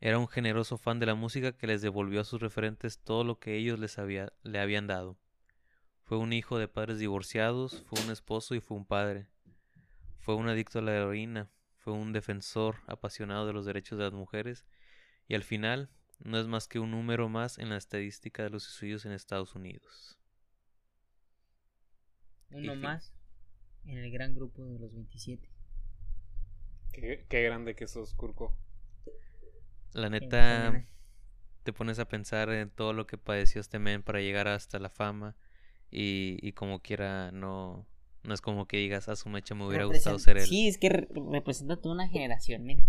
[0.00, 3.38] Era un generoso fan de la música que les devolvió a sus referentes todo lo
[3.38, 5.18] que ellos les había, le habían dado.
[6.02, 9.26] Fue un hijo de padres divorciados, fue un esposo y fue un padre.
[10.18, 14.12] Fue un adicto a la heroína, fue un defensor apasionado de los derechos de las
[14.12, 14.66] mujeres
[15.28, 18.64] y al final no es más que un número más en la estadística de los
[18.64, 20.18] suicidios en Estados Unidos.
[22.50, 23.12] Uno más
[23.86, 25.48] en el gran grupo de los 27.
[26.92, 28.56] Qué, qué grande que sos, Kurko.
[29.94, 30.84] La neta,
[31.62, 34.90] te pones a pensar en todo lo que padeció este men para llegar hasta la
[34.90, 35.34] fama
[35.90, 37.86] y, y como quiera no,
[38.22, 40.46] no es como que digas a su mecha me hubiera gustado ser él.
[40.46, 42.84] Sí, es que re- representa toda una generación, men.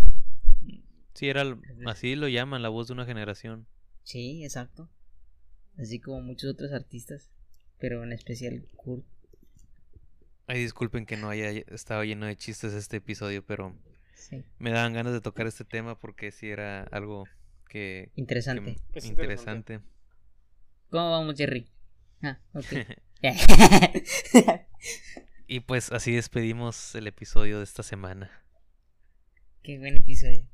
[1.13, 1.43] Sí, era
[1.85, 3.67] así lo llaman, la voz de una generación.
[4.03, 4.89] Sí, exacto.
[5.77, 7.31] Así como muchos otros artistas.
[7.77, 9.05] Pero en especial Kurt.
[10.47, 13.75] Ay, disculpen que no haya estado lleno de chistes este episodio, pero
[14.15, 14.43] Sí.
[14.59, 17.25] me daban ganas de tocar este tema porque sí era algo
[17.69, 18.77] que, Interesante.
[18.93, 19.81] Es interesante.
[20.89, 21.69] ¿Cómo vamos, Jerry?
[22.23, 22.65] Ah, ok.
[25.47, 28.31] y pues así despedimos el episodio de esta semana.
[29.61, 30.47] Qué buen episodio.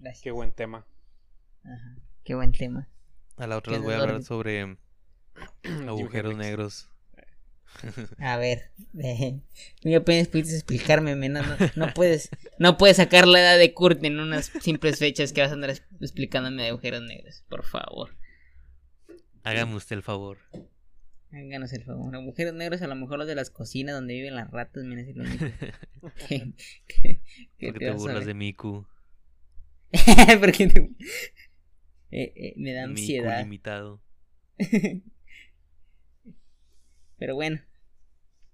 [0.00, 0.22] Gracias.
[0.22, 0.86] Qué buen tema.
[1.64, 1.96] Ajá.
[2.24, 2.88] Qué buen tema.
[3.36, 4.76] A la otra les voy a hablar sobre
[5.86, 6.90] agujeros negros.
[8.18, 9.40] A ver, eh,
[9.96, 14.18] apenas pudiste explicarme, no, no, no puedes, no puedes sacar la edad de Kurt en
[14.18, 15.70] unas simples fechas que vas a andar
[16.00, 18.16] explicándome de agujeros negros, por favor,
[19.42, 20.38] Hágame usted el favor.
[21.32, 24.50] háganos el favor, agujeros negros a lo mejor los de las cocinas donde viven las
[24.50, 25.44] ratas, men, es lo único
[26.28, 26.52] que,
[26.88, 27.20] que-
[27.58, 28.86] que Porque te te burlas de Miku.
[30.40, 30.90] Porque te-
[32.10, 34.00] eh, eh, me da Miku ansiedad, limitado.
[37.18, 37.60] pero bueno.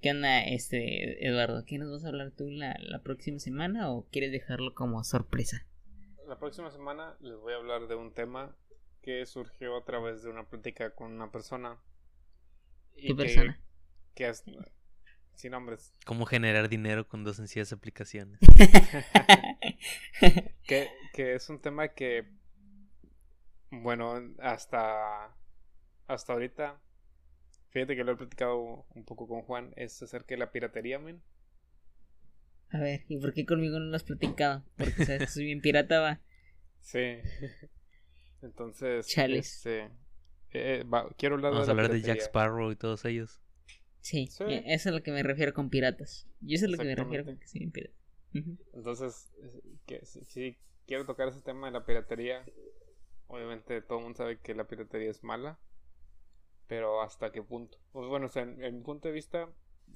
[0.00, 1.64] ¿Qué onda, este, Eduardo?
[1.64, 5.64] ¿Qué nos vas a hablar tú la, la próxima semana o quieres dejarlo como sorpresa?
[6.26, 8.56] La próxima semana les voy a hablar de un tema
[9.02, 11.78] que surgió a través de una plática con una persona.
[12.96, 13.60] y ¿Qué que- persona?
[14.16, 14.42] Que es,
[15.34, 15.92] sin nombres.
[16.04, 18.40] ¿Cómo generar dinero con dos sencillas aplicaciones?
[20.66, 22.24] que, que es un tema que,
[23.70, 25.34] bueno, hasta,
[26.06, 26.80] hasta ahorita,
[27.72, 31.22] fíjate que lo he platicado un poco con Juan, es acerca de la piratería, men.
[32.70, 34.64] A ver, ¿y por qué conmigo no lo has platicado?
[34.76, 36.20] Porque sabes que soy bien pirata, va.
[36.80, 36.98] Sí.
[38.42, 39.56] Entonces, Chales.
[39.56, 39.90] este,
[40.52, 42.20] eh, va- quiero hablar Vamos de a la hablar de Jack.
[42.20, 43.40] Sparrow y todos ellos.
[44.00, 44.44] Sí, Sí.
[44.48, 46.26] eh, eso es a lo que me refiero con piratas.
[46.40, 47.94] Yo eso es a lo que me refiero con que soy bien pirata.
[48.72, 49.30] Entonces,
[49.86, 52.44] que, sí, sí, quiero tocar ese tema de la piratería.
[53.28, 55.58] Obviamente todo el mundo sabe que la piratería es mala.
[56.72, 57.76] Pero hasta qué punto.
[57.92, 59.46] Pues bueno, o sea, en, en mi punto de vista,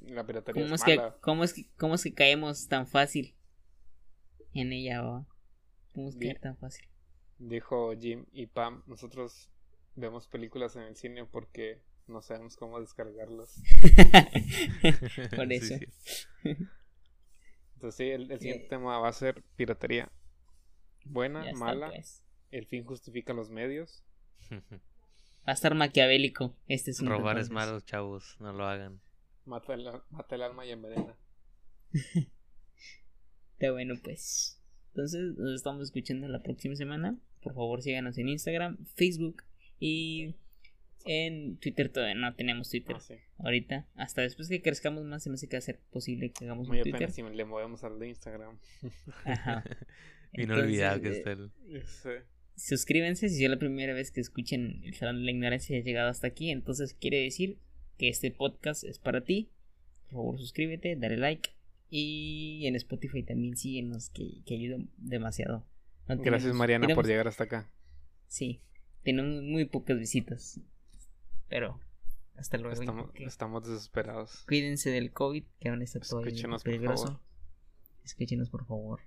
[0.03, 1.17] la piratería ¿Cómo es, es, que, mala.
[1.23, 3.35] cómo, es que, ¿Cómo es que caemos tan fácil
[4.53, 5.27] en ella, va?
[5.95, 6.35] ¿Cómo es Bien.
[6.35, 6.87] caer tan fácil?
[7.39, 9.51] Dijo Jim y Pam, nosotros
[9.95, 13.63] vemos películas en el cine porque no sabemos cómo descargarlas.
[15.35, 15.79] Por eso.
[15.79, 15.87] sí.
[17.75, 18.69] Entonces sí, el, el siguiente Eh.
[18.69, 20.13] tema va a ser piratería.
[21.07, 22.23] Buena, Ya está, mala, pues.
[22.51, 24.05] el fin justifica los medios.
[25.49, 28.37] Va a estar maquiavélico este es Robar es malo, chavos.
[28.41, 29.01] No lo hagan.
[29.45, 31.17] Mata el, mata el alma y envenena.
[33.53, 34.61] Está bueno, pues.
[34.89, 37.17] Entonces, nos estamos escuchando la próxima semana.
[37.43, 39.45] Por favor, síganos en Instagram, Facebook
[39.79, 40.35] y
[41.05, 41.91] en Twitter.
[41.91, 43.15] Todavía no tenemos Twitter Ah, sí.
[43.39, 43.87] ahorita.
[43.95, 46.67] Hasta después que crezcamos más, se me hace que va a ser posible que hagamos
[46.69, 46.97] Muy un Twitter.
[47.09, 48.59] apenas si le movemos al de Instagram.
[49.25, 49.63] Ajá.
[50.33, 51.87] Inolvidable que Entonces, está el...
[51.87, 52.27] Sí.
[52.57, 55.85] Suscríbanse si es la primera vez que escuchen el Salón de la Ignorancia y has
[55.85, 56.51] llegado hasta aquí.
[56.51, 57.59] Entonces, quiere decir
[57.99, 59.51] que este podcast es para ti.
[60.07, 61.51] Por favor, suscríbete, dale like
[61.91, 65.67] Y en Spotify también síguenos, que, que ayuda demasiado.
[66.09, 67.71] No Gracias tenemos- Mariana por llegar hasta acá.
[68.29, 68.61] Sí,
[69.05, 70.61] tenemos muy pocas visitas.
[71.49, 71.79] Pero,
[72.37, 72.81] hasta luego.
[73.19, 74.45] Estamos, desesperados.
[74.49, 77.05] Cuídense del COVID, que aún está todo Escúchenos, por peligroso.
[77.07, 77.21] favor.
[78.05, 79.01] Escúchenos, por favor.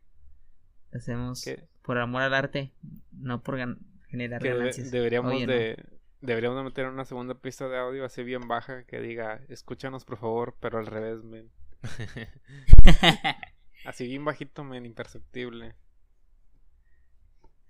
[0.93, 1.43] Hacemos
[1.90, 2.72] por amor al arte,
[3.11, 3.80] no por gan-
[4.10, 4.91] generar que ganancias.
[4.91, 5.53] deberíamos Oye, no.
[5.53, 5.84] de
[6.22, 10.20] deberíamos de meter una segunda pista de audio así bien baja que diga escúchanos por
[10.20, 11.49] favor pero al revés men
[13.86, 15.74] así bien bajito men imperceptible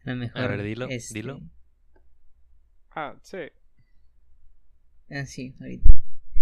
[0.03, 0.41] A lo mejor.
[0.41, 1.39] A ver, dilo, este, dilo.
[2.91, 3.37] ah sí
[5.11, 5.93] Ah, sí, ahorita.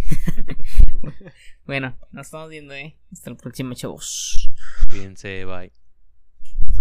[1.68, 2.98] bueno, nos estamos viendo, ¿eh?
[3.12, 4.52] Hasta el próximo, chavos.
[4.90, 5.72] Cuídense, bye.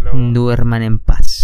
[0.01, 1.36] Luego Duerman en paz.